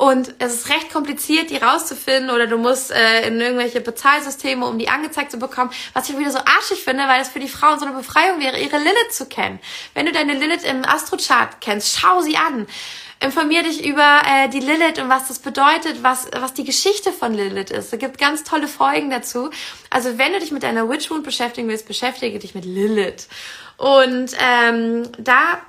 Und 0.01 0.33
es 0.39 0.55
ist 0.55 0.71
recht 0.71 0.91
kompliziert, 0.91 1.51
die 1.51 1.59
rauszufinden 1.59 2.31
oder 2.31 2.47
du 2.47 2.57
musst 2.57 2.91
äh, 2.91 3.27
in 3.29 3.39
irgendwelche 3.39 3.83
Bezahlsysteme, 3.83 4.65
um 4.65 4.79
die 4.79 4.89
angezeigt 4.89 5.31
zu 5.31 5.39
bekommen. 5.39 5.71
Was 5.93 6.09
ich 6.09 6.17
wieder 6.17 6.31
so 6.31 6.39
arschig 6.39 6.83
finde, 6.83 7.07
weil 7.07 7.21
es 7.21 7.29
für 7.29 7.39
die 7.39 7.51
Frauen 7.51 7.79
so 7.79 7.85
eine 7.85 7.95
Befreiung 7.95 8.41
wäre, 8.41 8.59
ihre 8.59 8.79
Lilith 8.79 9.13
zu 9.13 9.27
kennen. 9.27 9.61
Wenn 9.93 10.07
du 10.07 10.13
deine 10.13 10.33
Lilith 10.33 10.65
im 10.65 10.87
Astrochart 10.87 11.61
kennst, 11.61 11.99
schau 11.99 12.23
sie 12.23 12.39
an. 12.39 12.67
Informier 13.23 13.63
dich 13.63 13.85
über 13.85 14.23
äh, 14.27 14.49
die 14.49 14.61
Lilith 14.61 14.99
und 15.03 15.11
was 15.11 15.29
das 15.29 15.39
bedeutet, 15.39 16.03
was, 16.03 16.29
was 16.33 16.55
die 16.55 16.65
Geschichte 16.65 17.13
von 17.13 17.35
Lilith 17.35 17.71
ist. 17.71 17.93
Es 17.93 17.99
gibt 17.99 18.17
ganz 18.17 18.43
tolle 18.43 18.69
Folgen 18.69 19.11
dazu. 19.11 19.51
Also 19.91 20.17
wenn 20.17 20.33
du 20.33 20.41
dich 20.41 20.51
mit 20.51 20.63
deiner 20.63 20.89
Witchwound 20.89 21.25
beschäftigen 21.25 21.69
willst, 21.69 21.87
beschäftige 21.87 22.39
dich 22.39 22.55
mit 22.55 22.65
Lilith. 22.65 23.29
Und 23.77 24.35
ähm, 24.41 25.11
da 25.19 25.61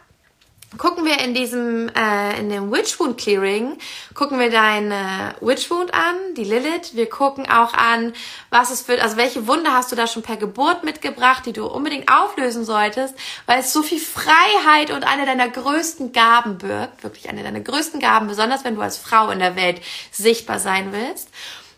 gucken 0.78 1.06
wir 1.06 1.20
in 1.20 1.34
diesem, 1.34 1.90
äh, 1.90 2.40
in 2.40 2.50
dem 2.50 2.72
Witch 2.72 3.00
Wound 3.00 3.18
Clearing, 3.18 3.78
gucken 4.14 4.40
wir 4.40 4.50
deine 4.50 5.36
Witch 5.42 5.70
Wound 5.70 5.94
an, 5.94 6.16
die 6.38 6.44
Lilith. 6.44 6.96
Wir 6.96 7.10
gucken 7.10 7.50
auch 7.50 7.74
an, 7.74 8.14
was 8.50 8.72
es 8.72 8.82
für, 8.82 9.02
also 9.02 9.18
welche 9.18 9.48
Wunde 9.48 9.74
hast 9.74 9.92
du 9.92 9.96
da 9.96 10.08
schon 10.08 10.24
per 10.24 10.38
Geburt 10.38 10.84
mitgebracht, 10.84 11.46
die 11.46 11.54
du 11.54 11.66
unbedingt 11.66 12.10
auflösen 12.12 12.64
solltest, 12.64 13.16
weil 13.46 13.60
es 13.60 13.74
so 13.74 13.84
viel 13.84 14.00
Freiheit 14.00 14.92
und 14.92 15.04
eine 15.04 15.26
deiner 15.26 15.50
größten 15.50 16.14
Gaben 16.14 16.58
birgt, 16.58 17.04
wirklich 17.04 17.30
eine 17.30 17.44
deiner 17.44 17.60
größten 17.60 18.00
Gaben, 18.00 18.28
besonders 18.28 18.64
wenn 18.64 18.76
du 18.76 18.82
als 18.82 18.98
Frau 18.98 19.30
in 19.30 19.40
der 19.40 19.56
Welt 19.56 19.82
sichtbar 20.12 20.60
sein 20.60 20.94
willst. 20.94 21.30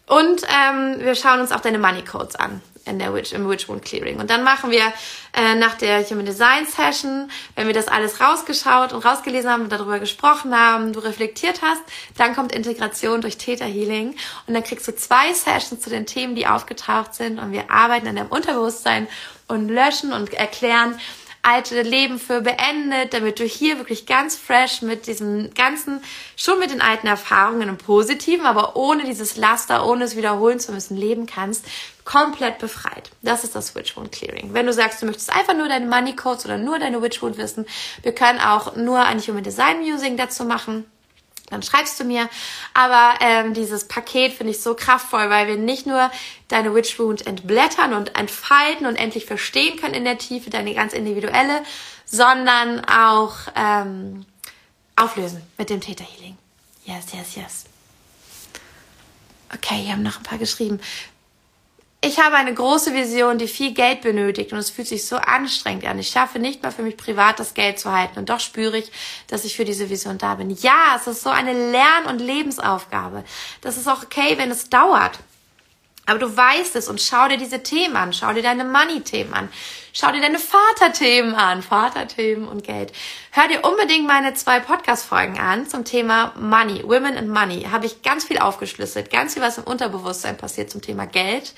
Und 0.05 0.43
ähm, 0.43 0.97
wir 0.99 1.15
schauen 1.15 1.39
uns 1.39 1.51
auch 1.51 1.61
deine 1.61 1.79
Money 1.79 2.03
Codes 2.03 2.35
an 2.35 2.61
in 2.85 2.99
der 2.99 3.13
Witch, 3.13 3.31
im 3.31 3.49
Witch 3.49 3.69
Wound 3.69 3.83
Clearing. 3.83 4.19
Und 4.19 4.29
dann 4.29 4.43
machen 4.43 4.69
wir 4.71 4.93
äh, 5.33 5.55
nach 5.55 5.75
der 5.75 6.03
Human 6.09 6.25
Design 6.25 6.65
Session, 6.65 7.31
wenn 7.55 7.67
wir 7.67 7.73
das 7.73 7.87
alles 7.87 8.19
rausgeschaut 8.19 8.93
und 8.93 9.05
rausgelesen 9.05 9.49
haben 9.49 9.63
und 9.63 9.71
darüber 9.71 9.99
gesprochen 9.99 10.57
haben, 10.57 10.93
du 10.93 10.99
reflektiert 10.99 11.61
hast, 11.61 11.81
dann 12.17 12.35
kommt 12.35 12.51
Integration 12.51 13.21
durch 13.21 13.37
Theta 13.37 13.65
Healing 13.65 14.15
und 14.47 14.53
dann 14.53 14.63
kriegst 14.63 14.87
du 14.87 14.95
zwei 14.95 15.33
Sessions 15.33 15.81
zu 15.81 15.89
den 15.89 16.05
Themen, 16.05 16.35
die 16.35 16.47
aufgetaucht 16.47 17.13
sind 17.15 17.39
und 17.39 17.51
wir 17.51 17.71
arbeiten 17.71 18.07
an 18.07 18.15
deinem 18.15 18.29
Unterbewusstsein 18.29 19.07
und 19.47 19.69
löschen 19.69 20.13
und 20.13 20.33
erklären, 20.33 20.99
alte 21.43 21.81
Leben 21.81 22.19
für 22.19 22.41
beendet, 22.41 23.13
damit 23.13 23.39
du 23.39 23.43
hier 23.43 23.77
wirklich 23.77 24.05
ganz 24.05 24.35
fresh 24.35 24.81
mit 24.81 25.07
diesem 25.07 25.53
ganzen, 25.53 26.01
schon 26.37 26.57
mit 26.57 26.71
den 26.71 26.81
alten 26.81 27.05
Erfahrungen 27.05 27.67
im 27.67 27.77
Positiven, 27.77 28.45
aber 28.45 28.75
ohne 28.77 29.03
dieses 29.03 29.35
Laster, 29.35 29.85
ohne 29.85 30.05
es 30.05 30.15
wiederholen 30.15 30.59
zu 30.59 30.71
müssen, 30.71 30.95
leben 30.95 31.25
kannst, 31.25 31.65
komplett 32.05 32.59
befreit. 32.59 33.11
Das 33.21 33.43
ist 33.43 33.55
das 33.55 33.67
Switch 33.67 33.95
Wound 33.97 34.13
Clearing. 34.13 34.53
Wenn 34.53 34.65
du 34.65 34.73
sagst, 34.73 35.01
du 35.01 35.05
möchtest 35.05 35.35
einfach 35.35 35.55
nur 35.55 35.67
deine 35.67 35.85
Money 35.85 36.15
Codes 36.15 36.45
oder 36.45 36.57
nur 36.57 36.79
deine 36.79 37.01
Witch 37.01 37.21
Wound 37.21 37.37
wissen, 37.37 37.65
wir 38.01 38.15
können 38.15 38.39
auch 38.39 38.75
nur 38.77 38.99
ein 39.01 39.19
Human 39.19 39.43
Design 39.43 39.81
Musing 39.81 40.15
dazu 40.15 40.45
machen 40.45 40.85
dann 41.53 41.63
schreibst 41.63 41.99
du 41.99 42.03
mir. 42.03 42.29
Aber 42.73 43.13
ähm, 43.21 43.53
dieses 43.53 43.87
Paket 43.87 44.33
finde 44.33 44.51
ich 44.51 44.61
so 44.61 44.75
kraftvoll, 44.75 45.29
weil 45.29 45.47
wir 45.47 45.55
nicht 45.55 45.85
nur 45.85 46.11
deine 46.49 46.75
Witch 46.75 46.99
Wound 46.99 47.25
entblättern 47.25 47.93
und 47.93 48.17
entfalten 48.17 48.85
und 48.85 48.95
endlich 48.95 49.25
verstehen 49.25 49.79
können 49.79 49.93
in 49.93 50.03
der 50.03 50.17
Tiefe, 50.17 50.49
deine 50.49 50.73
ganz 50.73 50.93
individuelle, 50.93 51.63
sondern 52.05 52.83
auch 52.85 53.35
ähm, 53.55 54.25
auflösen 54.95 55.41
mit 55.57 55.69
dem 55.69 55.81
Theta 55.81 56.03
Healing. 56.03 56.37
Yes, 56.85 57.05
yes, 57.13 57.35
yes. 57.35 57.65
Okay, 59.53 59.75
hier 59.75 59.93
haben 59.93 60.03
noch 60.03 60.17
ein 60.17 60.23
paar 60.23 60.37
geschrieben 60.37 60.79
ich 62.05 62.19
habe 62.19 62.35
eine 62.35 62.53
große 62.53 62.93
Vision, 62.93 63.37
die 63.37 63.47
viel 63.47 63.73
Geld 63.73 64.01
benötigt 64.01 64.51
und 64.51 64.59
es 64.59 64.69
fühlt 64.69 64.89
sich 64.89 65.07
so 65.07 65.15
anstrengend 65.15 65.85
an. 65.85 65.97
Ich 65.97 66.09
schaffe 66.09 66.37
nicht 66.37 66.61
mal 66.61 66.71
für 66.71 66.81
mich 66.81 66.97
privat 66.97 67.39
das 67.39 67.53
Geld 67.53 67.79
zu 67.79 67.93
halten 67.93 68.19
und 68.19 68.29
doch 68.29 68.41
spüre 68.41 68.77
ich, 68.77 68.91
dass 69.27 69.45
ich 69.45 69.55
für 69.55 69.63
diese 69.63 69.89
Vision 69.89 70.17
da 70.17 70.35
bin. 70.35 70.49
Ja, 70.49 70.97
es 70.97 71.07
ist 71.07 71.23
so 71.23 71.29
eine 71.29 71.53
Lern- 71.71 72.07
und 72.09 72.19
Lebensaufgabe. 72.19 73.23
Das 73.61 73.77
ist 73.77 73.87
auch 73.87 74.03
okay, 74.03 74.37
wenn 74.37 74.51
es 74.51 74.69
dauert. 74.69 75.17
Aber 76.05 76.19
du 76.19 76.35
weißt 76.35 76.75
es 76.75 76.89
und 76.89 77.01
schau 77.01 77.29
dir 77.29 77.37
diese 77.37 77.63
Themen 77.63 77.95
an, 77.95 78.11
schau 78.11 78.33
dir 78.33 78.43
deine 78.43 78.65
Money-Themen 78.65 79.33
an, 79.33 79.47
schau 79.93 80.11
dir 80.11 80.19
deine 80.19 80.39
Vaterthemen 80.39 81.33
an, 81.35 81.63
Vaterthemen 81.63 82.45
und 82.45 82.65
Geld. 82.65 82.91
Hör 83.31 83.47
dir 83.47 83.63
unbedingt 83.63 84.05
meine 84.05 84.33
zwei 84.33 84.59
Podcast-Folgen 84.59 85.39
an 85.39 85.69
zum 85.69 85.85
Thema 85.85 86.33
Money, 86.37 86.83
Women 86.83 87.17
and 87.17 87.29
Money. 87.29 87.67
Habe 87.71 87.85
ich 87.85 88.01
ganz 88.01 88.25
viel 88.25 88.39
aufgeschlüsselt, 88.39 89.11
ganz 89.11 89.35
viel, 89.35 89.41
was 89.41 89.57
im 89.57 89.63
Unterbewusstsein 89.63 90.35
passiert 90.35 90.69
zum 90.69 90.81
Thema 90.81 91.05
Geld. 91.05 91.53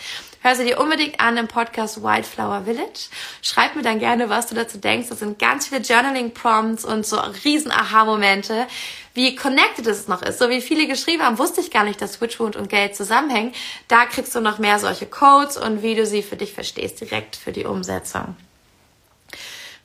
Hör 0.46 0.56
sie 0.56 0.66
dir 0.66 0.80
unbedingt 0.80 1.22
an 1.22 1.38
im 1.38 1.48
Podcast 1.48 2.04
Wildflower 2.04 2.66
Village. 2.66 3.10
Schreib 3.42 3.76
mir 3.76 3.82
dann 3.82 3.98
gerne, 3.98 4.30
was 4.30 4.46
du 4.46 4.54
dazu 4.54 4.78
denkst. 4.78 5.10
Das 5.10 5.18
sind 5.18 5.40
ganz 5.40 5.66
viele 5.66 5.82
Journaling-Prompts 5.82 6.86
und 6.86 7.04
so 7.04 7.18
riesen 7.44 7.72
Aha-Momente 7.72 8.68
wie 9.16 9.36
connected 9.36 9.88
es 9.88 10.08
noch 10.08 10.22
ist. 10.22 10.38
So 10.38 10.48
wie 10.50 10.62
viele 10.62 10.86
geschrieben 10.86 11.24
haben, 11.24 11.40
wusste 11.40 11.62
ich 11.62 11.72
gar 11.72 11.84
nicht, 11.84 12.00
dass 12.00 12.14
Switchwound 12.14 12.58
und 12.58 12.70
Geld 12.70 12.96
zusammenhängen. 12.96 13.54
Da 13.88 14.06
kriegst 14.06 14.36
du 14.36 14.40
noch 14.40 14.60
mehr 14.60 14.78
solche 14.78 15.08
Codes 15.08 15.58
und 15.58 15.82
wie 15.82 15.96
du 15.96 16.06
sie 16.06 16.22
für 16.22 16.36
dich 16.36 16.54
verstehst, 16.54 17.02
direkt 17.02 17.36
für 17.36 17.52
die 17.52 17.66
Umsetzung. 17.66 18.36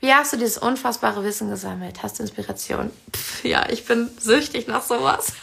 Wie 0.00 0.12
hast 0.12 0.34
du 0.34 0.36
dieses 0.36 0.58
unfassbare 0.58 1.24
Wissen 1.24 1.48
gesammelt? 1.48 2.02
Hast 2.02 2.18
du 2.18 2.22
Inspiration? 2.22 2.90
Pff, 3.14 3.44
ja, 3.44 3.66
ich 3.70 3.86
bin 3.86 4.10
süchtig 4.18 4.66
nach 4.66 4.82
sowas. 4.82 5.32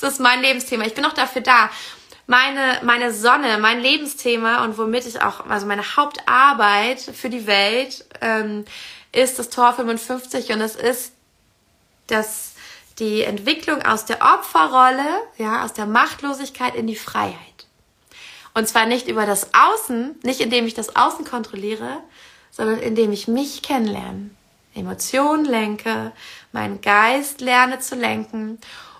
Das 0.00 0.12
ist 0.12 0.20
mein 0.20 0.40
Lebensthema. 0.40 0.84
Ich 0.84 0.94
bin 0.94 1.04
auch 1.04 1.12
dafür 1.12 1.42
da. 1.42 1.70
Meine, 2.30 2.80
meine 2.82 3.10
Sonne, 3.10 3.56
mein 3.56 3.80
Lebensthema 3.80 4.62
und 4.62 4.76
womit 4.76 5.06
ich 5.06 5.22
auch, 5.22 5.46
also 5.46 5.64
meine 5.64 5.96
Hauptarbeit 5.96 7.00
für 7.00 7.30
die 7.30 7.46
Welt, 7.46 8.04
ähm, 8.20 8.66
ist 9.12 9.38
das 9.38 9.48
Tor 9.48 9.72
55 9.72 10.52
und 10.52 10.60
es 10.60 10.76
ist 10.76 11.14
das, 12.06 12.52
die 12.98 13.22
Entwicklung 13.22 13.80
aus 13.80 14.04
der 14.04 14.18
Opferrolle, 14.20 15.08
ja, 15.38 15.64
aus 15.64 15.72
der 15.72 15.86
Machtlosigkeit 15.86 16.74
in 16.74 16.86
die 16.86 16.96
Freiheit. 16.96 17.66
Und 18.52 18.68
zwar 18.68 18.84
nicht 18.84 19.08
über 19.08 19.24
das 19.24 19.54
Außen, 19.54 20.16
nicht 20.22 20.42
indem 20.42 20.66
ich 20.66 20.74
das 20.74 20.96
Außen 20.96 21.24
kontrolliere, 21.24 22.02
sondern 22.50 22.78
indem 22.78 23.10
ich 23.10 23.26
mich 23.26 23.62
kennenlerne, 23.62 24.28
Emotionen 24.74 25.46
lenke, 25.46 26.12
meinen 26.52 26.82
Geist 26.82 27.40
lerne 27.40 27.78
zu 27.78 27.94
lenken 27.94 28.58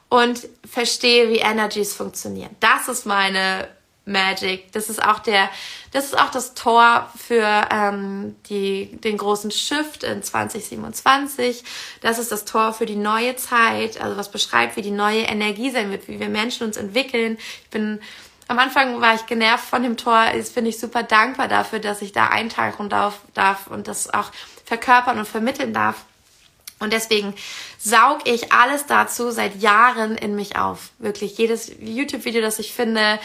und 0.09 0.49
verstehe, 0.69 1.29
wie 1.31 1.39
Energies 1.39 1.95
funktionieren. 1.95 2.55
Das 2.61 2.89
ist 2.89 3.07
meine 3.07 3.69
Magic. 4.09 4.73
Das 4.73 4.89
ist 4.89 5.03
auch 5.03 5.21
der, 5.21 5.49
das 5.93 6.07
ist 6.07 6.19
auch 6.19 6.31
das 6.31 6.55
Tor 6.55 7.11
für 7.17 7.69
ähm, 7.71 8.37
die, 8.49 8.97
den 9.01 9.19
großen 9.19 9.51
Shift 9.51 10.03
in 10.03 10.23
2027. 10.23 11.63
Das 12.01 12.19
ist 12.19 12.33
das 12.33 12.45
Tor 12.45 12.73
für 12.73 12.87
die 12.87 12.97
neue 12.97 13.37
Zeit, 13.37 14.01
also 14.01 14.17
was 14.17 14.31
beschreibt, 14.31 14.77
wie 14.77 14.83
die 14.83 14.91
neue 14.91 15.23
Energie 15.23 15.71
sein 15.71 15.91
wird, 15.91 16.09
wie 16.09 16.19
wir 16.19 16.29
Menschen 16.29 16.67
uns 16.67 16.77
entwickeln. 16.77 17.39
Ich 17.65 17.71
bin 17.71 18.01
am 18.49 18.59
Anfang 18.59 19.03
war 19.03 19.15
ich 19.15 19.27
genervt 19.27 19.67
von 19.67 19.83
dem 19.83 19.99
Tor. 19.99 20.29
Jetzt 20.35 20.55
bin 20.55 20.65
ich 20.65 20.81
super 20.81 21.03
dankbar 21.03 21.49
dafür, 21.49 21.81
dass 21.81 22.01
ich 22.01 22.13
da 22.13 22.29
eintauchen 22.29 22.89
darf, 22.89 23.21
darf 23.35 23.67
und 23.67 23.89
das 23.89 24.13
auch 24.13 24.33
verkörpern 24.65 25.19
und 25.19 25.29
vermitteln 25.29 25.75
darf. 25.75 26.07
Und 26.79 26.93
deswegen 26.93 27.35
saug 27.79 28.21
ich 28.25 28.53
alles 28.53 28.87
dazu 28.87 29.31
seit 29.31 29.61
Jahren 29.61 30.17
in 30.17 30.37
mich 30.37 30.57
auf. 30.57 30.91
Wirklich 30.99 31.37
jedes 31.39 31.73
YouTube-Video, 31.81 32.41
das 32.41 32.59
ich 32.59 32.73
finde, 32.73 33.19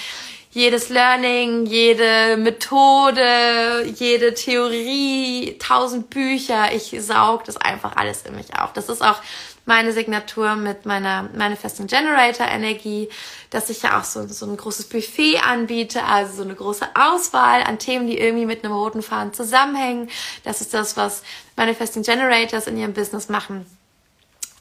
jedes 0.54 0.90
Learning, 0.90 1.66
jede 1.66 2.38
Methode, 2.38 3.86
jede 3.96 4.36
Theorie, 4.36 5.58
tausend 5.58 6.12
Bücher, 6.12 6.72
ich 6.74 6.96
saug 7.00 7.44
das 7.46 7.58
einfach 7.58 7.96
alles 7.96 8.22
in 8.24 8.36
mich 8.36 8.56
auf. 8.58 8.72
Das 8.74 8.88
ist 8.88 9.02
auch 9.02 9.20
meine 9.66 9.94
Signatur 9.94 10.56
mit 10.56 10.86
meiner 10.86 11.30
Manifesting 11.36 11.88
Generator 11.88 12.48
Energie, 12.48 13.10
dass 13.50 13.70
ich 13.70 13.82
ja 13.82 14.00
auch 14.00 14.04
so, 14.04 14.28
so 14.28 14.46
ein 14.46 14.58
großes 14.58 14.90
Buffet 14.90 15.38
anbiete, 15.38 16.04
also 16.04 16.38
so 16.38 16.44
eine 16.44 16.56
große 16.56 16.88
Auswahl 16.96 17.64
an 17.64 17.80
Themen, 17.80 18.08
die 18.08 18.18
irgendwie 18.18 18.46
mit 18.46 18.64
einem 18.64 18.74
roten 18.74 19.02
Faden 19.02 19.34
zusammenhängen. 19.34 20.10
Das 20.44 20.62
ist 20.62 20.74
das, 20.74 20.98
was 20.98 21.24
Manifesting 21.56 22.04
Generators 22.04 22.68
in 22.68 22.78
ihrem 22.78 22.94
Business 22.94 23.30
machen. 23.30 23.66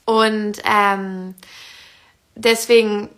Und 0.05 0.59
ähm, 0.65 1.35
deswegen 2.35 3.09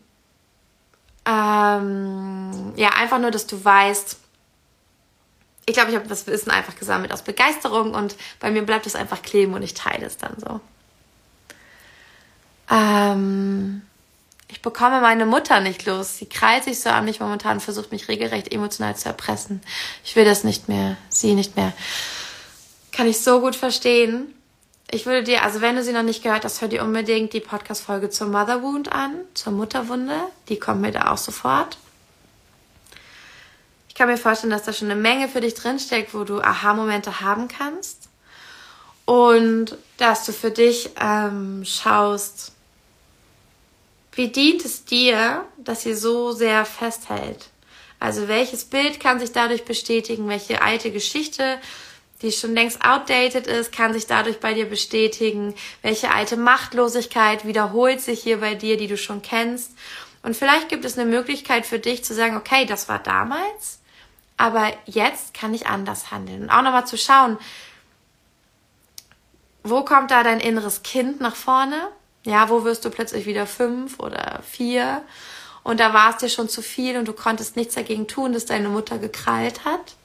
ähm, 1.26 2.72
ja, 2.76 2.91
einfach 2.91 3.18
nur, 3.18 3.30
dass 3.30 3.47
du 3.47 3.62
weißt, 3.62 4.18
ich 5.66 5.74
glaube, 5.74 5.91
ich 5.91 5.97
habe 5.97 6.07
das 6.07 6.26
Wissen 6.26 6.51
einfach 6.51 6.76
gesammelt 6.76 7.12
aus 7.12 7.22
Begeisterung 7.22 7.95
und 7.95 8.16
bei 8.41 8.51
mir 8.51 8.62
bleibt 8.62 8.87
es 8.87 8.95
einfach 8.95 9.22
kleben 9.22 9.55
und 9.55 9.62
ich 9.62 9.74
teile 9.74 10.07
es 10.07 10.18
dann 10.18 10.37
so. 10.39 10.61
Ähm, 12.70 13.82
ich 14.48 14.62
bekomme 14.62 15.00
meine 15.00 15.26
Mutter 15.26 15.60
nicht 15.60 15.84
los. 15.86 16.18
Sie 16.18 16.26
krallt 16.26 16.64
sich 16.64 16.80
so 16.80 16.90
an 16.90 17.04
mich 17.04 17.20
momentan, 17.20 17.60
versucht 17.60 17.92
mich 17.92 18.08
regelrecht 18.08 18.52
emotional 18.52 18.96
zu 18.96 19.08
erpressen. 19.08 19.60
Ich 20.04 20.16
will 20.16 20.24
das 20.24 20.44
nicht 20.44 20.68
mehr, 20.68 20.96
sie 21.08 21.34
nicht 21.34 21.56
mehr. 21.56 21.72
Kann 22.92 23.08
ich 23.08 23.20
so 23.20 23.40
gut 23.40 23.56
verstehen 23.56 24.34
ich 24.94 25.06
würde 25.06 25.24
dir, 25.24 25.42
also 25.42 25.60
wenn 25.60 25.74
du 25.74 25.82
sie 25.82 25.92
noch 25.92 26.04
nicht 26.04 26.22
gehört 26.22 26.44
hast, 26.44 26.60
hör 26.60 26.68
dir 26.68 26.84
unbedingt 26.84 27.32
die 27.32 27.40
Podcast-Folge 27.40 28.10
zur 28.10 28.28
Mother 28.28 28.62
Wound 28.62 28.92
an, 28.92 29.16
zur 29.34 29.52
Mutterwunde. 29.52 30.14
Die 30.48 30.58
kommt 30.58 30.82
mir 30.82 30.92
da 30.92 31.10
auch 31.10 31.18
sofort. 31.18 31.78
Ich 33.88 33.96
kann 33.96 34.08
mir 34.08 34.16
vorstellen, 34.16 34.52
dass 34.52 34.62
da 34.62 34.72
schon 34.72 34.90
eine 34.90 35.00
Menge 35.00 35.28
für 35.28 35.40
dich 35.40 35.54
drinsteckt, 35.54 36.14
wo 36.14 36.22
du 36.22 36.40
Aha-Momente 36.40 37.20
haben 37.20 37.48
kannst. 37.48 38.08
Und 39.05 39.76
dass 39.98 40.24
du 40.24 40.32
für 40.32 40.50
dich 40.50 40.90
ähm, 41.00 41.64
schaust, 41.64 42.52
wie 44.12 44.28
dient 44.28 44.64
es 44.64 44.84
dir, 44.84 45.44
dass 45.59 45.82
sie 45.82 45.94
so 45.94 46.32
sehr 46.32 46.64
festhält? 46.64 47.48
Also 48.00 48.28
welches 48.28 48.64
Bild 48.64 49.00
kann 49.00 49.20
sich 49.20 49.32
dadurch 49.32 49.64
bestätigen? 49.64 50.28
Welche 50.28 50.62
alte 50.62 50.90
Geschichte 50.90 51.59
die 52.24 52.32
schon 52.32 52.55
längst 52.55 52.84
outdated 52.84 53.46
ist, 53.46 53.70
kann 53.70 53.92
sich 53.92 54.07
dadurch 54.07 54.40
bei 54.40 54.55
dir 54.55 54.66
bestätigen. 54.66 55.55
Welche 55.82 56.11
alte 56.11 56.36
Machtlosigkeit 56.36 57.46
wiederholt 57.46 58.00
sich 58.00 58.22
hier 58.22 58.40
bei 58.40 58.55
dir, 58.55 58.76
die 58.76 58.86
du 58.86 58.96
schon 58.96 59.20
kennst. 59.20 59.72
Und 60.22 60.36
vielleicht 60.36 60.70
gibt 60.70 60.84
es 60.84 60.98
eine 60.98 61.09
Möglichkeit 61.09 61.66
für 61.66 61.78
dich 61.78 62.02
zu 62.02 62.14
sagen, 62.14 62.36
okay, 62.36 62.64
das 62.64 62.88
war 62.88 62.98
damals, 62.98 63.80
aber 64.38 64.72
jetzt 64.86 65.34
kann 65.34 65.52
ich 65.52 65.66
anders 65.66 66.11
handeln. 66.11 66.44
Und 66.44 66.50
auch 66.50 66.62
nochmal 66.62 66.86
zu 66.86 66.96
schauen, 66.96 67.36
wo 69.64 69.84
kommt 69.84 70.10
da 70.10 70.22
dein 70.22 70.40
inneres 70.40 70.82
Kind 70.82 71.20
nach 71.20 71.34
vorne? 71.34 71.88
Ja, 72.24 72.48
wo 72.48 72.64
wirst 72.64 72.84
du 72.84 72.90
plötzlich 72.90 73.26
wieder 73.26 73.46
fünf 73.46 73.98
oder 73.98 74.40
vier? 74.48 75.02
Und 75.62 75.80
da 75.80 75.92
war 75.92 76.10
es 76.10 76.18
dir 76.18 76.28
schon 76.28 76.48
zu 76.48 76.62
viel 76.62 76.96
und 76.96 77.08
du 77.08 77.12
konntest 77.12 77.56
nichts 77.56 77.74
dagegen 77.74 78.06
tun, 78.06 78.32
dass 78.32 78.46
deine 78.46 78.68
Mutter 78.68 78.98
gekrallt 78.98 79.64
hat 79.64 79.96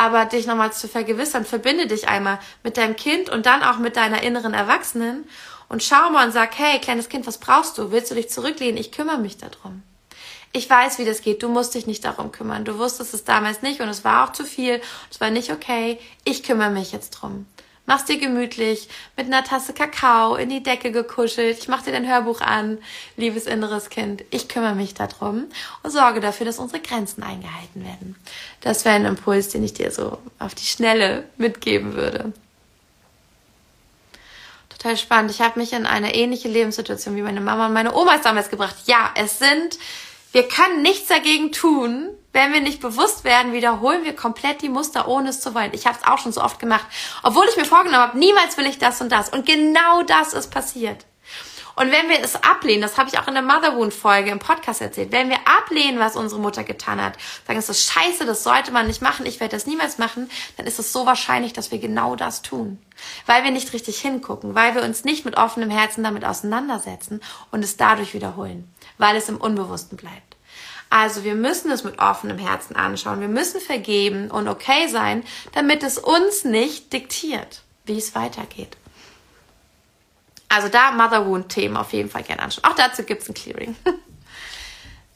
aber 0.00 0.24
dich 0.24 0.46
nochmal 0.46 0.72
zu 0.72 0.88
vergewissern, 0.88 1.44
verbinde 1.44 1.86
dich 1.86 2.08
einmal 2.08 2.38
mit 2.62 2.78
deinem 2.78 2.96
Kind 2.96 3.28
und 3.28 3.44
dann 3.44 3.62
auch 3.62 3.76
mit 3.76 3.96
deiner 3.96 4.22
inneren 4.22 4.54
Erwachsenen 4.54 5.28
und 5.68 5.82
schau 5.82 6.08
mal 6.10 6.26
und 6.26 6.32
sag, 6.32 6.58
hey, 6.58 6.80
kleines 6.80 7.10
Kind, 7.10 7.26
was 7.26 7.36
brauchst 7.36 7.76
du? 7.76 7.92
Willst 7.92 8.10
du 8.10 8.14
dich 8.14 8.30
zurücklehnen? 8.30 8.78
Ich 8.78 8.92
kümmere 8.92 9.18
mich 9.18 9.36
darum. 9.36 9.82
Ich 10.52 10.70
weiß, 10.70 10.98
wie 10.98 11.04
das 11.04 11.20
geht. 11.20 11.42
Du 11.42 11.50
musst 11.50 11.74
dich 11.74 11.86
nicht 11.86 12.02
darum 12.02 12.32
kümmern. 12.32 12.64
Du 12.64 12.78
wusstest 12.78 13.12
es 13.12 13.24
damals 13.24 13.60
nicht 13.60 13.82
und 13.82 13.90
es 13.90 14.02
war 14.02 14.24
auch 14.24 14.32
zu 14.32 14.44
viel. 14.44 14.80
Es 15.10 15.20
war 15.20 15.28
nicht 15.28 15.52
okay. 15.52 15.98
Ich 16.24 16.44
kümmere 16.44 16.70
mich 16.70 16.92
jetzt 16.92 17.10
drum 17.10 17.44
mach's 17.90 18.04
dir 18.04 18.18
gemütlich 18.18 18.88
mit 19.16 19.26
einer 19.26 19.42
Tasse 19.42 19.72
Kakao 19.72 20.36
in 20.36 20.48
die 20.48 20.62
Decke 20.62 20.92
gekuschelt. 20.92 21.58
Ich 21.58 21.66
mach 21.66 21.82
dir 21.82 21.90
dein 21.90 22.08
Hörbuch 22.08 22.40
an, 22.40 22.78
liebes 23.16 23.46
inneres 23.46 23.90
Kind. 23.90 24.22
Ich 24.30 24.48
kümmere 24.48 24.76
mich 24.76 24.94
darum 24.94 25.46
und 25.82 25.90
sorge 25.90 26.20
dafür, 26.20 26.46
dass 26.46 26.60
unsere 26.60 26.80
Grenzen 26.80 27.24
eingehalten 27.24 27.84
werden. 27.84 28.14
Das 28.60 28.84
wäre 28.84 28.94
ein 28.94 29.06
Impuls, 29.06 29.48
den 29.48 29.64
ich 29.64 29.74
dir 29.74 29.90
so 29.90 30.18
auf 30.38 30.54
die 30.54 30.66
Schnelle 30.66 31.24
mitgeben 31.36 31.94
würde. 31.94 32.32
Total 34.68 34.96
spannend. 34.96 35.32
Ich 35.32 35.40
habe 35.40 35.58
mich 35.58 35.72
in 35.72 35.84
eine 35.84 36.14
ähnliche 36.14 36.46
Lebenssituation 36.46 37.16
wie 37.16 37.22
meine 37.22 37.40
Mama 37.40 37.66
und 37.66 37.72
meine 37.72 37.92
Oma 37.92 38.18
damals 38.18 38.50
gebracht. 38.50 38.76
Ja, 38.86 39.10
es 39.16 39.40
sind, 39.40 39.80
wir 40.30 40.46
können 40.46 40.82
nichts 40.82 41.08
dagegen 41.08 41.50
tun, 41.50 42.10
wenn 42.32 42.52
wir 42.52 42.60
nicht 42.60 42.80
bewusst 42.80 43.24
werden, 43.24 43.52
wiederholen 43.52 44.04
wir 44.04 44.14
komplett 44.14 44.62
die 44.62 44.68
Muster, 44.68 45.08
ohne 45.08 45.30
es 45.30 45.40
zu 45.40 45.54
wollen. 45.54 45.74
Ich 45.74 45.86
habe 45.86 45.98
es 46.00 46.06
auch 46.06 46.18
schon 46.18 46.32
so 46.32 46.42
oft 46.42 46.58
gemacht, 46.58 46.86
obwohl 47.22 47.46
ich 47.48 47.56
mir 47.56 47.64
vorgenommen 47.64 48.02
habe, 48.02 48.18
niemals 48.18 48.56
will 48.56 48.66
ich 48.66 48.78
das 48.78 49.00
und 49.00 49.10
das. 49.10 49.30
Und 49.30 49.46
genau 49.46 50.02
das 50.02 50.32
ist 50.32 50.50
passiert. 50.50 51.06
Und 51.76 51.90
wenn 51.92 52.10
wir 52.10 52.20
es 52.20 52.34
ablehnen, 52.34 52.82
das 52.82 52.98
habe 52.98 53.08
ich 53.08 53.18
auch 53.18 53.26
in 53.26 53.32
der 53.32 53.42
Mother 53.42 53.74
Wound 53.74 53.94
Folge 53.94 54.30
im 54.30 54.38
Podcast 54.38 54.82
erzählt, 54.82 55.12
wenn 55.12 55.30
wir 55.30 55.38
ablehnen, 55.46 55.98
was 55.98 56.14
unsere 56.14 56.40
Mutter 56.40 56.62
getan 56.62 57.02
hat, 57.02 57.14
sagen, 57.46 57.58
es 57.58 57.70
ist 57.70 57.90
scheiße, 57.90 58.26
das 58.26 58.44
sollte 58.44 58.70
man 58.70 58.86
nicht 58.86 59.00
machen, 59.00 59.24
ich 59.24 59.40
werde 59.40 59.56
das 59.56 59.66
niemals 59.66 59.96
machen, 59.96 60.30
dann 60.58 60.66
ist 60.66 60.78
es 60.78 60.92
so 60.92 61.06
wahrscheinlich, 61.06 61.54
dass 61.54 61.70
wir 61.70 61.78
genau 61.78 62.16
das 62.16 62.42
tun. 62.42 62.78
Weil 63.24 63.44
wir 63.44 63.50
nicht 63.50 63.72
richtig 63.72 63.98
hingucken, 63.98 64.54
weil 64.54 64.74
wir 64.74 64.82
uns 64.82 65.04
nicht 65.04 65.24
mit 65.24 65.38
offenem 65.38 65.70
Herzen 65.70 66.04
damit 66.04 66.24
auseinandersetzen 66.24 67.22
und 67.50 67.64
es 67.64 67.78
dadurch 67.78 68.12
wiederholen, 68.12 68.70
weil 68.98 69.16
es 69.16 69.30
im 69.30 69.38
Unbewussten 69.38 69.96
bleibt. 69.96 70.29
Also 70.90 71.22
wir 71.22 71.36
müssen 71.36 71.70
es 71.70 71.84
mit 71.84 72.00
offenem 72.00 72.38
Herzen 72.38 72.74
anschauen. 72.74 73.20
Wir 73.20 73.28
müssen 73.28 73.60
vergeben 73.60 74.30
und 74.30 74.48
okay 74.48 74.88
sein, 74.88 75.24
damit 75.52 75.84
es 75.84 75.98
uns 75.98 76.44
nicht 76.44 76.92
diktiert, 76.92 77.62
wie 77.86 77.96
es 77.96 78.14
weitergeht. 78.16 78.76
Also 80.48 80.68
da 80.68 80.90
Mother 80.90 81.26
Wound 81.26 81.48
Themen 81.48 81.76
auf 81.76 81.92
jeden 81.92 82.10
Fall 82.10 82.24
gerne 82.24 82.42
anschauen. 82.42 82.64
Auch 82.64 82.74
dazu 82.74 83.04
gibt 83.04 83.22
es 83.22 83.28
ein 83.28 83.34
Clearing. 83.34 83.76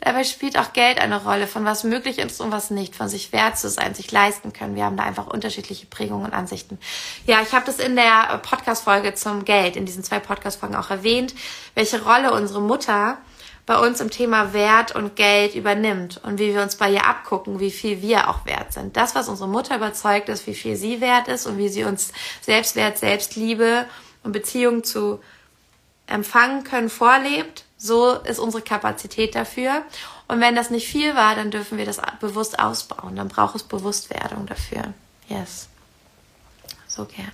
Dabei 0.00 0.22
spielt 0.22 0.58
auch 0.58 0.72
Geld 0.74 0.98
eine 0.98 1.24
Rolle, 1.24 1.46
von 1.46 1.64
was 1.64 1.82
möglich 1.82 2.18
ist 2.18 2.40
und 2.40 2.52
was 2.52 2.70
nicht, 2.70 2.94
von 2.94 3.08
sich 3.08 3.32
wert 3.32 3.58
zu 3.58 3.68
sein, 3.70 3.94
sich 3.94 4.12
leisten 4.12 4.52
können. 4.52 4.76
Wir 4.76 4.84
haben 4.84 4.98
da 4.98 5.02
einfach 5.02 5.26
unterschiedliche 5.26 5.86
Prägungen 5.86 6.26
und 6.26 6.34
Ansichten. 6.34 6.78
Ja, 7.26 7.40
ich 7.42 7.52
habe 7.52 7.64
das 7.64 7.78
in 7.78 7.96
der 7.96 8.38
Podcast-Folge 8.42 9.14
zum 9.14 9.44
Geld, 9.44 9.76
in 9.76 9.86
diesen 9.86 10.04
zwei 10.04 10.20
Podcast-Folgen 10.20 10.76
auch 10.76 10.90
erwähnt, 10.90 11.34
welche 11.74 12.04
Rolle 12.04 12.32
unsere 12.32 12.60
Mutter 12.60 13.18
bei 13.66 13.78
uns 13.78 14.00
im 14.00 14.10
Thema 14.10 14.52
Wert 14.52 14.94
und 14.94 15.16
Geld 15.16 15.54
übernimmt 15.54 16.20
und 16.22 16.38
wie 16.38 16.54
wir 16.54 16.62
uns 16.62 16.76
bei 16.76 16.90
ihr 16.90 17.06
abgucken, 17.06 17.60
wie 17.60 17.70
viel 17.70 18.02
wir 18.02 18.28
auch 18.28 18.44
wert 18.44 18.72
sind. 18.72 18.96
Das, 18.96 19.14
was 19.14 19.28
unsere 19.28 19.48
Mutter 19.48 19.76
überzeugt 19.76 20.28
ist, 20.28 20.46
wie 20.46 20.54
viel 20.54 20.76
sie 20.76 21.00
wert 21.00 21.28
ist 21.28 21.46
und 21.46 21.56
wie 21.56 21.68
sie 21.68 21.84
uns 21.84 22.12
Selbstwert, 22.42 22.98
Selbstliebe 22.98 23.86
und 24.22 24.32
Beziehung 24.32 24.84
zu 24.84 25.20
empfangen 26.06 26.64
können, 26.64 26.90
vorlebt, 26.90 27.64
so 27.78 28.12
ist 28.12 28.38
unsere 28.38 28.62
Kapazität 28.62 29.34
dafür. 29.34 29.82
Und 30.28 30.40
wenn 30.40 30.54
das 30.54 30.70
nicht 30.70 30.86
viel 30.86 31.14
war, 31.14 31.34
dann 31.34 31.50
dürfen 31.50 31.78
wir 31.78 31.86
das 31.86 32.00
bewusst 32.20 32.58
ausbauen. 32.58 33.16
Dann 33.16 33.28
braucht 33.28 33.56
es 33.56 33.62
Bewusstwerdung 33.62 34.46
dafür. 34.46 34.92
Yes. 35.28 35.68
So 36.86 37.06
gern 37.06 37.32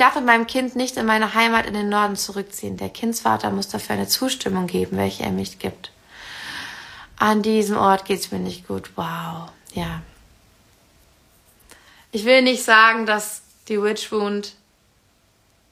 darf 0.00 0.14
mit 0.14 0.24
meinem 0.24 0.46
Kind 0.46 0.76
nicht 0.76 0.96
in 0.96 1.06
meine 1.06 1.34
Heimat 1.34 1.66
in 1.66 1.74
den 1.74 1.88
Norden 1.88 2.16
zurückziehen. 2.16 2.76
Der 2.76 2.88
Kindsvater 2.88 3.50
muss 3.50 3.68
dafür 3.68 3.96
eine 3.96 4.08
Zustimmung 4.08 4.66
geben, 4.66 4.96
welche 4.96 5.24
er 5.24 5.30
mich 5.30 5.58
gibt. 5.58 5.92
An 7.18 7.42
diesem 7.42 7.76
Ort 7.76 8.06
geht's 8.06 8.30
mir 8.30 8.38
nicht 8.38 8.66
gut. 8.66 8.92
Wow. 8.96 9.50
Ja. 9.74 10.02
Ich 12.12 12.24
will 12.24 12.42
nicht 12.42 12.64
sagen, 12.64 13.04
dass 13.04 13.42
die 13.68 13.80
Witch 13.82 14.10
Wound 14.10 14.54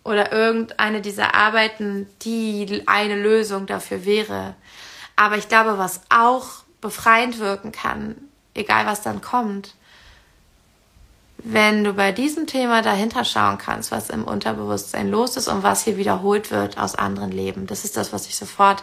oder 0.04 0.30
irgendeine 0.30 1.00
dieser 1.00 1.34
Arbeiten, 1.34 2.06
die 2.22 2.82
eine 2.86 3.16
Lösung 3.16 3.66
dafür 3.66 4.04
wäre. 4.04 4.54
Aber 5.16 5.36
ich 5.36 5.48
glaube, 5.48 5.78
was 5.78 6.02
auch 6.10 6.64
befreiend 6.80 7.38
wirken 7.38 7.72
kann, 7.72 8.16
egal 8.54 8.86
was 8.86 9.02
dann 9.02 9.20
kommt, 9.20 9.74
wenn 11.38 11.84
du 11.84 11.92
bei 11.92 12.10
diesem 12.10 12.46
Thema 12.46 12.82
dahinter 12.82 13.24
schauen 13.24 13.58
kannst, 13.58 13.92
was 13.92 14.10
im 14.10 14.24
Unterbewusstsein 14.24 15.08
los 15.08 15.36
ist 15.36 15.48
und 15.48 15.62
was 15.62 15.84
hier 15.84 15.96
wiederholt 15.96 16.50
wird 16.50 16.78
aus 16.78 16.96
anderen 16.96 17.30
Leben. 17.30 17.66
Das 17.66 17.84
ist 17.84 17.96
das, 17.96 18.12
was 18.12 18.26
ich 18.26 18.36
sofort 18.36 18.82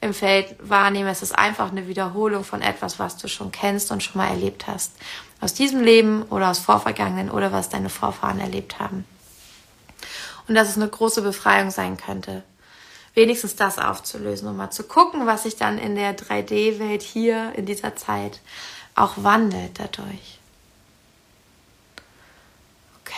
im 0.00 0.14
Feld 0.14 0.54
wahrnehme. 0.60 1.10
Es 1.10 1.22
ist 1.22 1.36
einfach 1.36 1.72
eine 1.72 1.88
Wiederholung 1.88 2.44
von 2.44 2.62
etwas, 2.62 3.00
was 3.00 3.16
du 3.16 3.28
schon 3.28 3.50
kennst 3.50 3.90
und 3.90 4.02
schon 4.02 4.20
mal 4.20 4.28
erlebt 4.28 4.68
hast. 4.68 4.92
Aus 5.40 5.54
diesem 5.54 5.82
Leben 5.82 6.22
oder 6.22 6.50
aus 6.50 6.60
Vorvergangenen 6.60 7.30
oder 7.30 7.50
was 7.50 7.68
deine 7.68 7.90
Vorfahren 7.90 8.38
erlebt 8.38 8.78
haben. 8.78 9.04
Und 10.46 10.54
dass 10.54 10.68
es 10.68 10.76
eine 10.76 10.88
große 10.88 11.22
Befreiung 11.22 11.70
sein 11.70 11.96
könnte. 11.96 12.44
Wenigstens 13.14 13.56
das 13.56 13.78
aufzulösen 13.78 14.48
und 14.48 14.56
mal 14.56 14.70
zu 14.70 14.84
gucken, 14.84 15.26
was 15.26 15.42
sich 15.42 15.56
dann 15.56 15.78
in 15.78 15.96
der 15.96 16.16
3D-Welt 16.16 17.02
hier 17.02 17.52
in 17.56 17.66
dieser 17.66 17.96
Zeit 17.96 18.40
auch 18.94 19.14
wandelt 19.16 19.80
dadurch. 19.80 20.37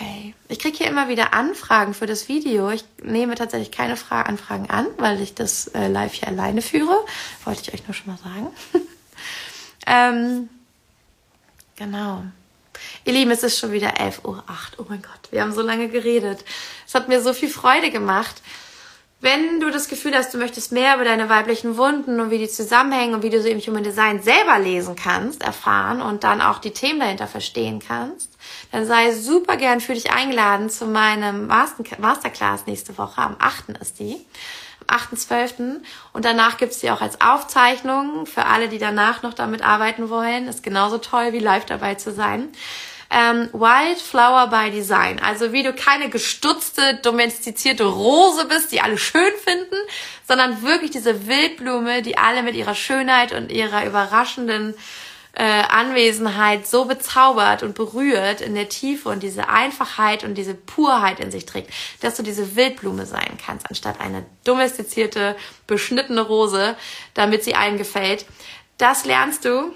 Okay. 0.00 0.34
Ich 0.48 0.58
kriege 0.58 0.78
hier 0.78 0.86
immer 0.86 1.08
wieder 1.08 1.34
Anfragen 1.34 1.92
für 1.92 2.06
das 2.06 2.28
Video. 2.28 2.70
Ich 2.70 2.84
nehme 3.02 3.34
tatsächlich 3.34 3.70
keine 3.70 3.96
Fra 3.96 4.22
Anfragen 4.22 4.70
an, 4.70 4.86
weil 4.96 5.20
ich 5.20 5.34
das 5.34 5.68
äh, 5.68 5.88
live 5.88 6.14
hier 6.14 6.28
alleine 6.28 6.62
führe. 6.62 7.04
Wollte 7.44 7.62
ich 7.62 7.74
euch 7.74 7.86
nur 7.86 7.94
schon 7.94 8.06
mal 8.06 8.18
sagen. 8.18 8.48
ähm, 9.86 10.48
genau. 11.76 12.24
Ihr 13.04 13.12
Lieben, 13.12 13.30
es 13.30 13.42
ist 13.42 13.58
schon 13.58 13.72
wieder 13.72 13.96
11.08 13.96 14.24
Uhr. 14.24 14.44
Oh 14.78 14.86
mein 14.88 15.02
Gott, 15.02 15.30
wir 15.30 15.42
haben 15.42 15.52
so 15.52 15.60
lange 15.60 15.88
geredet. 15.88 16.44
Es 16.86 16.94
hat 16.94 17.08
mir 17.08 17.20
so 17.20 17.34
viel 17.34 17.50
Freude 17.50 17.90
gemacht. 17.90 18.40
Wenn 19.22 19.60
du 19.60 19.70
das 19.70 19.88
Gefühl 19.88 20.14
hast, 20.14 20.32
du 20.32 20.38
möchtest 20.38 20.72
mehr 20.72 20.94
über 20.94 21.04
deine 21.04 21.28
weiblichen 21.28 21.76
Wunden 21.76 22.20
und 22.20 22.30
wie 22.30 22.38
die 22.38 22.48
zusammenhängen 22.48 23.14
und 23.14 23.22
wie 23.22 23.28
du 23.28 23.42
sie 23.42 23.50
im 23.50 23.60
Human 23.60 23.84
Design 23.84 24.22
selber 24.22 24.58
lesen 24.58 24.96
kannst, 24.96 25.42
erfahren 25.42 26.00
und 26.00 26.24
dann 26.24 26.40
auch 26.40 26.58
die 26.58 26.70
Themen 26.70 27.00
dahinter 27.00 27.26
verstehen 27.26 27.82
kannst, 27.86 28.32
dann 28.72 28.86
sei 28.86 29.12
super 29.12 29.58
gern 29.58 29.82
für 29.82 29.92
dich 29.92 30.10
eingeladen 30.10 30.70
zu 30.70 30.86
meinem 30.86 31.48
Masterclass 31.48 32.66
nächste 32.66 32.96
Woche. 32.96 33.20
Am 33.20 33.36
8. 33.38 33.76
ist 33.78 33.98
die. 33.98 34.24
Am 34.86 34.96
8.12. 34.96 35.82
Und 36.14 36.24
danach 36.24 36.56
gibt's 36.56 36.80
die 36.80 36.90
auch 36.90 37.02
als 37.02 37.20
Aufzeichnung 37.20 38.24
für 38.24 38.46
alle, 38.46 38.70
die 38.70 38.78
danach 38.78 39.22
noch 39.22 39.34
damit 39.34 39.62
arbeiten 39.62 40.08
wollen. 40.08 40.48
Ist 40.48 40.62
genauso 40.62 40.96
toll 40.96 41.34
wie 41.34 41.40
live 41.40 41.66
dabei 41.66 41.94
zu 41.94 42.10
sein 42.10 42.48
ähm, 43.10 43.48
Wildflower 43.52 44.46
by 44.48 44.70
Design. 44.70 45.18
Also 45.18 45.52
wie 45.52 45.62
du 45.62 45.72
keine 45.72 46.08
gestutzte, 46.08 47.00
domestizierte 47.02 47.84
Rose 47.84 48.46
bist, 48.46 48.72
die 48.72 48.80
alle 48.80 48.98
schön 48.98 49.32
finden, 49.44 49.76
sondern 50.26 50.62
wirklich 50.62 50.92
diese 50.92 51.26
Wildblume, 51.26 52.02
die 52.02 52.16
alle 52.16 52.42
mit 52.42 52.54
ihrer 52.54 52.76
Schönheit 52.76 53.32
und 53.32 53.50
ihrer 53.50 53.84
überraschenden 53.84 54.74
äh, 55.32 55.44
Anwesenheit 55.44 56.66
so 56.66 56.84
bezaubert 56.84 57.62
und 57.62 57.74
berührt 57.74 58.40
in 58.40 58.54
der 58.54 58.68
Tiefe 58.68 59.08
und 59.08 59.22
diese 59.22 59.48
Einfachheit 59.48 60.24
und 60.24 60.34
diese 60.34 60.54
Purheit 60.54 61.20
in 61.20 61.30
sich 61.30 61.46
trägt, 61.46 61.72
dass 62.00 62.16
du 62.16 62.22
diese 62.22 62.56
Wildblume 62.56 63.06
sein 63.06 63.38
kannst, 63.44 63.68
anstatt 63.68 64.00
eine 64.00 64.24
domestizierte, 64.44 65.36
beschnittene 65.66 66.20
Rose, 66.20 66.76
damit 67.14 67.44
sie 67.44 67.54
allen 67.54 67.78
gefällt. 67.78 68.24
Das 68.78 69.04
lernst 69.04 69.44
du 69.44 69.72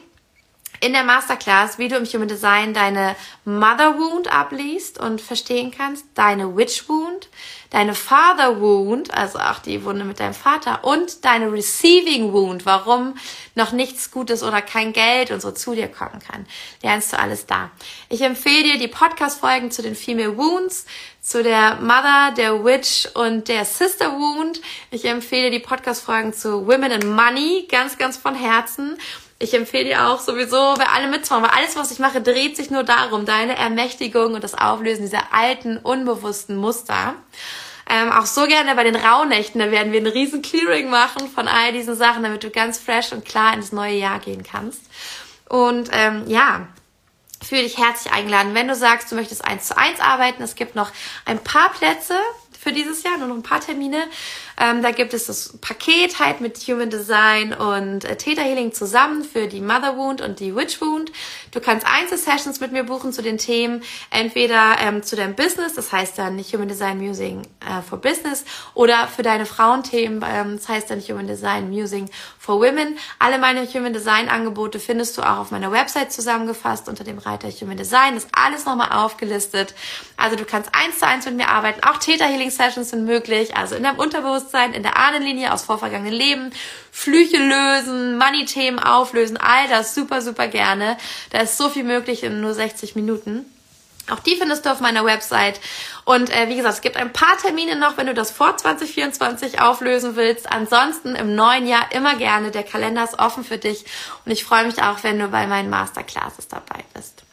in 0.84 0.92
der 0.92 1.02
Masterclass, 1.02 1.78
wie 1.78 1.88
du 1.88 1.96
im 1.96 2.04
Human 2.04 2.28
Design 2.28 2.74
deine 2.74 3.16
Mother 3.46 3.98
Wound 3.98 4.30
abliest 4.30 5.00
und 5.00 5.18
verstehen 5.18 5.70
kannst, 5.70 6.04
deine 6.14 6.56
Witch 6.56 6.90
Wound, 6.90 7.30
deine 7.70 7.94
Father 7.94 8.60
Wound, 8.60 9.12
also 9.14 9.38
auch 9.38 9.60
die 9.60 9.82
Wunde 9.82 10.04
mit 10.04 10.20
deinem 10.20 10.34
Vater 10.34 10.84
und 10.84 11.24
deine 11.24 11.50
Receiving 11.50 12.34
Wound, 12.34 12.66
warum 12.66 13.14
noch 13.54 13.72
nichts 13.72 14.10
Gutes 14.10 14.42
oder 14.42 14.60
kein 14.60 14.92
Geld 14.92 15.30
und 15.30 15.40
so 15.40 15.52
zu 15.52 15.74
dir 15.74 15.88
kommen 15.88 16.18
kann. 16.18 16.44
Lernst 16.82 17.14
du 17.14 17.18
alles 17.18 17.46
da. 17.46 17.70
Ich 18.10 18.20
empfehle 18.20 18.74
dir 18.74 18.78
die 18.78 18.88
Podcast-Folgen 18.88 19.70
zu 19.70 19.80
den 19.80 19.94
Female 19.94 20.36
Wounds, 20.36 20.84
zu 21.22 21.42
der 21.42 21.76
Mother, 21.76 22.34
der 22.36 22.62
Witch 22.62 23.08
und 23.14 23.48
der 23.48 23.64
Sister 23.64 24.12
Wound. 24.12 24.60
Ich 24.90 25.06
empfehle 25.06 25.50
die 25.50 25.60
Podcast-Folgen 25.60 26.34
zu 26.34 26.66
Women 26.66 26.92
and 26.92 27.06
Money 27.06 27.66
ganz, 27.70 27.96
ganz 27.96 28.18
von 28.18 28.34
Herzen. 28.34 28.98
Ich 29.38 29.52
empfehle 29.52 29.84
dir 29.84 30.06
auch 30.08 30.20
sowieso, 30.20 30.74
wer 30.78 30.92
alle 30.92 31.08
mitzumachen, 31.08 31.50
weil 31.50 31.58
alles, 31.58 31.76
was 31.76 31.90
ich 31.90 31.98
mache, 31.98 32.20
dreht 32.20 32.56
sich 32.56 32.70
nur 32.70 32.84
darum, 32.84 33.26
deine 33.26 33.56
Ermächtigung 33.56 34.34
und 34.34 34.44
das 34.44 34.54
Auflösen 34.54 35.02
dieser 35.02 35.32
alten, 35.32 35.78
unbewussten 35.78 36.56
Muster. 36.56 37.14
Ähm, 37.90 38.12
auch 38.12 38.26
so 38.26 38.46
gerne 38.46 38.74
bei 38.74 38.84
den 38.84 38.96
Rauhnächten, 38.96 39.60
da 39.60 39.70
werden 39.70 39.92
wir 39.92 40.00
einen 40.00 40.06
riesen 40.06 40.40
Clearing 40.40 40.88
machen 40.88 41.28
von 41.28 41.48
all 41.48 41.72
diesen 41.72 41.96
Sachen, 41.96 42.22
damit 42.22 42.42
du 42.42 42.50
ganz 42.50 42.78
fresh 42.78 43.12
und 43.12 43.24
klar 43.24 43.54
ins 43.54 43.72
neue 43.72 43.94
Jahr 43.94 44.20
gehen 44.20 44.42
kannst. 44.42 44.82
Und 45.48 45.90
ähm, 45.92 46.24
ja, 46.26 46.66
fühle 47.44 47.62
dich 47.62 47.76
herzlich 47.76 48.12
eingeladen. 48.12 48.54
Wenn 48.54 48.68
du 48.68 48.74
sagst, 48.74 49.12
du 49.12 49.16
möchtest 49.16 49.44
eins 49.44 49.66
zu 49.66 49.76
eins 49.76 50.00
arbeiten, 50.00 50.42
es 50.42 50.54
gibt 50.54 50.74
noch 50.74 50.90
ein 51.26 51.38
paar 51.38 51.70
Plätze 51.72 52.16
für 52.58 52.72
dieses 52.72 53.02
Jahr, 53.02 53.18
nur 53.18 53.28
noch 53.28 53.36
ein 53.36 53.42
paar 53.42 53.60
Termine. 53.60 54.04
Ähm, 54.60 54.82
da 54.82 54.90
gibt 54.90 55.14
es 55.14 55.26
das 55.26 55.58
Paket 55.60 56.18
halt 56.20 56.40
mit 56.40 56.58
Human 56.68 56.90
Design 56.90 57.52
und 57.52 58.04
äh, 58.04 58.16
Theta 58.16 58.42
Healing 58.42 58.72
zusammen 58.72 59.24
für 59.24 59.46
die 59.46 59.60
Mother 59.60 59.96
Wound 59.96 60.20
und 60.20 60.40
die 60.40 60.54
Witch 60.54 60.80
Wound. 60.80 61.10
Du 61.50 61.60
kannst 61.60 61.86
Einzelsessions 61.86 62.60
mit 62.60 62.72
mir 62.72 62.84
buchen 62.84 63.12
zu 63.12 63.22
den 63.22 63.38
Themen, 63.38 63.82
entweder 64.10 64.76
ähm, 64.80 65.02
zu 65.02 65.16
deinem 65.16 65.34
Business, 65.34 65.74
das 65.74 65.92
heißt 65.92 66.18
dann 66.18 66.38
Human 66.38 66.68
Design 66.68 66.98
Musing 66.98 67.42
äh, 67.60 67.82
for 67.82 67.98
Business, 67.98 68.44
oder 68.74 69.08
für 69.08 69.22
deine 69.22 69.46
Frauenthemen, 69.46 70.24
ähm, 70.26 70.56
das 70.56 70.68
heißt 70.68 70.90
dann 70.90 71.00
Human 71.00 71.26
Design 71.26 71.70
Musing 71.70 72.08
for 72.38 72.60
Women. 72.60 72.98
Alle 73.18 73.38
meine 73.38 73.66
Human 73.66 73.92
Design 73.92 74.28
Angebote 74.28 74.78
findest 74.78 75.16
du 75.18 75.22
auch 75.22 75.38
auf 75.38 75.50
meiner 75.50 75.72
Website 75.72 76.12
zusammengefasst 76.12 76.88
unter 76.88 77.04
dem 77.04 77.18
Reiter 77.18 77.48
Human 77.48 77.76
Design. 77.76 78.14
Das 78.14 78.24
ist 78.24 78.32
alles 78.34 78.64
nochmal 78.64 78.92
aufgelistet. 78.92 79.74
Also 80.16 80.36
du 80.36 80.44
kannst 80.44 80.70
eins 80.74 80.98
zu 80.98 81.06
eins 81.06 81.24
mit 81.26 81.36
mir 81.36 81.48
arbeiten. 81.48 81.82
Auch 81.84 81.98
Theta 81.98 82.24
Healing 82.24 82.50
Sessions 82.50 82.90
sind 82.90 83.04
möglich, 83.04 83.56
also 83.56 83.74
in 83.74 83.82
deinem 83.82 83.98
Unterbewusstsein, 83.98 84.43
in 84.74 84.82
der 84.82 84.96
Ahnenlinie 84.96 85.52
aus 85.52 85.62
vorvergangenen 85.62 86.12
Leben, 86.12 86.50
Flüche 86.90 87.38
lösen, 87.38 88.18
Money-Themen 88.18 88.78
auflösen, 88.78 89.36
all 89.36 89.68
das 89.68 89.94
super, 89.94 90.20
super 90.20 90.48
gerne. 90.48 90.96
Da 91.30 91.40
ist 91.40 91.56
so 91.56 91.68
viel 91.68 91.84
möglich 91.84 92.22
in 92.22 92.40
nur 92.40 92.54
60 92.54 92.94
Minuten. 92.96 93.46
Auch 94.10 94.20
die 94.20 94.36
findest 94.36 94.66
du 94.66 94.70
auf 94.70 94.80
meiner 94.80 95.04
Website. 95.04 95.60
Und 96.04 96.28
äh, 96.28 96.48
wie 96.48 96.56
gesagt, 96.56 96.74
es 96.74 96.80
gibt 96.82 96.96
ein 96.98 97.12
paar 97.12 97.38
Termine 97.38 97.76
noch, 97.76 97.96
wenn 97.96 98.06
du 98.06 98.12
das 98.12 98.30
vor 98.30 98.54
2024 98.54 99.60
auflösen 99.60 100.14
willst. 100.16 100.50
Ansonsten 100.50 101.14
im 101.14 101.34
neuen 101.34 101.66
Jahr 101.66 101.90
immer 101.92 102.16
gerne. 102.16 102.50
Der 102.50 102.64
Kalender 102.64 103.04
ist 103.04 103.18
offen 103.18 103.44
für 103.44 103.56
dich. 103.56 103.84
Und 104.26 104.32
ich 104.32 104.44
freue 104.44 104.66
mich 104.66 104.82
auch, 104.82 105.02
wenn 105.02 105.18
du 105.18 105.28
bei 105.28 105.46
meinen 105.46 105.70
Masterclasses 105.70 106.48
dabei 106.48 106.84
bist. 106.92 107.23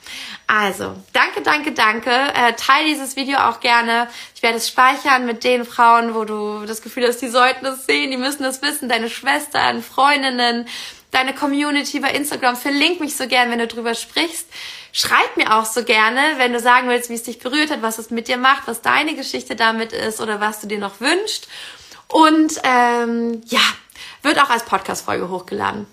Also, 0.47 0.95
danke, 1.13 1.41
danke, 1.41 1.71
danke. 1.71 2.11
Äh, 2.11 2.53
teil 2.53 2.85
dieses 2.85 3.15
Video 3.15 3.37
auch 3.37 3.61
gerne. 3.61 4.09
Ich 4.35 4.43
werde 4.43 4.57
es 4.57 4.67
speichern 4.67 5.25
mit 5.25 5.43
den 5.43 5.63
Frauen, 5.65 6.13
wo 6.13 6.25
du 6.25 6.65
das 6.65 6.81
Gefühl 6.81 7.07
hast, 7.07 7.19
die 7.21 7.29
sollten 7.29 7.65
es 7.65 7.85
sehen, 7.85 8.11
die 8.11 8.17
müssen 8.17 8.43
es 8.43 8.61
wissen. 8.61 8.89
Deine 8.89 9.09
Schwestern, 9.09 9.81
Freundinnen, 9.81 10.67
deine 11.11 11.33
Community 11.33 11.99
bei 11.99 12.11
Instagram. 12.11 12.57
Verlink 12.57 12.99
mich 12.99 13.15
so 13.15 13.27
gern, 13.27 13.49
wenn 13.49 13.59
du 13.59 13.67
drüber 13.67 13.95
sprichst. 13.95 14.47
Schreib 14.91 15.37
mir 15.37 15.55
auch 15.55 15.65
so 15.65 15.83
gerne, 15.85 16.19
wenn 16.37 16.51
du 16.51 16.59
sagen 16.59 16.89
willst, 16.89 17.09
wie 17.09 17.13
es 17.13 17.23
dich 17.23 17.39
berührt 17.39 17.71
hat, 17.71 17.81
was 17.81 17.97
es 17.97 18.11
mit 18.11 18.27
dir 18.27 18.37
macht, 18.37 18.63
was 18.67 18.81
deine 18.81 19.15
Geschichte 19.15 19.55
damit 19.55 19.93
ist 19.93 20.19
oder 20.19 20.41
was 20.41 20.59
du 20.59 20.67
dir 20.67 20.79
noch 20.79 20.99
wünschst. 20.99 21.47
Und 22.09 22.59
ähm, 22.63 23.41
ja, 23.45 23.61
wird 24.21 24.37
auch 24.41 24.49
als 24.49 24.65
Podcast-Folge 24.65 25.29
hochgeladen. 25.29 25.87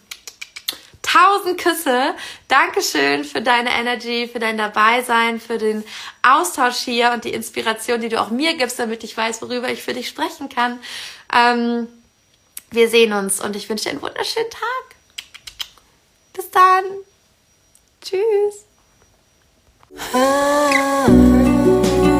Tausend 1.10 1.58
Küsse. 1.58 2.14
Dankeschön 2.48 3.24
für 3.24 3.40
deine 3.40 3.70
Energy, 3.70 4.28
für 4.30 4.40
dein 4.40 4.58
Dabeisein, 4.58 5.40
für 5.40 5.56
den 5.56 5.82
Austausch 6.22 6.76
hier 6.76 7.12
und 7.12 7.24
die 7.24 7.32
Inspiration, 7.32 8.00
die 8.00 8.10
du 8.10 8.20
auch 8.20 8.30
mir 8.30 8.56
gibst, 8.56 8.78
damit 8.78 9.04
ich 9.04 9.16
weiß, 9.16 9.40
worüber 9.40 9.70
ich 9.70 9.82
für 9.82 9.94
dich 9.94 10.08
sprechen 10.08 10.50
kann. 10.50 10.80
Ähm, 11.34 11.88
wir 12.70 12.90
sehen 12.90 13.14
uns 13.14 13.40
und 13.40 13.56
ich 13.56 13.68
wünsche 13.70 13.84
dir 13.84 13.90
einen 13.90 14.02
wunderschönen 14.02 14.50
Tag. 14.50 14.96
Bis 16.34 16.50
dann. 16.50 16.84
Tschüss. 18.02 18.66
Ah. 20.12 22.17